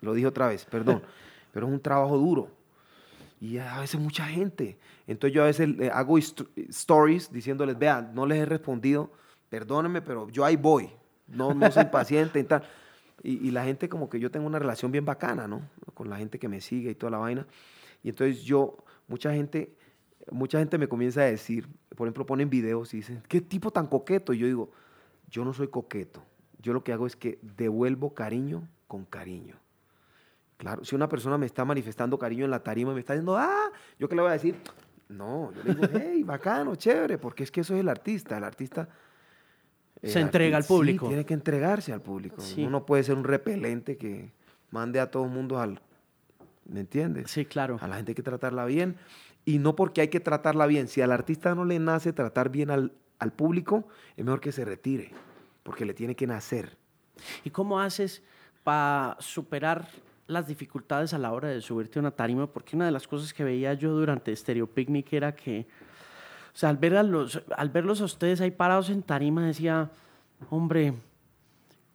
Lo 0.00 0.14
dije 0.14 0.26
otra 0.26 0.48
vez, 0.48 0.64
perdón. 0.66 1.02
pero 1.52 1.66
es 1.66 1.72
un 1.72 1.80
trabajo 1.80 2.16
duro. 2.16 2.48
Y 3.40 3.58
a 3.58 3.80
veces 3.80 3.98
mucha 3.98 4.26
gente. 4.26 4.78
Entonces 5.06 5.34
yo 5.34 5.42
a 5.42 5.46
veces 5.46 5.68
hago 5.92 6.18
stories 6.18 7.32
diciéndoles, 7.32 7.78
vean, 7.78 8.14
no 8.14 8.26
les 8.26 8.38
he 8.38 8.46
respondido, 8.46 9.10
perdónenme, 9.48 10.02
pero 10.02 10.28
yo 10.28 10.44
ahí 10.44 10.56
voy. 10.56 10.90
No, 11.26 11.54
no 11.54 11.70
soy 11.70 11.84
paciente 11.92 12.38
y 12.38 12.44
tal. 12.44 12.62
Y, 13.22 13.48
y, 13.48 13.50
la 13.50 13.64
gente 13.64 13.88
como 13.88 14.08
que 14.08 14.18
yo 14.18 14.30
tengo 14.30 14.46
una 14.46 14.58
relación 14.58 14.92
bien 14.92 15.04
bacana, 15.04 15.46
¿no? 15.46 15.62
Con 15.94 16.08
la 16.08 16.16
gente 16.16 16.38
que 16.38 16.48
me 16.48 16.60
sigue 16.60 16.90
y 16.90 16.94
toda 16.94 17.10
la 17.10 17.18
vaina. 17.18 17.46
Y 18.02 18.10
entonces 18.10 18.42
yo, 18.42 18.76
mucha 19.08 19.32
gente 19.32 19.74
mucha 20.30 20.58
gente 20.58 20.78
me 20.78 20.88
comienza 20.88 21.22
a 21.22 21.24
decir, 21.24 21.68
por 21.96 22.06
ejemplo, 22.06 22.26
ponen 22.26 22.50
videos 22.50 22.92
y 22.94 22.98
dicen, 22.98 23.22
¿qué 23.28 23.40
tipo 23.40 23.70
tan 23.70 23.86
coqueto? 23.86 24.32
Y 24.32 24.38
yo 24.38 24.46
digo, 24.46 24.70
yo 25.28 25.44
no 25.44 25.52
soy 25.52 25.68
coqueto. 25.68 26.22
Yo 26.58 26.72
lo 26.72 26.84
que 26.84 26.92
hago 26.92 27.06
es 27.06 27.16
que 27.16 27.38
devuelvo 27.42 28.14
cariño 28.14 28.68
con 28.86 29.04
cariño. 29.04 29.56
Claro, 30.60 30.84
si 30.84 30.94
una 30.94 31.08
persona 31.08 31.38
me 31.38 31.46
está 31.46 31.64
manifestando 31.64 32.18
cariño 32.18 32.44
en 32.44 32.50
la 32.50 32.62
tarima 32.62 32.90
y 32.90 32.94
me 32.94 33.00
está 33.00 33.14
diciendo, 33.14 33.34
ah, 33.34 33.70
¿yo 33.98 34.10
qué 34.10 34.14
le 34.14 34.20
voy 34.20 34.28
a 34.28 34.34
decir? 34.34 34.56
No, 35.08 35.50
yo 35.54 35.62
le 35.64 35.74
digo, 35.74 35.88
hey, 35.94 36.22
bacano, 36.22 36.76
chévere, 36.76 37.16
porque 37.16 37.44
es 37.44 37.50
que 37.50 37.62
eso 37.62 37.72
es 37.72 37.80
el 37.80 37.88
artista. 37.88 38.36
El 38.36 38.44
artista 38.44 38.86
se 40.02 40.20
entrega 40.20 40.58
al 40.58 40.64
público. 40.64 41.08
tiene 41.08 41.24
que 41.24 41.32
entregarse 41.32 41.94
al 41.94 42.02
público. 42.02 42.42
Uno 42.58 42.68
no 42.68 42.84
puede 42.84 43.04
ser 43.04 43.16
un 43.16 43.24
repelente 43.24 43.96
que 43.96 44.32
mande 44.70 45.00
a 45.00 45.10
todo 45.10 45.24
el 45.24 45.30
mundo 45.30 45.58
al. 45.58 45.80
¿Me 46.66 46.80
entiendes? 46.80 47.30
Sí, 47.30 47.46
claro. 47.46 47.78
A 47.80 47.88
la 47.88 47.96
gente 47.96 48.10
hay 48.10 48.16
que 48.16 48.22
tratarla 48.22 48.66
bien 48.66 48.96
y 49.46 49.60
no 49.60 49.74
porque 49.74 50.02
hay 50.02 50.08
que 50.08 50.20
tratarla 50.20 50.66
bien. 50.66 50.88
Si 50.88 51.00
al 51.00 51.10
artista 51.10 51.54
no 51.54 51.64
le 51.64 51.78
nace 51.78 52.12
tratar 52.12 52.50
bien 52.50 52.70
al, 52.70 52.92
público, 53.34 53.88
es 54.14 54.26
mejor 54.26 54.40
que 54.40 54.52
se 54.52 54.66
retire, 54.66 55.10
porque 55.62 55.86
le 55.86 55.94
tiene 55.94 56.14
que 56.14 56.26
nacer. 56.26 56.76
¿Y 57.44 57.50
cómo 57.50 57.80
haces 57.80 58.22
para 58.62 59.16
superar 59.20 59.88
las 60.30 60.46
dificultades 60.46 61.12
a 61.12 61.18
la 61.18 61.32
hora 61.32 61.48
de 61.48 61.60
subirte 61.60 61.98
a 61.98 62.00
una 62.00 62.10
tarima? 62.10 62.46
Porque 62.46 62.76
una 62.76 62.86
de 62.86 62.92
las 62.92 63.06
cosas 63.06 63.34
que 63.34 63.44
veía 63.44 63.74
yo 63.74 63.92
durante 63.92 64.34
Stereo 64.34 64.66
Picnic 64.66 65.12
era 65.12 65.34
que, 65.34 65.66
o 66.54 66.56
sea, 66.56 66.68
al, 66.68 66.76
ver 66.76 66.96
al 66.96 67.68
verlos 67.70 68.00
a 68.00 68.04
ustedes 68.04 68.40
ahí 68.40 68.50
parados 68.50 68.90
en 68.90 69.02
tarima, 69.02 69.46
decía, 69.46 69.90
hombre, 70.48 70.94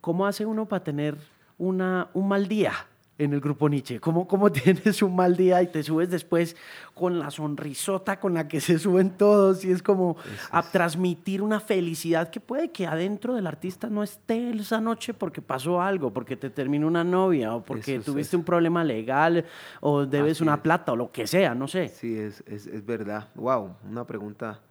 ¿cómo 0.02 0.26
hace 0.26 0.46
uno 0.46 0.68
para 0.68 0.84
tener 0.84 1.18
una, 1.58 2.10
un 2.14 2.28
mal 2.28 2.48
día? 2.48 2.74
En 3.18 3.34
el 3.34 3.40
grupo 3.40 3.70
Nietzsche. 3.70 4.00
¿Cómo, 4.00 4.28
¿Cómo 4.28 4.52
tienes 4.52 5.02
un 5.02 5.16
mal 5.16 5.36
día 5.38 5.62
y 5.62 5.68
te 5.68 5.84
subes 5.84 6.10
después 6.10 6.56
con 6.94 7.20
la 7.20 7.32
sonrisota 7.32 8.20
con 8.20 8.34
la 8.34 8.48
que 8.48 8.60
se 8.60 8.78
suben 8.80 9.12
todos 9.12 9.64
y 9.64 9.72
es 9.72 9.82
como 9.82 10.18
a 10.52 10.64
transmitir 10.64 11.42
una 11.42 11.60
felicidad 11.60 12.30
que 12.30 12.40
puede 12.40 12.72
que 12.72 12.88
adentro 12.88 13.36
del 13.36 13.48
artista 13.48 13.90
no 13.90 14.04
esté 14.04 14.50
esa 14.50 14.82
noche 14.82 15.14
porque 15.14 15.42
pasó 15.42 15.82
algo, 15.82 16.12
porque 16.12 16.36
te 16.36 16.50
terminó 16.50 16.88
una 16.88 17.04
novia 17.04 17.56
o 17.56 17.64
porque 17.64 18.00
tuviste 18.00 18.36
un 18.36 18.44
problema 18.44 18.84
legal 18.84 19.46
o 19.82 20.06
debes 20.06 20.42
una 20.42 20.62
plata 20.62 20.92
o 20.94 20.96
lo 20.96 21.12
que 21.12 21.28
sea, 21.28 21.56
no 21.56 21.68
sé. 21.68 21.90
Sí, 21.90 22.18
es, 22.18 22.44
es, 22.48 22.68
es 22.68 22.86
verdad. 22.86 23.30
Wow, 23.36 23.76
una 23.90 24.06
pregunta 24.06 24.62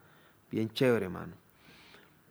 bien 0.50 0.70
chévere, 0.70 1.08
mano. 1.08 1.34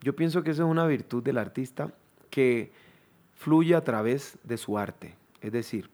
Yo 0.02 0.16
pienso 0.16 0.44
que 0.44 0.52
eso 0.52 0.64
es 0.64 0.70
una 0.70 0.86
virtud 0.86 1.24
del 1.24 1.38
artista 1.38 1.94
que 2.30 2.72
fluye 3.36 3.76
a 3.76 3.82
través 3.82 4.38
de 4.44 4.58
su 4.58 4.78
arte. 4.78 5.16
Es 5.40 5.52
decir, 5.52 5.90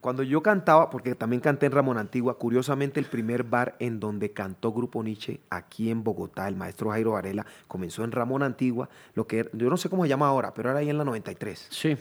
cuando 0.00 0.22
yo 0.22 0.42
cantaba, 0.42 0.90
porque 0.90 1.14
también 1.14 1.40
canté 1.40 1.66
en 1.66 1.72
Ramón 1.72 1.98
Antigua, 1.98 2.38
curiosamente 2.38 3.00
el 3.00 3.06
primer 3.06 3.42
bar 3.42 3.74
en 3.80 3.98
donde 3.98 4.32
cantó 4.32 4.72
Grupo 4.72 5.02
Nietzsche 5.02 5.40
aquí 5.50 5.90
en 5.90 6.04
Bogotá, 6.04 6.46
el 6.46 6.54
maestro 6.54 6.90
Jairo 6.90 7.12
Varela, 7.12 7.44
comenzó 7.66 8.04
en 8.04 8.12
Ramón 8.12 8.42
Antigua, 8.42 8.88
lo 9.14 9.26
que 9.26 9.50
yo 9.52 9.68
no 9.68 9.76
sé 9.76 9.88
cómo 9.88 10.04
se 10.04 10.08
llama 10.08 10.28
ahora, 10.28 10.54
pero 10.54 10.70
era 10.70 10.78
ahí 10.78 10.88
en 10.88 10.98
la 10.98 11.04
93. 11.04 11.66
Sí. 11.70 11.96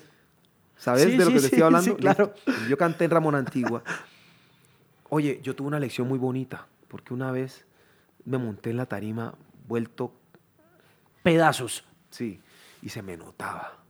¿Sabes 0.76 1.06
de 1.06 1.18
lo 1.18 1.32
que 1.32 1.40
te 1.40 1.46
estoy 1.48 1.62
hablando? 1.64 1.98
Claro. 1.98 2.34
Yo 2.70 2.78
canté 2.78 3.06
en 3.06 3.12
Ramón 3.12 3.34
Antigua. 3.34 3.82
Oye, 5.10 5.40
yo 5.42 5.56
tuve 5.56 5.68
una 5.68 5.80
lección 5.80 6.08
muy 6.08 6.20
bonita, 6.20 6.68
porque 6.88 7.16
una 7.16 7.32
vez 7.32 7.66
me 8.26 8.38
monté 8.38 8.70
en 8.70 8.78
la 8.78 8.86
tarima 8.86 9.34
vuelto... 9.68 10.14
Pedazos. 11.24 11.84
Sí, 12.12 12.40
y 12.82 12.90
se 12.90 13.02
me 13.02 13.18
notaba 13.18 13.87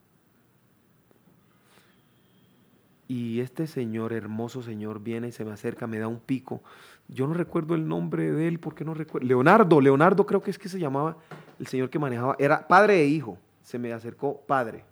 y 3.07 3.39
este 3.39 3.67
señor, 3.67 4.11
hermoso 4.11 4.61
señor, 4.61 5.01
viene 5.01 5.29
y 5.29 5.31
se 5.31 5.45
me 5.45 5.51
acerca, 5.51 5.87
me 5.87 5.99
da 5.99 6.07
un 6.07 6.19
pico. 6.19 6.61
Yo 7.07 7.25
no 7.25 7.33
recuerdo 7.33 7.73
el 7.75 7.87
nombre 7.87 8.31
de 8.31 8.47
él, 8.47 8.59
porque 8.59 8.83
no 8.83 8.93
recuerdo. 8.93 9.27
Leonardo, 9.27 9.79
Leonardo 9.79 10.25
creo 10.25 10.41
que 10.41 10.51
es 10.51 10.59
que 10.59 10.67
se 10.67 10.79
llamaba 10.79 11.17
el 11.57 11.67
señor 11.67 11.89
que 11.89 11.99
manejaba, 11.99 12.35
era 12.37 12.67
padre 12.67 13.01
e 13.01 13.07
hijo. 13.07 13.37
Se 13.63 13.79
me 13.79 13.93
acercó 13.93 14.41
padre, 14.41 14.83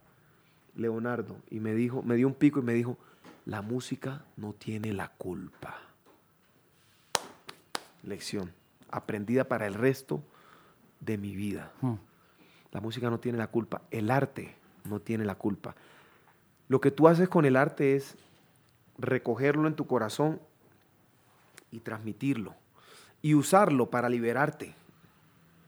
Leonardo, 0.75 1.35
y 1.49 1.59
me 1.59 1.73
dijo, 1.73 2.01
me 2.03 2.15
dio 2.15 2.27
un 2.27 2.33
pico 2.33 2.59
y 2.59 2.63
me 2.63 2.73
dijo, 2.73 2.97
la 3.45 3.61
música 3.61 4.23
no 4.37 4.53
tiene 4.53 4.93
la 4.93 5.09
culpa. 5.09 5.75
Lección, 8.03 8.51
aprendida 8.89 9.45
para 9.45 9.67
el 9.67 9.73
resto 9.73 10.23
de 10.99 11.17
mi 11.17 11.35
vida. 11.35 11.71
Hmm. 11.81 11.95
La 12.71 12.81
música 12.81 13.09
no 13.09 13.19
tiene 13.19 13.37
la 13.37 13.47
culpa. 13.47 13.81
El 13.91 14.11
arte 14.11 14.55
no 14.85 14.99
tiene 14.99 15.25
la 15.25 15.35
culpa. 15.35 15.75
Lo 16.67 16.81
que 16.81 16.91
tú 16.91 17.07
haces 17.07 17.29
con 17.29 17.45
el 17.45 17.55
arte 17.55 17.95
es 17.95 18.15
recogerlo 18.97 19.67
en 19.67 19.75
tu 19.75 19.85
corazón 19.87 20.41
y 21.71 21.79
transmitirlo 21.79 22.55
y 23.21 23.33
usarlo 23.33 23.89
para 23.89 24.09
liberarte. 24.09 24.75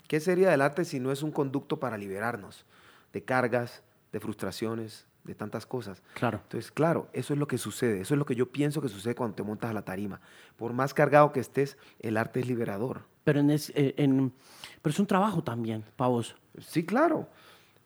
¿Qué 0.07 0.19
sería 0.19 0.49
del 0.49 0.61
arte 0.61 0.85
si 0.85 0.99
no 0.99 1.11
es 1.11 1.21
un 1.21 1.31
conducto 1.31 1.79
para 1.79 1.97
liberarnos 1.97 2.65
de 3.13 3.23
cargas, 3.23 3.83
de 4.11 4.19
frustraciones, 4.19 5.05
de 5.23 5.35
tantas 5.35 5.65
cosas? 5.65 6.01
Claro. 6.13 6.39
Entonces, 6.43 6.71
claro, 6.71 7.09
eso 7.13 7.33
es 7.33 7.39
lo 7.39 7.47
que 7.47 7.57
sucede, 7.57 8.01
eso 8.01 8.13
es 8.13 8.17
lo 8.17 8.25
que 8.25 8.35
yo 8.35 8.51
pienso 8.51 8.81
que 8.81 8.89
sucede 8.89 9.15
cuando 9.15 9.35
te 9.35 9.43
montas 9.43 9.69
a 9.69 9.73
la 9.73 9.83
tarima. 9.83 10.21
Por 10.55 10.71
más 10.73 10.93
cargado 10.93 11.31
que 11.33 11.41
estés, 11.41 11.77
el 11.99 12.15
arte 12.15 12.39
es 12.39 12.47
liberador. 12.47 13.01
Pero, 13.23 13.41
en 13.41 13.49
es, 13.49 13.71
eh, 13.75 13.93
en, 13.97 14.31
pero 14.81 14.93
es 14.93 14.99
un 14.99 15.07
trabajo 15.07 15.43
también, 15.43 15.83
para 15.97 16.09
vos. 16.09 16.35
Sí, 16.59 16.85
claro. 16.85 17.27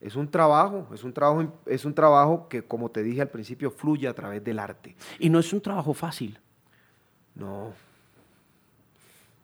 Es 0.02 0.16
un 0.16 0.28
trabajo, 0.28 0.88
es 0.92 1.04
un 1.04 1.12
trabajo, 1.12 1.52
es 1.64 1.84
un 1.84 1.94
trabajo 1.94 2.48
que, 2.48 2.62
como 2.62 2.90
te 2.90 3.04
dije 3.04 3.22
al 3.22 3.28
principio, 3.28 3.70
fluye 3.70 4.08
a 4.08 4.14
través 4.14 4.42
del 4.42 4.58
arte. 4.58 4.96
Y 5.20 5.30
no 5.30 5.38
es 5.38 5.52
un 5.52 5.60
trabajo 5.60 5.94
fácil. 5.94 6.40
No. 7.36 7.72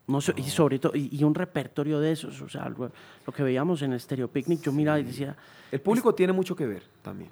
No, 0.09 0.21
sé, 0.21 0.35
Y 0.37 0.43
sobre 0.45 0.81
todo, 0.81 0.97
y, 0.97 1.11
y 1.13 1.23
un 1.23 1.35
repertorio 1.35 2.01
de 2.01 2.11
esos, 2.11 2.41
o 2.41 2.49
sea, 2.49 2.69
lo 2.71 3.33
que 3.33 3.43
veíamos 3.45 3.83
en 3.83 3.99
Stereo 4.01 4.27
Picnic, 4.27 4.63
yo 4.63 4.73
miraba 4.73 4.99
y 4.99 5.05
decía, 5.05 5.37
El 5.71 5.81
público 5.81 6.13
tiene 6.13 6.33
mucho 6.33 6.57
que 6.57 6.67
ver 6.67 6.83
también. 7.03 7.31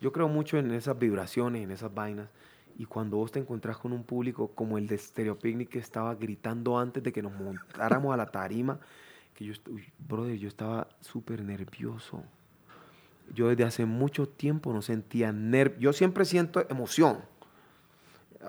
Yo 0.00 0.12
creo 0.12 0.28
mucho 0.28 0.58
en 0.58 0.70
esas 0.70 0.96
vibraciones, 0.96 1.64
en 1.64 1.72
esas 1.72 1.92
vainas. 1.92 2.28
Y 2.78 2.84
cuando 2.84 3.16
vos 3.16 3.32
te 3.32 3.40
encontrás 3.40 3.78
con 3.78 3.92
un 3.92 4.04
público 4.04 4.48
como 4.54 4.78
el 4.78 4.86
de 4.86 4.98
Stereo 4.98 5.36
Picnic 5.36 5.70
que 5.70 5.78
estaba 5.80 6.14
gritando 6.14 6.78
antes 6.78 7.02
de 7.02 7.12
que 7.12 7.22
nos 7.22 7.32
montáramos 7.32 8.12
a 8.12 8.16
la 8.16 8.26
tarima, 8.26 8.78
que 9.36 9.44
yo, 9.44 9.52
brother, 9.98 10.36
yo 10.38 10.48
estaba 10.48 10.88
súper 11.00 11.42
nervioso. 11.44 12.24
Yo 13.34 13.48
desde 13.48 13.64
hace 13.64 13.84
mucho 13.86 14.26
tiempo 14.28 14.72
no 14.72 14.82
sentía 14.82 15.30
nervios. 15.32 15.80
Yo 15.80 15.92
siempre 15.92 16.24
siento 16.24 16.66
emoción. 16.68 17.18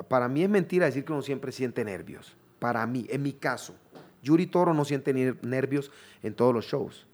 Para 0.08 0.28
mí 0.28 0.44
es 0.44 0.50
mentira 0.50 0.86
decir 0.86 1.04
que 1.06 1.12
uno 1.14 1.22
siempre 1.22 1.52
siente 1.52 1.84
nervios. 1.84 2.36
Para 2.60 2.86
mí, 2.88 3.06
en 3.10 3.22
mi 3.22 3.34
caso, 3.34 3.76
Yuri 4.24 4.48
Toro 4.48 4.74
no 4.74 4.86
siente 4.86 5.14
ner- 5.14 5.38
nervios 5.44 5.92
en 6.24 6.34
todos 6.34 6.54
los 6.54 6.66
shows. 6.66 7.06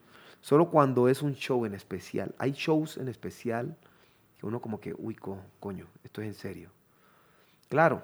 Solo 0.41 0.69
cuando 0.69 1.07
es 1.07 1.21
un 1.21 1.33
show 1.35 1.65
en 1.65 1.73
especial. 1.73 2.33
Hay 2.37 2.51
shows 2.51 2.97
en 2.97 3.07
especial 3.07 3.75
que 4.39 4.45
uno 4.45 4.61
como 4.61 4.79
que, 4.79 4.93
uy, 4.97 5.15
co- 5.15 5.39
coño, 5.59 5.87
esto 6.03 6.21
es 6.21 6.27
en 6.27 6.33
serio. 6.33 6.69
Claro, 7.69 8.03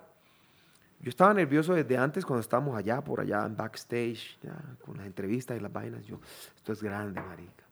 yo 1.01 1.09
estaba 1.09 1.33
nervioso 1.33 1.73
desde 1.73 1.97
antes 1.97 2.25
cuando 2.25 2.41
estábamos 2.41 2.75
allá, 2.77 3.01
por 3.03 3.21
allá, 3.21 3.45
en 3.45 3.55
backstage, 3.55 4.37
ya, 4.41 4.57
con 4.85 4.97
las 4.97 5.05
entrevistas 5.05 5.57
y 5.57 5.61
las 5.61 5.71
vainas. 5.71 6.05
Yo, 6.05 6.19
esto 6.55 6.73
es 6.73 6.83
grande, 6.83 7.21
marica. 7.21 7.63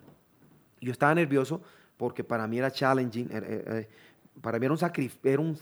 Yo 0.79 0.91
estaba 0.91 1.13
nervioso 1.15 1.61
porque 1.97 2.23
para 2.23 2.47
mí 2.47 2.57
era 2.59 2.71
challenging, 2.71 3.29
era- 3.31 3.47
era- 3.47 3.77
era- 3.79 3.87
para 4.41 4.59
mí 4.59 4.65
era 4.65 4.73
un 4.73 4.77
sacrificio, 4.77 5.29
era 5.31 5.41
un 5.41 5.57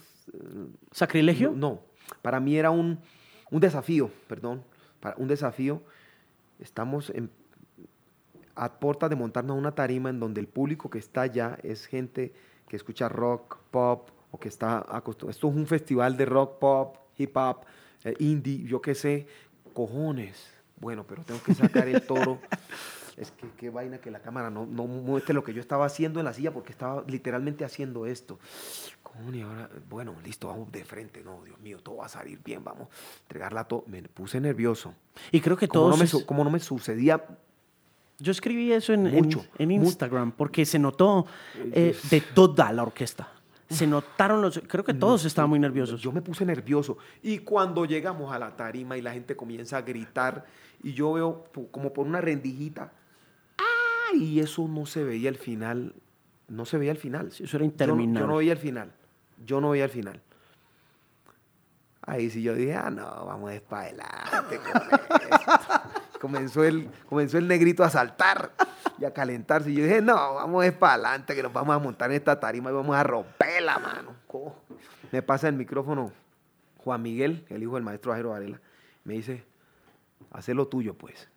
¿sacrilegio? 0.91 1.51
no, 1.51 1.55
no, 1.57 1.81
para 2.21 2.39
mí 2.39 2.57
era 2.57 2.71
un, 2.71 2.99
un 3.51 3.59
desafío, 3.59 4.11
perdón, 4.27 4.63
para, 4.99 5.15
un 5.17 5.27
desafío. 5.27 5.81
Estamos 6.59 7.09
en, 7.09 7.29
a 8.55 8.79
puertas 8.79 9.09
de 9.09 9.15
montarnos 9.15 9.55
a 9.55 9.59
una 9.59 9.71
tarima 9.73 10.09
en 10.09 10.19
donde 10.19 10.39
el 10.41 10.47
público 10.47 10.89
que 10.89 10.99
está 10.99 11.21
allá 11.21 11.57
es 11.63 11.85
gente 11.85 12.33
que 12.67 12.75
escucha 12.75 13.09
rock, 13.09 13.57
pop, 13.71 14.09
o 14.31 14.39
que 14.39 14.49
está 14.49 14.79
acostumbrado. 14.79 15.31
Esto 15.31 15.49
es 15.49 15.55
un 15.55 15.67
festival 15.67 16.17
de 16.17 16.25
rock, 16.25 16.59
pop, 16.59 16.97
hip 17.17 17.35
hop, 17.37 17.61
eh, 18.03 18.13
indie, 18.19 18.63
yo 18.63 18.81
qué 18.81 18.95
sé, 18.95 19.27
cojones. 19.73 20.47
Bueno, 20.77 21.05
pero 21.07 21.23
tengo 21.23 21.41
que 21.41 21.53
sacar 21.53 21.87
el 21.87 22.01
toro. 22.01 22.39
Es 23.17 23.31
que 23.31 23.47
qué 23.55 23.69
vaina 23.69 23.99
que 23.99 24.11
la 24.11 24.19
cámara 24.19 24.49
no, 24.49 24.65
no 24.65 24.87
muestre 24.87 25.33
lo 25.33 25.41
que 25.41 25.53
yo 25.53 25.61
estaba 25.61 25.85
haciendo 25.85 26.19
en 26.19 26.25
la 26.25 26.33
silla 26.33 26.51
porque 26.51 26.73
estaba 26.73 27.01
literalmente 27.07 27.63
haciendo 27.63 28.05
esto. 28.05 28.39
Coño, 29.03 29.33
y 29.37 29.41
ahora, 29.41 29.69
bueno, 29.89 30.13
listo, 30.21 30.49
vamos 30.49 30.69
de 30.69 30.83
frente. 30.83 31.21
No, 31.23 31.41
Dios 31.45 31.57
mío, 31.61 31.79
todo 31.81 31.95
va 31.95 32.07
a 32.07 32.09
salir 32.09 32.41
bien, 32.43 32.61
vamos 32.61 32.89
a 32.89 33.21
entregarla 33.21 33.63
todo. 33.63 33.85
Me 33.87 34.01
puse 34.03 34.41
nervioso. 34.41 34.93
Y 35.31 35.39
creo 35.39 35.55
que 35.55 35.69
todos... 35.69 35.97
no, 35.97 36.03
es- 36.03 36.25
como 36.25 36.43
no 36.43 36.49
me 36.49 36.59
sucedía 36.59 37.25
Yo 38.19 38.33
escribí 38.33 38.73
eso 38.73 38.91
en, 38.91 39.03
Mucho, 39.03 39.45
en 39.59 39.71
Instagram 39.71 40.33
porque 40.33 40.65
se 40.65 40.77
notó 40.77 41.25
eh, 41.71 41.95
de 42.09 42.19
toda 42.19 42.73
la 42.73 42.83
orquesta. 42.83 43.29
Se 43.69 43.87
notaron 43.87 44.41
los... 44.41 44.61
Creo 44.67 44.83
que 44.83 44.93
todos 44.93 45.25
estaban 45.25 45.49
muy 45.49 45.59
nerviosos. 45.59 46.01
Yo 46.01 46.11
me 46.11 46.21
puse 46.21 46.45
nervioso. 46.45 46.97
Y 47.23 47.39
cuando 47.39 47.85
llegamos 47.85 48.31
a 48.31 48.37
la 48.37 48.55
tarima 48.55 48.97
y 48.97 49.01
la 49.01 49.11
gente 49.11 49.35
comienza 49.35 49.77
a 49.77 49.81
gritar 49.81 50.45
y 50.83 50.93
yo 50.93 51.13
veo 51.13 51.45
como 51.71 51.91
por 51.91 52.05
una 52.05 52.21
rendijita, 52.21 52.91
¡ay! 53.57 54.23
Y 54.23 54.39
eso 54.39 54.67
no 54.67 54.85
se 54.85 55.03
veía 55.03 55.29
al 55.29 55.37
final. 55.37 55.95
No 56.47 56.65
se 56.65 56.77
veía 56.77 56.91
al 56.91 56.97
final. 56.97 57.31
Sí, 57.31 57.45
eso 57.45 57.57
era 57.57 57.65
interminable. 57.65 58.19
Yo 58.19 58.27
no, 58.27 58.37
veía 58.37 58.51
el 58.51 58.59
final. 58.59 58.91
Yo 59.45 59.61
no 59.61 59.71
veía 59.71 59.85
el 59.85 59.89
final. 59.89 60.21
Ahí 62.03 62.29
sí 62.29 62.43
yo 62.43 62.53
dije, 62.53 62.75
ah, 62.75 62.91
no, 62.91 63.03
vamos 63.25 63.51
a 63.51 63.79
adelante 63.79 64.59
con 64.59 64.81
esto. 64.81 65.73
Comenzó, 66.25 66.63
el, 66.63 66.89
comenzó 67.07 67.37
el 67.37 67.47
negrito 67.47 67.83
a 67.83 67.89
saltar 67.89 68.51
y 68.99 69.05
a 69.05 69.13
calentarse. 69.13 69.69
Y 69.71 69.75
yo 69.75 69.83
dije, 69.83 70.01
no, 70.01 70.15
vamos 70.35 70.65
a 70.65 70.71
para 70.79 70.93
adelante, 70.93 71.35
que 71.35 71.43
nos 71.43 71.53
vamos 71.53 71.75
a 71.75 71.79
montar 71.79 72.09
en 72.09 72.17
esta 72.17 72.39
tarima 72.39 72.69
y 72.71 72.73
vamos 72.73 72.95
a 72.95 73.03
romperla, 73.03 73.77
mano. 73.79 74.15
Co- 74.27 74.55
Me 75.11 75.21
pasa 75.21 75.47
el 75.47 75.55
micrófono 75.55 76.11
Juan 76.77 77.01
Miguel, 77.01 77.45
el 77.49 77.61
hijo 77.63 77.75
del 77.75 77.83
maestro 77.83 78.11
Jairo 78.13 78.29
Varela. 78.31 78.59
Me 79.03 79.13
dice, 79.13 79.43
haz 80.31 80.47
lo 80.49 80.67
tuyo, 80.67 80.93
pues. 80.95 81.29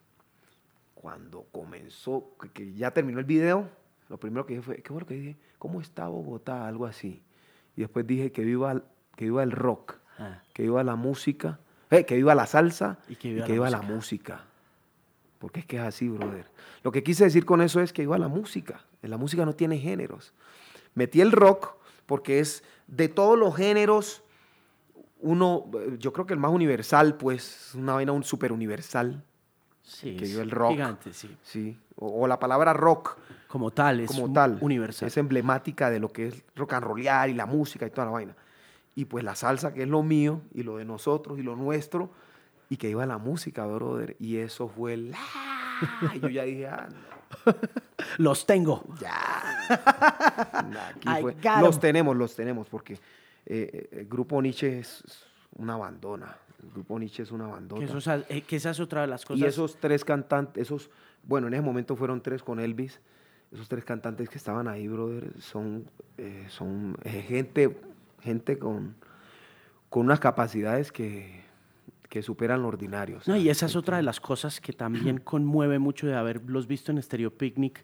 Cuando 0.95 1.45
comenzó, 1.51 2.31
que, 2.53 2.73
ya 2.73 2.91
terminó 2.91 3.19
el 3.19 3.25
video, 3.25 3.69
lo 4.09 4.17
primero 4.19 4.45
que 4.45 4.53
dije 4.55 4.65
fue, 4.65 4.75
¿qué 4.81 4.89
fue 4.91 5.01
lo 5.01 5.05
que 5.07 5.13
dije? 5.13 5.37
¿Cómo 5.57 5.79
está 5.81 6.07
Bogotá? 6.07 6.67
Algo 6.67 6.85
así. 6.85 7.23
Y 7.77 7.81
después 7.81 8.05
dije 8.05 8.31
que 8.31 8.43
viva, 8.43 8.81
que 9.15 9.25
viva 9.25 9.43
el 9.43 9.51
rock, 9.51 9.95
Ah. 10.17 10.41
que 10.53 10.63
viva 10.63 10.83
la 10.83 10.95
música, 10.97 11.59
eh, 11.91 12.05
que 12.05 12.15
viva 12.15 12.35
la 12.35 12.45
salsa 12.45 12.97
Y 13.07 13.15
que 13.15 13.29
y 13.29 13.33
viva 13.35 13.45
que 13.45 13.51
la 13.51 13.53
viva 13.53 13.69
la 13.69 13.81
música. 13.81 14.41
Porque 15.39 15.61
es 15.61 15.65
que 15.65 15.77
es 15.77 15.83
así, 15.83 16.09
brother. 16.09 16.45
Lo 16.83 16.91
que 16.91 17.01
quise 17.01 17.23
decir 17.23 17.45
con 17.45 17.61
eso 17.61 17.79
es 17.79 17.93
que 17.93 18.01
viva 18.03 18.17
la 18.17 18.27
música. 18.27 18.81
La 19.01 19.17
música 19.17 19.45
no 19.45 19.53
tiene 19.53 19.77
géneros. 19.77 20.33
Metí 20.93 21.21
el 21.21 21.31
rock 21.31 21.75
porque 22.05 22.39
es 22.39 22.63
de 22.87 23.07
todos 23.07 23.37
los 23.37 23.55
géneros, 23.55 24.23
uno, 25.19 25.69
yo 25.97 26.11
creo 26.11 26.25
que 26.25 26.33
el 26.33 26.39
más 26.39 26.51
universal, 26.51 27.15
pues, 27.15 27.67
es 27.69 27.75
una 27.75 27.93
vaina 27.93 28.11
un 28.11 28.23
súper 28.23 28.51
universal. 28.51 29.23
Sí, 29.83 30.15
que 30.17 30.25
el 30.39 30.51
rock. 30.51 30.71
Gigante, 30.71 31.13
sí. 31.13 31.35
Sí. 31.43 31.77
O, 31.95 32.23
o 32.23 32.27
la 32.27 32.39
palabra 32.39 32.73
rock 32.73 33.17
Como 33.47 33.71
tal, 33.71 34.01
es 34.01 34.07
como 34.07 34.31
tal. 34.31 34.57
universal. 34.61 35.07
Es 35.07 35.17
emblemática 35.17 35.89
de 35.89 35.99
lo 35.99 36.09
que 36.09 36.27
es 36.27 36.43
rock 36.55 36.73
and 36.73 36.85
rollear 36.85 37.29
y 37.29 37.33
la 37.33 37.45
música 37.45 37.87
y 37.87 37.89
toda 37.89 38.05
la 38.05 38.11
vaina. 38.11 38.35
Y 38.95 39.05
pues 39.05 39.23
la 39.23 39.35
salsa, 39.35 39.73
que 39.73 39.83
es 39.83 39.87
lo 39.87 40.03
mío 40.03 40.41
y 40.53 40.63
lo 40.63 40.77
de 40.77 40.85
nosotros 40.85 41.39
y 41.39 41.43
lo 41.43 41.55
nuestro, 41.55 42.11
y 42.69 42.77
que 42.77 42.89
iba 42.89 43.05
la 43.05 43.17
música, 43.17 43.65
brother. 43.65 44.15
Y 44.19 44.37
eso 44.37 44.67
fue 44.69 44.93
el... 44.93 45.13
Y 46.13 46.19
yo 46.21 46.29
ya 46.29 46.43
dije, 46.43 46.67
ah, 46.67 46.87
no, 46.89 47.53
Los 48.17 48.45
tengo. 48.45 48.83
ya. 48.99 49.15
Fue. 51.21 51.35
Los 51.61 51.75
'em. 51.75 51.81
tenemos, 51.81 52.15
los 52.17 52.35
tenemos, 52.35 52.67
porque 52.69 52.93
eh, 52.93 52.99
eh, 53.45 53.89
el 54.01 54.07
grupo 54.07 54.41
Nietzsche 54.41 54.79
es 54.79 55.03
una 55.55 55.77
bandona. 55.77 56.35
El 56.63 56.71
grupo 56.71 56.97
Nietzsche 56.99 57.23
es 57.23 57.31
una 57.31 57.47
bandona. 57.47 57.79
Que, 57.85 57.85
eso, 57.91 58.01
sa- 58.01 58.23
eh, 58.29 58.41
que 58.41 58.55
esa 58.55 58.71
es 58.71 58.79
otra 58.79 59.01
de 59.01 59.07
las 59.07 59.25
cosas. 59.25 59.41
Y 59.41 59.45
esos 59.45 59.77
tres 59.77 60.03
cantantes, 60.03 60.63
esos, 60.63 60.89
bueno, 61.23 61.47
en 61.47 61.53
ese 61.53 61.61
momento 61.63 61.95
fueron 61.95 62.21
tres 62.21 62.41
con 62.43 62.59
Elvis. 62.59 62.99
Esos 63.51 63.67
tres 63.69 63.83
cantantes 63.85 64.29
que 64.29 64.37
estaban 64.37 64.67
ahí, 64.67 64.87
brother, 64.87 65.31
son, 65.39 65.89
eh, 66.17 66.45
son 66.49 66.95
gente, 67.05 67.79
gente 68.21 68.59
con, 68.59 68.95
con 69.89 70.05
unas 70.05 70.19
capacidades 70.19 70.91
que, 70.91 71.43
que 72.09 72.21
superan 72.23 72.61
lo 72.63 72.67
ordinario. 72.67 73.17
o 73.17 73.21
No, 73.27 73.37
y 73.37 73.49
esa 73.49 73.67
es 73.67 73.75
otra 73.75 73.97
de 73.97 74.03
las 74.03 74.19
cosas 74.19 74.59
que 74.59 74.73
también 74.73 75.19
conmueve 75.23 75.79
mucho 75.79 76.07
de 76.07 76.15
haberlos 76.15 76.67
visto 76.67 76.91
en 76.91 77.01
Stereo 77.01 77.31
Picnic. 77.31 77.83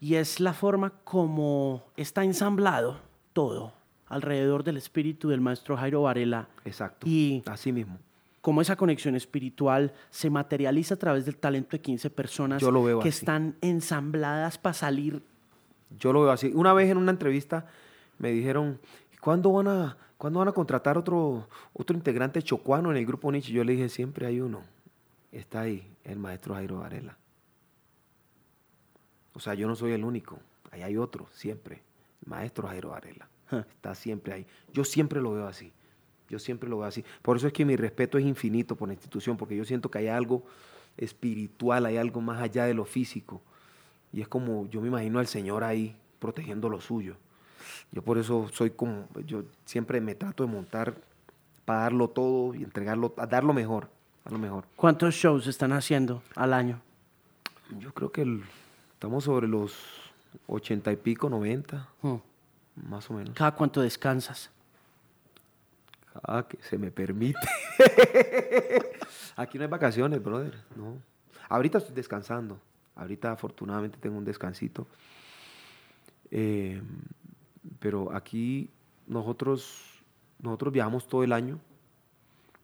Y 0.00 0.16
es 0.16 0.40
la 0.40 0.52
forma 0.52 0.90
como 1.04 1.84
está 1.96 2.24
ensamblado 2.24 2.98
todo 3.32 3.72
alrededor 4.06 4.64
del 4.64 4.76
espíritu 4.76 5.28
del 5.28 5.40
maestro 5.40 5.76
Jairo 5.76 6.02
Varela. 6.02 6.48
Exacto. 6.64 7.06
Y 7.06 7.42
Así 7.46 7.70
mismo. 7.70 7.98
cómo 8.40 8.60
esa 8.60 8.74
conexión 8.74 9.14
espiritual 9.14 9.92
se 10.10 10.28
materializa 10.30 10.94
a 10.94 10.96
través 10.98 11.24
del 11.26 11.36
talento 11.36 11.76
de 11.76 11.80
15 11.82 12.10
personas 12.10 12.60
Yo 12.60 12.70
lo 12.72 12.82
veo 12.82 12.98
que 12.98 13.10
así. 13.10 13.18
están 13.18 13.56
ensambladas 13.60 14.58
para 14.58 14.72
salir. 14.74 15.22
Yo 15.98 16.12
lo 16.12 16.22
veo 16.22 16.32
así. 16.32 16.50
Una 16.54 16.72
vez 16.72 16.90
en 16.90 16.96
una 16.96 17.12
entrevista 17.12 17.66
me 18.18 18.30
dijeron, 18.32 18.80
¿cuándo 19.20 19.52
van 19.52 19.68
a, 19.68 19.96
¿cuándo 20.20 20.40
van 20.40 20.48
a 20.48 20.52
contratar 20.52 20.98
otro, 20.98 21.48
otro 21.72 21.96
integrante 21.96 22.42
chocuano 22.42 22.90
en 22.90 22.98
el 22.98 23.06
grupo 23.06 23.32
Nietzsche? 23.32 23.54
Yo 23.54 23.64
le 23.64 23.72
dije, 23.72 23.88
siempre 23.88 24.26
hay 24.26 24.42
uno. 24.42 24.62
Está 25.32 25.62
ahí, 25.62 25.90
el 26.04 26.18
maestro 26.18 26.54
Jairo 26.54 26.80
Varela. 26.80 27.16
O 29.32 29.40
sea, 29.40 29.54
yo 29.54 29.66
no 29.66 29.74
soy 29.74 29.92
el 29.92 30.04
único. 30.04 30.38
Ahí 30.72 30.82
hay 30.82 30.98
otro, 30.98 31.26
siempre. 31.32 31.76
El 32.20 32.28
maestro 32.28 32.68
Jairo 32.68 32.90
Varela. 32.90 33.30
Está 33.50 33.94
siempre 33.94 34.34
ahí. 34.34 34.46
Yo 34.74 34.84
siempre 34.84 35.22
lo 35.22 35.32
veo 35.32 35.46
así. 35.46 35.72
Yo 36.28 36.38
siempre 36.38 36.68
lo 36.68 36.76
veo 36.76 36.86
así. 36.86 37.02
Por 37.22 37.38
eso 37.38 37.46
es 37.46 37.54
que 37.54 37.64
mi 37.64 37.76
respeto 37.76 38.18
es 38.18 38.26
infinito 38.26 38.76
por 38.76 38.88
la 38.88 38.94
institución, 38.94 39.38
porque 39.38 39.56
yo 39.56 39.64
siento 39.64 39.90
que 39.90 40.00
hay 40.00 40.08
algo 40.08 40.44
espiritual, 40.98 41.86
hay 41.86 41.96
algo 41.96 42.20
más 42.20 42.42
allá 42.42 42.66
de 42.66 42.74
lo 42.74 42.84
físico. 42.84 43.40
Y 44.12 44.20
es 44.20 44.28
como, 44.28 44.68
yo 44.68 44.82
me 44.82 44.88
imagino 44.88 45.18
al 45.18 45.28
Señor 45.28 45.64
ahí 45.64 45.96
protegiendo 46.18 46.68
lo 46.68 46.82
suyo. 46.82 47.16
Yo 47.92 48.02
por 48.02 48.18
eso 48.18 48.48
soy 48.52 48.70
como, 48.70 49.08
yo 49.26 49.42
siempre 49.64 50.00
me 50.00 50.14
trato 50.14 50.44
de 50.44 50.50
montar 50.52 50.94
para 51.64 51.80
darlo 51.80 52.08
todo 52.08 52.54
y 52.54 52.62
entregarlo, 52.64 53.14
a 53.16 53.26
dar 53.26 53.44
lo 53.44 53.52
mejor, 53.52 53.88
a 54.24 54.30
lo 54.30 54.38
mejor. 54.38 54.64
¿Cuántos 54.76 55.14
shows 55.14 55.46
están 55.46 55.72
haciendo 55.72 56.22
al 56.34 56.52
año? 56.52 56.80
Yo 57.78 57.92
creo 57.94 58.10
que 58.10 58.22
el- 58.22 58.42
estamos 58.92 59.24
sobre 59.24 59.46
los 59.48 59.74
ochenta 60.46 60.90
y 60.92 60.96
pico, 60.96 61.28
noventa, 61.30 61.88
Hmm. 62.02 62.16
más 62.88 63.08
o 63.10 63.14
menos. 63.14 63.34
¿Cada 63.34 63.52
cuánto 63.54 63.80
descansas? 63.80 64.50
Ah, 66.24 66.44
que 66.48 66.58
se 66.62 66.76
me 66.76 66.90
permite. 66.90 67.38
Aquí 69.36 69.58
no 69.58 69.64
hay 69.64 69.70
vacaciones, 69.70 70.22
brother. 70.22 70.54
No. 70.76 70.96
Ahorita 71.48 71.78
estoy 71.78 71.94
descansando. 71.94 72.58
Ahorita 72.96 73.32
afortunadamente 73.32 73.96
tengo 73.98 74.18
un 74.18 74.24
descansito. 74.24 74.86
Eh, 76.30 76.82
pero 77.78 78.12
aquí 78.14 78.70
nosotros, 79.06 80.02
nosotros 80.38 80.72
viajamos 80.72 81.06
todo 81.06 81.24
el 81.24 81.32
año. 81.32 81.58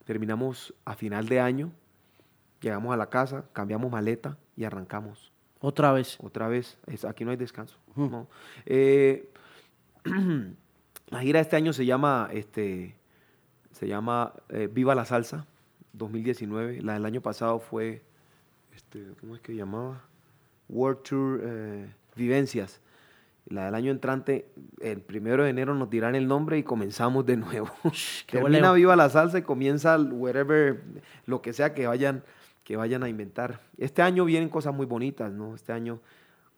Terminamos 0.05 0.75
a 0.85 0.95
final 0.95 1.27
de 1.29 1.41
año. 1.41 1.73
Llegamos 2.61 2.93
a 2.95 2.97
la 2.97 3.09
casa, 3.11 3.45
cambiamos 3.53 3.91
maleta 3.91 4.39
y 4.57 4.65
arrancamos. 4.65 5.33
Otra 5.61 5.93
vez. 5.93 6.17
Otra 6.23 6.49
vez, 6.49 6.79
es- 6.87 7.05
aquí 7.05 7.25
no 7.25 7.31
hay 7.31 7.37
descanso. 7.37 7.77
No. 7.97 8.29
Eh, 8.65 9.31
la 11.09 11.21
gira 11.23 11.39
de 11.39 11.43
este 11.43 11.57
año 11.57 11.73
se 11.73 11.85
llama, 11.87 12.29
este, 12.33 12.95
se 13.73 13.89
llama 13.89 14.33
eh, 14.49 14.69
Viva 14.73 14.95
la 14.95 15.05
Salsa 15.05 15.47
2019. 15.93 16.83
La 16.83 16.95
del 16.95 17.05
año 17.05 17.21
pasado 17.21 17.59
fue, 17.59 18.03
este, 18.75 19.13
¿cómo 19.21 19.35
es 19.35 19.41
que 19.41 19.55
llamaba? 19.55 20.03
World 20.69 21.03
Tour 21.03 21.41
eh, 21.43 21.93
Vivencias. 22.17 22.81
La 23.49 23.67
del 23.67 23.75
año 23.77 23.93
entrante, 23.93 24.49
el 24.81 25.01
primero 25.01 25.45
de 25.45 25.51
enero 25.51 25.75
nos 25.75 25.89
dirán 25.89 26.15
el 26.17 26.27
nombre 26.27 26.59
y 26.59 26.63
comenzamos 26.65 27.25
de 27.27 27.37
nuevo. 27.37 27.71
Termina. 28.31 28.73
Viva 28.73 28.97
la 28.97 29.09
Salsa 29.09 29.39
y 29.39 29.43
comienza 29.43 29.95
el 29.95 30.13
whatever, 30.13 30.83
lo 31.27 31.43
que 31.43 31.53
sea 31.53 31.73
que 31.73 31.87
vayan, 31.87 32.25
que 32.65 32.77
vayan 32.77 33.05
a 33.05 33.09
inventar. 33.09 33.61
Este 33.79 34.03
año 34.03 34.25
vienen 34.25 34.49
cosas 34.49 34.75
muy 34.75 34.87
bonitas, 34.87 35.31
¿no? 35.33 35.55
Este 35.55 35.73
año, 35.73 36.01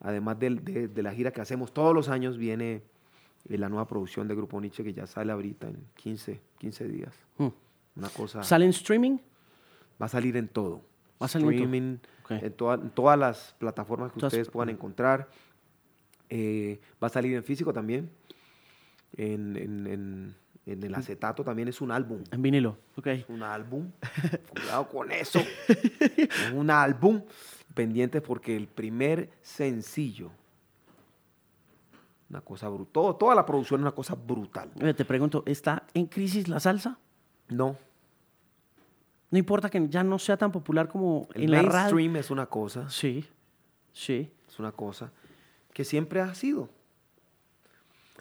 además 0.01 0.39
del- 0.39 0.65
de, 0.65 0.89
de 0.89 1.03
la 1.03 1.13
gira 1.13 1.31
que 1.31 1.43
hacemos 1.43 1.73
todos 1.75 1.95
los 1.95 2.09
años, 2.09 2.39
viene 2.39 2.83
eh, 3.51 3.59
la 3.59 3.69
nueva 3.69 3.87
producción 3.87 4.27
de 4.27 4.35
Grupo 4.35 4.59
Nietzsche 4.59 4.83
que 4.83 4.95
ya 4.95 5.07
sale 5.07 5.31
ahorita 5.33 5.69
en 5.69 5.85
15, 5.97 6.41
15 6.59 6.89
días. 6.89 7.15
Hmm. 7.37 7.49
Una 7.97 8.09
cosa... 8.09 8.43
¿Sale 8.43 8.65
en 8.65 8.71
streaming? 8.71 9.19
Va 10.01 10.07
a 10.07 10.09
salir 10.09 10.39
en 10.39 10.49
todo. 10.49 10.81
Va 11.21 11.27
a 11.27 11.29
salir 11.29 11.49
en 11.49 11.53
todo. 11.55 11.65
Streaming, 11.67 11.99
Ok. 12.25 12.31
en, 12.31 12.53
toda- 12.55 12.75
en 12.77 12.91
todas 12.91 13.19
las 13.19 13.55
plataformas 13.59 14.11
que 14.13 14.21
Todas- 14.21 14.33
ustedes 14.33 14.49
puedan 14.49 14.71
encontrar. 14.71 15.29
Eh, 16.31 16.81
va 17.03 17.07
a 17.07 17.11
salir 17.11 17.35
en 17.35 17.45
físico 17.45 17.73
también. 17.73 18.11
En, 19.17 19.57
en- 19.57 19.87
en- 19.87 20.35
en 20.67 20.83
el 20.83 20.95
acetato 20.95 21.43
también 21.43 21.69
es 21.69 21.81
un 21.81 21.91
álbum. 21.91 22.23
En 22.31 22.43
vinilo. 22.43 22.77
Ok. 22.97 23.07
Es 23.07 23.29
un 23.31 23.43
álbum. 23.43 23.91
Cuidado 24.51 24.87
con 24.89 25.11
eso. 25.11 25.41
es 25.69 26.53
un 26.55 26.69
álbum. 26.71 27.23
Pendientes 27.75 28.21
porque 28.21 28.55
el 28.57 28.67
primer 28.67 29.31
sencillo. 29.41 30.31
Una 32.29 32.43
cosa 32.43 32.69
brutal. 32.69 33.17
Toda 33.19 33.35
la 33.35 33.47
producción 33.47 33.81
es 33.81 33.83
una 33.83 33.93
cosa 33.93 34.15
brutal. 34.15 34.71
Te 34.95 35.05
pregunto, 35.07 35.43
¿está 35.47 35.85
en 35.95 36.07
crisis 36.07 36.49
la 36.49 36.61
salsa? 36.61 36.99
No. 37.49 37.77
No 39.31 39.39
importa 39.39 39.71
que 39.71 39.89
ya 39.89 40.03
no 40.05 40.19
sea 40.19 40.37
tan 40.37 40.53
popular 40.53 40.89
como 40.89 41.29
El 41.35 41.45
en 41.45 41.51
la 41.53 41.63
radio. 41.63 41.73
mainstream 41.95 42.17
es 42.17 42.31
una 42.31 42.45
cosa. 42.47 42.89
Sí, 42.91 43.25
sí. 43.93 44.31
Es 44.47 44.59
una 44.59 44.73
cosa 44.73 45.11
que 45.73 45.85
siempre 45.85 46.21
ha 46.21 46.35
sido. 46.35 46.69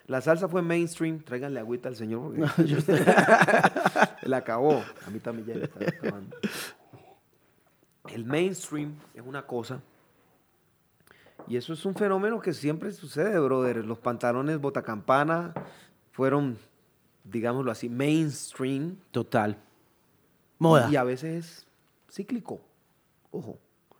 La 0.06 0.20
salsa 0.22 0.48
fue 0.48 0.62
mainstream. 0.62 1.20
Tráiganle 1.20 1.60
agüita 1.60 1.88
al 1.88 1.96
señor. 1.96 2.34
Porque 2.34 2.40
No, 2.40 2.64
yo 2.64 2.78
la 4.22 4.36
acabó. 4.38 4.82
A 5.06 5.10
mí 5.10 5.20
también 5.20 5.46
ya 5.46 5.54
me 5.54 5.64
está 5.64 5.84
acabando. 5.84 6.36
El 8.08 8.24
mainstream 8.24 8.94
es 9.14 9.22
una 9.24 9.46
cosa. 9.46 9.82
Y 11.46 11.56
eso 11.56 11.72
es 11.74 11.84
un 11.84 11.94
fenómeno 11.94 12.40
que 12.40 12.52
siempre 12.54 12.90
sucede, 12.92 13.38
brother. 13.38 13.84
Los 13.84 13.98
pantalones 13.98 14.58
botacampana 14.60 15.52
fueron, 16.12 16.58
digámoslo 17.24 17.70
así, 17.70 17.88
mainstream. 17.88 18.96
Total. 19.10 19.58
Moda. 20.58 20.90
Y 20.90 20.96
a 20.96 21.04
veces 21.04 21.44
es 21.44 21.66
cíclico. 22.10 22.60
Ojo, 23.30 23.58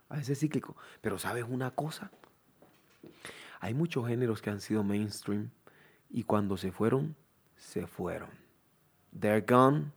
a 0.09 0.15
veces 0.15 0.31
es 0.31 0.39
cíclico. 0.39 0.75
Pero 1.01 1.19
¿sabes 1.19 1.45
una 1.47 1.71
cosa? 1.71 2.11
Hay 3.59 3.73
muchos 3.73 4.07
géneros 4.07 4.41
que 4.41 4.49
han 4.49 4.61
sido 4.61 4.83
mainstream 4.83 5.49
y 6.09 6.23
cuando 6.23 6.57
se 6.57 6.71
fueron, 6.71 7.15
se 7.57 7.85
fueron. 7.87 8.29
They're 9.19 9.41
gone 9.47 9.91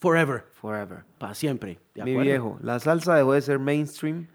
Forever. 0.00 0.44
forever. 0.52 1.04
Para 1.18 1.34
siempre. 1.34 1.80
¿de 1.94 2.04
Mi 2.04 2.16
viejo, 2.16 2.58
la 2.62 2.78
salsa 2.78 3.16
dejó 3.16 3.32
de 3.32 3.40
ser 3.42 3.58
mainstream, 3.58 4.28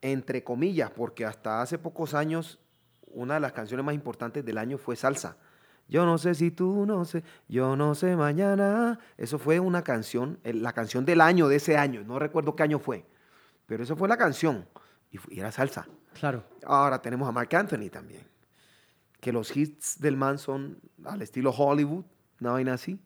entre 0.00 0.42
comillas, 0.44 0.90
porque 0.90 1.24
hasta 1.24 1.62
hace 1.62 1.78
pocos 1.78 2.12
años 2.14 2.58
una 3.06 3.34
de 3.34 3.40
las 3.40 3.52
canciones 3.52 3.84
más 3.86 3.94
importantes 3.94 4.44
del 4.44 4.58
año 4.58 4.78
fue 4.78 4.96
salsa. 4.96 5.36
Yo 5.88 6.06
no 6.06 6.16
sé 6.18 6.34
si 6.34 6.50
tú 6.50 6.86
no 6.86 7.04
sé, 7.04 7.22
yo 7.48 7.76
no 7.76 7.94
sé 7.94 8.16
mañana. 8.16 8.98
Eso 9.18 9.38
fue 9.38 9.60
una 9.60 9.82
canción, 9.82 10.38
el- 10.44 10.62
la 10.62 10.72
canción 10.72 11.04
del 11.04 11.20
año, 11.20 11.48
de 11.48 11.56
ese 11.56 11.76
año. 11.76 12.02
No 12.04 12.18
recuerdo 12.18 12.56
qué 12.56 12.62
año 12.62 12.78
fue, 12.78 13.04
pero 13.66 13.82
eso 13.84 13.96
fue 13.96 14.08
la 14.08 14.16
canción 14.16 14.66
y, 15.12 15.38
era 15.38 15.52
salsa. 15.52 15.86
Claro. 16.14 16.44
Ahora 16.64 17.00
tenemos 17.00 17.28
a 17.28 17.32
Mark 17.32 17.54
Anthony 17.54 17.88
también. 17.90 18.26
Que 19.20 19.32
los 19.32 19.56
hits 19.56 20.00
del 20.00 20.16
man 20.16 20.38
son 20.38 20.80
al 21.04 21.22
estilo 21.22 21.50
Hollywood, 21.50 22.04
una 22.40 22.52
vaina 22.52 22.74
así. 22.74 22.98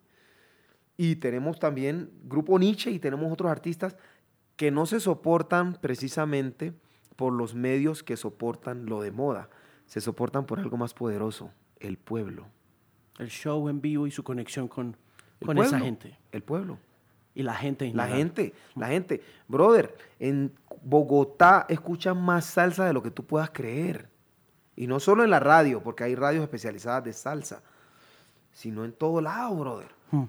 Y 0.96 1.16
tenemos 1.16 1.58
también 1.58 2.10
Grupo 2.24 2.58
Nietzsche 2.58 2.90
y 2.90 2.98
tenemos 2.98 3.30
otros 3.30 3.50
artistas 3.50 3.96
que 4.56 4.70
no 4.70 4.86
se 4.86 5.00
soportan 5.00 5.74
precisamente 5.74 6.72
por 7.16 7.32
los 7.32 7.54
medios 7.54 8.02
que 8.02 8.16
soportan 8.16 8.86
lo 8.86 9.02
de 9.02 9.10
moda. 9.10 9.50
Se 9.86 10.00
soportan 10.00 10.46
por 10.46 10.58
algo 10.58 10.76
más 10.76 10.94
poderoso, 10.94 11.50
el 11.80 11.98
pueblo. 11.98 12.46
El 13.18 13.28
show 13.28 13.68
en 13.68 13.80
vivo 13.80 14.06
y 14.06 14.10
su 14.10 14.22
conexión 14.22 14.68
con, 14.68 14.96
El 15.40 15.46
con 15.46 15.58
esa 15.58 15.78
gente. 15.78 16.18
El 16.32 16.42
pueblo. 16.42 16.78
Y 17.36 17.42
la 17.42 17.54
gente. 17.54 17.84
en 17.84 17.96
La 17.96 18.04
general. 18.04 18.32
gente, 18.34 18.54
la 18.74 18.88
gente. 18.88 19.22
Brother, 19.46 19.94
en 20.18 20.52
Bogotá 20.82 21.66
escuchan 21.68 22.20
más 22.20 22.46
salsa 22.46 22.86
de 22.86 22.94
lo 22.94 23.02
que 23.02 23.10
tú 23.10 23.24
puedas 23.24 23.50
creer. 23.50 24.08
Y 24.74 24.86
no 24.86 24.98
solo 24.98 25.22
en 25.22 25.30
la 25.30 25.38
radio, 25.38 25.82
porque 25.82 26.02
hay 26.02 26.14
radios 26.14 26.42
especializadas 26.42 27.04
de 27.04 27.12
salsa, 27.12 27.62
sino 28.52 28.86
en 28.86 28.92
todo 28.92 29.20
lado, 29.20 29.54
brother. 29.54 29.88
Hmm. 30.10 30.24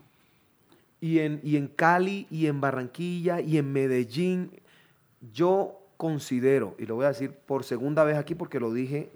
Y 0.99 1.19
en, 1.19 1.39
y 1.43 1.55
en 1.55 1.67
Cali, 1.69 2.27
y 2.29 2.47
en 2.47 2.59
Barranquilla, 2.59 3.39
y 3.39 3.57
en 3.57 3.71
Medellín, 3.71 4.51
yo 5.31 5.79
considero, 5.95 6.75
y 6.77 6.85
lo 6.85 6.95
voy 6.95 7.05
a 7.05 7.09
decir 7.09 7.31
por 7.31 7.63
segunda 7.63 8.03
vez 8.03 8.17
aquí 8.17 8.35
porque 8.35 8.59
lo 8.59 8.71
dije 8.73 9.11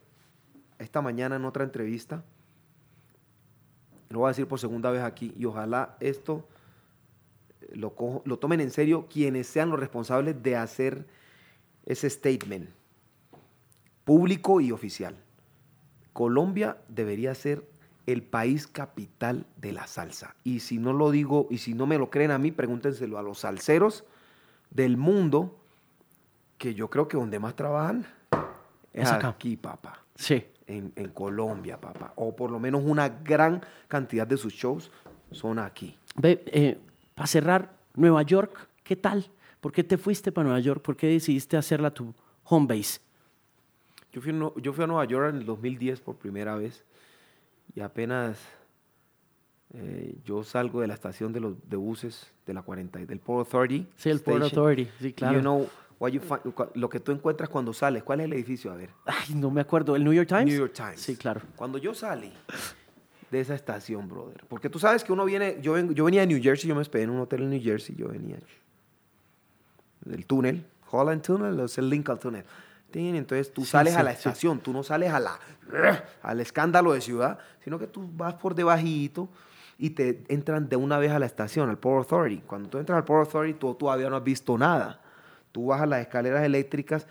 esta 0.80 1.02
mañana 1.02 1.36
en 1.36 1.46
otra 1.46 1.64
entrevista, 1.64 2.24
lo 4.10 4.20
voy 4.20 4.28
a 4.28 4.30
decir 4.30 4.48
por 4.48 4.60
segunda 4.60 4.92
vez 4.92 5.04
aquí, 5.04 5.34
y 5.38 5.46
ojalá 5.46 5.96
esto 6.00 6.48
lo, 7.74 7.96
cojo- 7.96 8.22
lo 8.26 8.38
tomen 8.40 8.62
en 8.62 8.72
serio 8.72 9.08
quienes 9.12 9.48
sean 9.48 9.70
los 9.70 9.80
responsables 9.80 10.42
de 10.44 10.56
hacer 10.56 11.06
ese 11.86 12.10
statement 12.10 12.70
público 14.04 14.62
y 14.62 14.72
oficial. 14.72 15.16
Colombia 16.14 16.78
debería 16.88 17.34
ser 17.36 17.64
el 18.08 18.24
país 18.24 18.68
capital 18.68 19.46
de 19.58 19.72
la 19.72 19.88
salsa. 19.88 20.36
Y 20.44 20.60
si 20.60 20.78
no 20.80 20.92
lo 20.94 21.12
digo, 21.12 21.48
y 21.50 21.60
si 21.60 21.74
no 21.74 21.86
me 21.86 21.98
lo 21.98 22.10
creen 22.10 22.32
a 22.32 22.38
mí, 22.38 22.52
pregúntenselo 22.52 23.18
a 23.18 23.22
los 23.22 23.40
salseros 23.40 24.04
del 24.72 24.98
mundo, 24.98 25.58
que 26.58 26.74
yo 26.74 26.90
creo 26.90 27.08
que 27.08 27.18
donde 27.18 27.40
más 27.40 27.56
trabajan 27.56 28.06
es 28.94 29.04
Es 29.08 29.12
acá. 29.12 29.30
aquí, 29.30 29.56
papá 29.56 30.04
Sí. 30.16 30.44
en, 30.68 30.92
en 30.96 31.10
Colombia, 31.10 31.80
papá. 31.80 32.14
O 32.16 32.36
por 32.36 32.52
lo 32.52 32.60
menos 32.60 32.82
una 32.86 33.08
gran 33.10 33.64
cantidad 33.88 34.28
de 34.28 34.38
sus 34.38 34.54
shows 34.54 34.92
son 35.32 35.60
aquí. 35.60 35.98
Ve, 36.18 36.80
para 37.16 37.28
cerrar, 37.28 37.74
Nueva 37.96 38.22
York, 38.24 38.68
¿qué 38.84 38.96
tal? 38.96 39.30
¿Por 39.60 39.72
qué 39.72 39.84
te 39.84 39.98
fuiste 39.98 40.32
para 40.32 40.46
Nueva 40.46 40.60
York? 40.60 40.82
¿Por 40.82 40.96
qué 40.96 41.08
decidiste 41.08 41.58
hacerla 41.58 41.92
tu 41.94 42.14
home 42.46 42.68
base? 42.68 43.00
Yo 44.12 44.22
fui, 44.22 44.34
yo 44.62 44.74
fui 44.74 44.84
a 44.84 44.88
Nueva 44.88 45.06
York 45.06 45.30
en 45.30 45.38
el 45.38 45.46
2010 45.46 46.02
por 46.02 46.16
primera 46.16 46.56
vez 46.56 46.84
y 47.76 47.80
apenas 47.82 48.38
eh, 49.74 50.16
yo 50.26 50.44
salgo 50.44 50.82
de 50.82 50.88
la 50.88 50.94
estación 50.94 51.32
de 51.32 51.40
los 51.40 51.70
de 51.70 51.78
buses 51.78 52.30
de 52.46 52.54
la 52.54 52.62
40, 52.62 53.00
y- 53.02 53.06
del 53.06 53.20
Port 53.20 53.48
Authority. 53.48 53.88
Sí, 53.96 54.10
el 54.10 54.20
Port 54.20 54.44
Station, 54.44 54.60
Authority, 54.60 54.90
sí, 55.00 55.14
claro. 55.14 55.36
You 55.36 55.42
know 55.42 55.70
what 56.00 56.10
you 56.12 56.20
find- 56.20 56.42
lo 56.76 56.90
que 56.90 57.00
tú 57.00 57.12
encuentras 57.14 57.48
cuando 57.50 57.72
sales. 57.72 58.04
¿Cuál 58.04 58.20
es 58.22 58.26
el 58.26 58.34
edificio? 58.34 58.72
A 58.72 58.76
ver. 58.76 58.90
Ay, 59.06 59.36
no 59.36 59.50
me 59.50 59.62
acuerdo. 59.62 59.96
¿El 59.96 60.04
New 60.04 60.12
York 60.14 60.28
Times? 60.28 60.46
New 60.46 60.58
York 60.58 60.74
Times. 60.74 61.00
Sí, 61.00 61.16
claro. 61.16 61.42
Cuando 61.56 61.78
yo 61.78 61.94
salí 61.94 62.34
de 63.32 63.40
esa 63.40 63.56
estación, 63.56 64.08
brother, 64.10 64.44
porque 64.48 64.70
tú 64.70 64.78
sabes 64.78 65.04
que 65.04 65.14
uno 65.14 65.24
viene, 65.26 65.58
yo, 65.62 65.74
ven- 65.74 65.94
yo 65.96 66.04
venía 66.06 66.22
de 66.22 66.28
New 66.28 66.42
Jersey, 66.44 66.68
yo 66.68 66.76
me 66.76 66.82
hospedé 66.82 67.04
en 67.04 67.10
un 67.12 67.22
hotel 67.22 67.44
en 67.44 67.50
New 67.52 67.62
Jersey, 67.64 67.96
yo 67.96 68.10
venía 68.10 68.38
del 70.02 70.26
túnel, 70.26 70.66
Holland 70.90 71.22
Tunnel, 71.22 71.60
o 71.60 71.68
sea, 71.68 71.84
el 71.84 71.90
Lincoln 71.90 72.20
Tunnel. 72.20 72.44
entonces 72.94 73.54
tú 73.54 73.64
sales 73.66 73.94
sí, 73.94 74.00
a 74.00 74.04
la 74.04 74.12
sí. 74.12 74.18
estación, 74.18 74.60
tú 74.60 74.74
no 74.74 74.84
sales 74.84 75.12
a 75.14 75.20
la, 75.20 75.40
al 76.22 76.40
escándalo 76.42 76.92
de 76.94 77.02
ciudad, 77.02 77.40
sino 77.64 77.80
que 77.80 77.88
tú 77.88 78.10
vas 78.14 78.34
por 78.36 78.54
debajito 78.56 79.30
y 79.78 79.92
te 79.92 80.24
entran 80.28 80.68
de 80.70 80.76
una 80.76 80.98
vez 80.98 81.12
a 81.12 81.20
la 81.20 81.26
estación, 81.26 81.70
al 81.70 81.78
Port 81.78 82.00
Authority. 82.12 82.42
Cuando 82.46 82.70
tú 82.70 82.78
entras 82.78 82.98
al 82.98 83.06
Port 83.06 83.28
Authority, 83.28 83.58
tú 83.58 83.74
todavía 83.76 84.10
no 84.10 84.18
has 84.18 84.24
visto 84.24 84.58
nada. 84.58 85.00
Tú 85.52 85.68
bajas 85.68 85.88
las 85.88 86.02
escaleras 86.02 86.44
eléctricas 86.44 87.08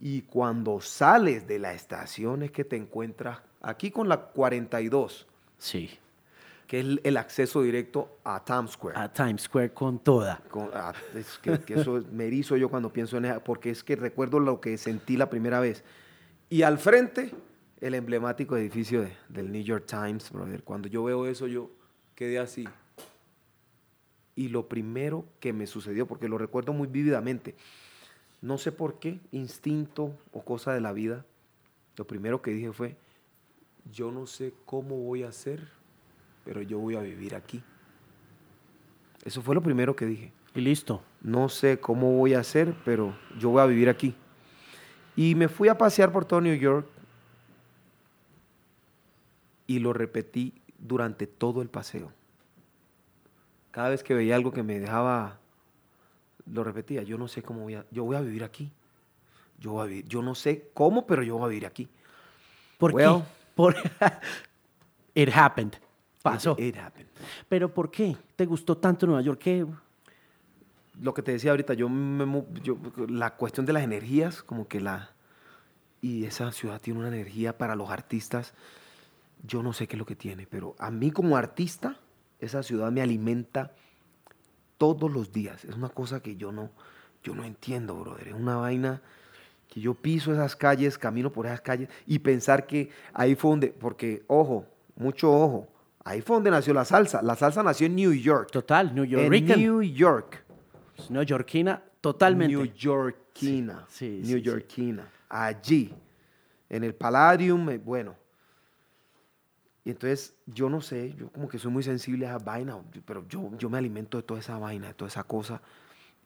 y 0.00 0.22
cuando 0.22 0.80
sales 0.80 1.46
de 1.46 1.58
la 1.58 1.72
estación 1.72 2.42
es 2.42 2.50
que 2.52 2.64
te 2.64 2.76
encuentras 2.76 3.38
aquí 3.62 3.90
con 3.90 4.08
la 4.08 4.18
42, 4.18 5.26
Sí. 5.58 5.90
que 6.66 6.80
es 6.80 6.86
el- 7.04 7.16
acceso 7.16 7.62
directo 7.62 8.18
a 8.24 8.44
Times 8.44 8.72
Square. 8.72 8.98
A 8.98 9.12
Times 9.12 9.42
Square 9.42 9.72
con 9.72 10.00
toda. 10.00 10.42
Con- 10.50 10.68
ah, 10.74 10.92
es 11.14 11.38
que, 11.38 11.60
que 11.60 11.74
eso 11.74 12.02
me 12.10 12.26
erizo 12.26 12.56
yo 12.56 12.68
cuando 12.68 12.92
pienso 12.92 13.16
en 13.18 13.26
esa, 13.26 13.38
porque 13.44 13.70
es 13.70 13.84
que 13.84 13.94
recuerdo 13.94 14.40
lo 14.40 14.60
que 14.60 14.76
sentí 14.76 15.16
la 15.16 15.30
primera 15.30 15.60
vez. 15.60 15.84
Y 16.50 16.62
al 16.62 16.78
frente, 16.78 17.32
el 17.80 17.94
emblemático 17.94 18.56
edificio 18.56 19.02
de- 19.02 19.16
del 19.28 19.52
New 19.52 19.62
York 19.62 19.84
Times, 19.86 20.30
brother. 20.32 20.64
Cuando 20.64 20.88
yo 20.88 21.04
veo 21.04 21.26
eso, 21.26 21.46
yo 21.46 21.70
quedé 22.16 22.38
así. 22.40 22.66
Y 24.34 24.48
lo 24.48 24.68
primero 24.68 25.24
que 25.40 25.52
me 25.52 25.66
sucedió, 25.66 26.06
porque 26.06 26.28
lo 26.28 26.36
recuerdo 26.36 26.72
muy 26.72 26.88
vívidamente, 26.88 27.54
no 28.42 28.58
sé 28.58 28.70
por 28.72 28.98
qué, 28.98 29.20
instinto 29.32 30.14
o 30.32 30.42
cosa 30.44 30.74
de 30.74 30.80
la 30.80 30.92
vida, 30.92 31.24
lo 31.96 32.06
primero 32.06 32.42
que 32.42 32.50
dije 32.50 32.72
fue, 32.72 32.96
yo 33.92 34.10
no 34.10 34.26
sé 34.26 34.52
cómo 34.64 34.96
voy 34.96 35.22
a 35.22 35.28
hacer, 35.28 35.68
pero 36.44 36.62
yo 36.62 36.78
voy 36.78 36.96
a 36.96 37.00
vivir 37.00 37.34
aquí. 37.34 37.62
Eso 39.24 39.42
fue 39.42 39.54
lo 39.54 39.62
primero 39.62 39.96
que 39.96 40.06
dije 40.06 40.32
Y 40.54 40.60
listo. 40.60 41.02
no 41.20 41.48
sé 41.48 41.80
cómo 41.80 42.12
voy 42.12 42.34
a 42.34 42.40
hacer, 42.40 42.74
pero 42.84 43.16
yo 43.38 43.50
voy 43.50 43.62
a 43.62 43.66
vivir 43.66 43.88
aquí. 43.88 44.14
Y 45.16 45.34
me 45.34 45.48
fui 45.48 45.68
a 45.68 45.78
pasear 45.78 46.12
por 46.12 46.24
todo 46.24 46.40
New 46.40 46.54
York 46.54 46.86
y 49.66 49.78
lo 49.78 49.92
repetí 49.92 50.52
durante 50.78 51.26
todo 51.26 51.62
el 51.62 51.68
paseo. 51.68 52.12
Cada 53.70 53.88
vez 53.90 54.02
que 54.02 54.14
veía 54.14 54.36
algo 54.36 54.52
que 54.52 54.62
me 54.62 54.78
dejaba, 54.78 55.38
lo 56.46 56.62
repetía, 56.64 57.02
yo 57.02 57.18
no 57.18 57.28
sé 57.28 57.42
cómo 57.42 57.62
voy 57.62 57.74
a, 57.74 57.84
yo 57.90 58.04
voy 58.04 58.16
a 58.16 58.20
vivir 58.20 58.44
aquí. 58.44 58.70
Yo, 59.58 59.72
voy 59.72 59.82
a 59.84 59.86
vivir, 59.86 60.06
yo 60.06 60.22
no 60.22 60.34
sé 60.34 60.68
cómo, 60.74 61.06
pero 61.06 61.22
yo 61.22 61.36
voy 61.38 61.46
a 61.46 61.48
vivir 61.48 61.66
aquí. 61.66 61.88
¿Por 62.78 62.92
Well. 62.94 63.06
qué? 63.16 63.22
Por... 63.56 63.74
It 65.14 65.30
happened. 65.34 65.72
Pasó. 66.22 66.52
It, 66.52 66.60
it 66.60 66.76
happened. 66.76 67.08
Pero 67.48 67.72
¿por 67.72 67.90
qué 67.90 68.16
te 68.36 68.46
gustó 68.46 68.76
tanto 68.76 69.06
Nueva 69.06 69.22
York? 69.22 69.42
Lo 71.00 71.12
que 71.14 71.22
te 71.22 71.32
decía 71.32 71.50
ahorita, 71.50 71.74
yo, 71.74 71.88
me 71.88 72.44
yo- 72.62 72.78
la 73.08 73.34
cuestión 73.36 73.66
de 73.66 73.72
las 73.72 73.82
energías, 73.82 74.42
como 74.42 74.68
que 74.68 74.80
la... 74.80 75.10
Y 76.02 76.24
esa 76.26 76.52
ciudad 76.52 76.80
tiene 76.80 77.00
una 77.00 77.08
energía 77.08 77.56
para 77.56 77.74
los 77.74 77.90
artistas, 77.90 78.52
yo 79.46 79.62
no 79.62 79.72
sé 79.72 79.86
qué 79.88 79.96
es 79.96 79.98
lo 79.98 80.06
que 80.06 80.14
tiene, 80.16 80.46
pero 80.46 80.76
a 80.78 80.90
mí 80.90 81.10
como 81.10 81.36
artista, 81.36 81.96
esa 82.38 82.62
ciudad 82.62 82.92
me 82.92 83.00
alimenta 83.00 83.72
todos 84.78 85.10
los 85.10 85.32
días. 85.32 85.64
Es 85.64 85.74
una 85.74 85.88
cosa 85.88 86.20
que 86.20 86.36
yo 86.36 86.52
no, 86.52 86.70
yo 87.22 87.34
no 87.34 87.44
entiendo, 87.44 87.94
brother. 87.96 88.28
Es 88.28 88.34
una 88.34 88.56
vaina 88.56 89.00
que 89.68 89.80
yo 89.80 89.94
piso 89.94 90.32
esas 90.32 90.56
calles, 90.56 90.98
camino 90.98 91.30
por 91.32 91.46
esas 91.46 91.60
calles 91.60 91.88
y 92.06 92.18
pensar 92.18 92.66
que 92.66 92.90
ahí 93.12 93.34
fue 93.34 93.50
donde, 93.50 93.68
porque, 93.68 94.24
ojo, 94.26 94.66
mucho 94.96 95.32
ojo, 95.32 95.68
ahí 96.04 96.20
fue 96.20 96.36
donde 96.36 96.50
nació 96.50 96.72
la 96.74 96.84
salsa. 96.84 97.22
La 97.22 97.36
salsa 97.36 97.62
nació 97.62 97.86
en 97.86 97.96
New 97.96 98.12
York. 98.12 98.50
Total, 98.50 98.94
New 98.94 99.04
En 99.04 99.10
York. 99.10 99.58
New 99.58 99.82
York. 99.82 100.44
Neoyorquina, 101.10 101.82
totalmente. 102.00 102.54
New 102.54 102.64
Yorkina. 102.72 103.84
Sí, 103.88 104.22
sí, 104.22 104.28
New 104.28 104.38
sí, 104.38 104.42
Yorkina. 104.42 105.08
Allí, 105.28 105.94
en 106.70 106.84
el 106.84 106.94
Palladium, 106.94 107.68
eh, 107.70 107.78
bueno. 107.78 108.16
Y 109.84 109.90
entonces, 109.90 110.34
yo 110.46 110.68
no 110.68 110.80
sé, 110.80 111.14
yo 111.16 111.28
como 111.30 111.48
que 111.48 111.58
soy 111.58 111.70
muy 111.70 111.82
sensible 111.82 112.26
a 112.26 112.30
esa 112.30 112.38
vaina, 112.38 112.76
pero 113.04 113.24
yo, 113.28 113.50
yo 113.56 113.70
me 113.70 113.78
alimento 113.78 114.16
de 114.16 114.24
toda 114.24 114.40
esa 114.40 114.58
vaina, 114.58 114.88
de 114.88 114.94
toda 114.94 115.08
esa 115.08 115.22
cosa. 115.22 115.60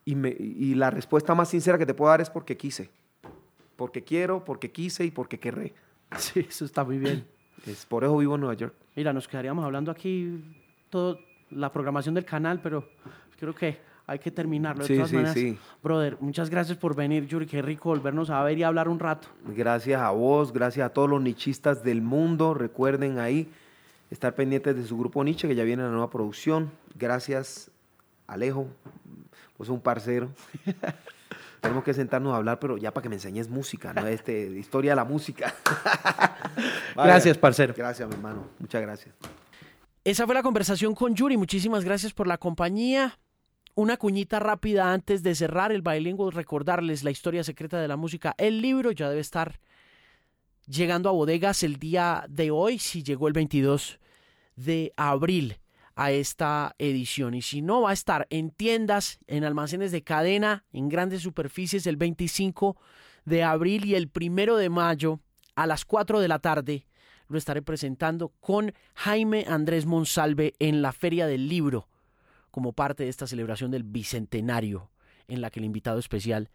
Y, 0.03 0.15
me, 0.15 0.29
y 0.29 0.73
la 0.73 0.89
respuesta 0.89 1.35
más 1.35 1.49
sincera 1.49 1.77
que 1.77 1.85
te 1.85 1.93
puedo 1.93 2.09
dar 2.09 2.21
es 2.21 2.29
porque 2.29 2.57
quise. 2.57 2.89
Porque 3.81 4.03
quiero, 4.03 4.45
porque 4.45 4.69
quise 4.69 5.03
y 5.03 5.09
porque 5.09 5.39
querré. 5.39 5.73
Sí, 6.19 6.41
eso 6.47 6.65
está 6.65 6.83
muy 6.83 6.99
bien. 6.99 7.25
Es 7.65 7.83
por 7.87 8.03
eso 8.03 8.15
vivo 8.15 8.35
en 8.35 8.41
Nueva 8.41 8.53
York. 8.53 8.75
Mira, 8.95 9.11
nos 9.11 9.27
quedaríamos 9.27 9.65
hablando 9.65 9.89
aquí 9.89 10.39
toda 10.91 11.17
la 11.49 11.71
programación 11.71 12.13
del 12.13 12.23
canal, 12.23 12.59
pero 12.61 12.87
creo 13.39 13.55
que 13.55 13.79
hay 14.05 14.19
que 14.19 14.29
terminarlo. 14.29 14.83
De 14.83 14.87
Sí, 14.87 14.93
todas 14.93 15.09
sí, 15.09 15.15
maneras, 15.15 15.33
sí. 15.33 15.57
brother, 15.81 16.17
muchas 16.19 16.51
gracias 16.51 16.77
por 16.77 16.95
venir, 16.95 17.25
Yuri. 17.25 17.47
Qué 17.47 17.63
rico 17.63 17.89
volvernos 17.89 18.29
a 18.29 18.43
ver 18.43 18.59
y 18.59 18.61
hablar 18.61 18.87
un 18.87 18.99
rato. 18.99 19.29
Gracias 19.47 19.99
a 19.99 20.11
vos, 20.11 20.53
gracias 20.53 20.85
a 20.85 20.93
todos 20.93 21.09
los 21.09 21.19
nichistas 21.19 21.83
del 21.83 22.03
mundo. 22.03 22.53
Recuerden 22.53 23.17
ahí 23.17 23.49
estar 24.11 24.35
pendientes 24.35 24.75
de 24.75 24.83
su 24.85 24.95
grupo 24.95 25.23
Nietzsche, 25.23 25.47
que 25.47 25.55
ya 25.55 25.63
viene 25.63 25.81
la 25.81 25.89
nueva 25.89 26.11
producción. 26.11 26.69
Gracias, 26.93 27.71
Alejo. 28.27 28.67
Vos 29.57 29.65
sos 29.65 29.69
un 29.69 29.81
parcero. 29.81 30.29
Tenemos 31.61 31.83
que 31.83 31.93
sentarnos 31.93 32.33
a 32.33 32.37
hablar, 32.37 32.59
pero 32.59 32.77
ya 32.77 32.91
para 32.91 33.03
que 33.03 33.09
me 33.09 33.15
enseñes 33.15 33.47
música, 33.47 33.93
¿no? 33.93 34.05
Este, 34.07 34.49
historia 34.57 34.91
de 34.91 34.95
la 34.95 35.05
música. 35.05 35.53
Gracias, 36.95 37.37
parcero. 37.37 37.73
Gracias, 37.77 38.09
mi 38.09 38.15
hermano. 38.15 38.49
Muchas 38.59 38.81
gracias. 38.81 39.15
Esa 40.03 40.25
fue 40.25 40.33
la 40.33 40.41
conversación 40.41 40.95
con 40.95 41.15
Yuri. 41.15 41.37
Muchísimas 41.37 41.85
gracias 41.85 42.13
por 42.13 42.27
la 42.27 42.37
compañía. 42.37 43.19
Una 43.75 43.95
cuñita 43.95 44.39
rápida 44.39 44.91
antes 44.91 45.23
de 45.23 45.35
cerrar 45.35 45.71
el 45.71 45.81
Bilingual, 45.81 46.31
recordarles 46.31 47.03
la 47.03 47.11
historia 47.11 47.43
secreta 47.43 47.79
de 47.79 47.87
la 47.87 47.95
música. 47.95 48.33
El 48.37 48.61
libro 48.61 48.91
ya 48.91 49.07
debe 49.07 49.21
estar 49.21 49.59
llegando 50.67 51.09
a 51.09 51.13
bodegas 51.13 51.63
el 51.63 51.77
día 51.77 52.25
de 52.27 52.51
hoy, 52.51 52.79
si 52.79 53.03
llegó 53.03 53.27
el 53.27 53.33
22 53.33 53.99
de 54.55 54.93
abril 54.97 55.60
a 56.01 56.11
esta 56.11 56.75
edición. 56.79 57.35
Y 57.35 57.43
si 57.43 57.61
no, 57.61 57.81
va 57.81 57.91
a 57.91 57.93
estar 57.93 58.25
en 58.31 58.49
tiendas, 58.49 59.19
en 59.27 59.43
almacenes 59.43 59.91
de 59.91 60.03
cadena, 60.03 60.65
en 60.73 60.89
grandes 60.89 61.21
superficies 61.21 61.85
el 61.85 61.95
25 61.95 62.75
de 63.25 63.43
abril 63.43 63.85
y 63.85 63.93
el 63.93 64.09
primero 64.09 64.57
de 64.57 64.69
mayo 64.69 65.19
a 65.55 65.67
las 65.67 65.85
4 65.85 66.19
de 66.19 66.27
la 66.27 66.39
tarde 66.39 66.87
lo 67.27 67.37
estaré 67.37 67.61
presentando 67.61 68.29
con 68.39 68.73
Jaime 68.95 69.45
Andrés 69.47 69.85
Monsalve 69.85 70.55
en 70.57 70.81
la 70.81 70.91
Feria 70.91 71.27
del 71.27 71.47
Libro, 71.47 71.87
como 72.49 72.73
parte 72.73 73.03
de 73.03 73.09
esta 73.09 73.27
celebración 73.27 73.69
del 73.69 73.83
Bicentenario, 73.83 74.89
en 75.27 75.39
la 75.39 75.51
que 75.51 75.59
el 75.59 75.65
invitado 75.65 75.99
especial 75.99 76.49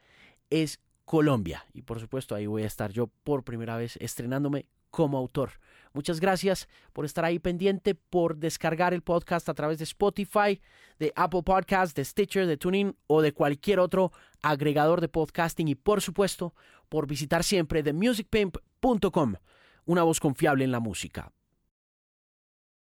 es 0.51 0.81
Colombia. 1.05 1.65
Y 1.73 1.83
por 1.83 2.01
supuesto 2.01 2.35
ahí 2.35 2.47
voy 2.47 2.65
a 2.65 2.67
estar 2.67 2.91
yo 2.91 3.07
por 3.23 3.45
primera 3.45 3.77
vez 3.77 3.97
estrenándome 4.01 4.67
como 4.97 5.19
autor. 5.19 5.51
Muchas 5.93 6.21
gracias 6.21 6.69
por 6.95 7.05
estar 7.05 7.27
ahí 7.27 7.39
pendiente, 7.39 7.95
por 7.95 8.39
descargar 8.39 8.95
el 8.95 9.03
podcast 9.03 9.47
a 9.51 9.55
través 9.55 9.77
de 9.77 9.85
Spotify, 9.85 10.63
de 10.99 11.13
Apple 11.15 11.43
Podcasts, 11.43 11.95
de 11.95 12.03
Stitcher, 12.03 12.47
de 12.47 12.57
TuneIn 12.57 12.97
o 13.07 13.21
de 13.21 13.33
cualquier 13.33 13.79
otro 13.79 14.11
agregador 14.43 15.03
de 15.03 15.09
podcasting 15.09 15.69
y 15.69 15.75
por 15.75 16.01
supuesto 16.01 16.55
por 16.89 17.07
visitar 17.07 17.45
siempre 17.45 17.83
themusicpimp.com, 17.83 19.35
una 19.85 20.03
voz 20.03 20.19
confiable 20.19 20.65
en 20.65 20.73
la 20.73 20.81
música. 20.81 21.36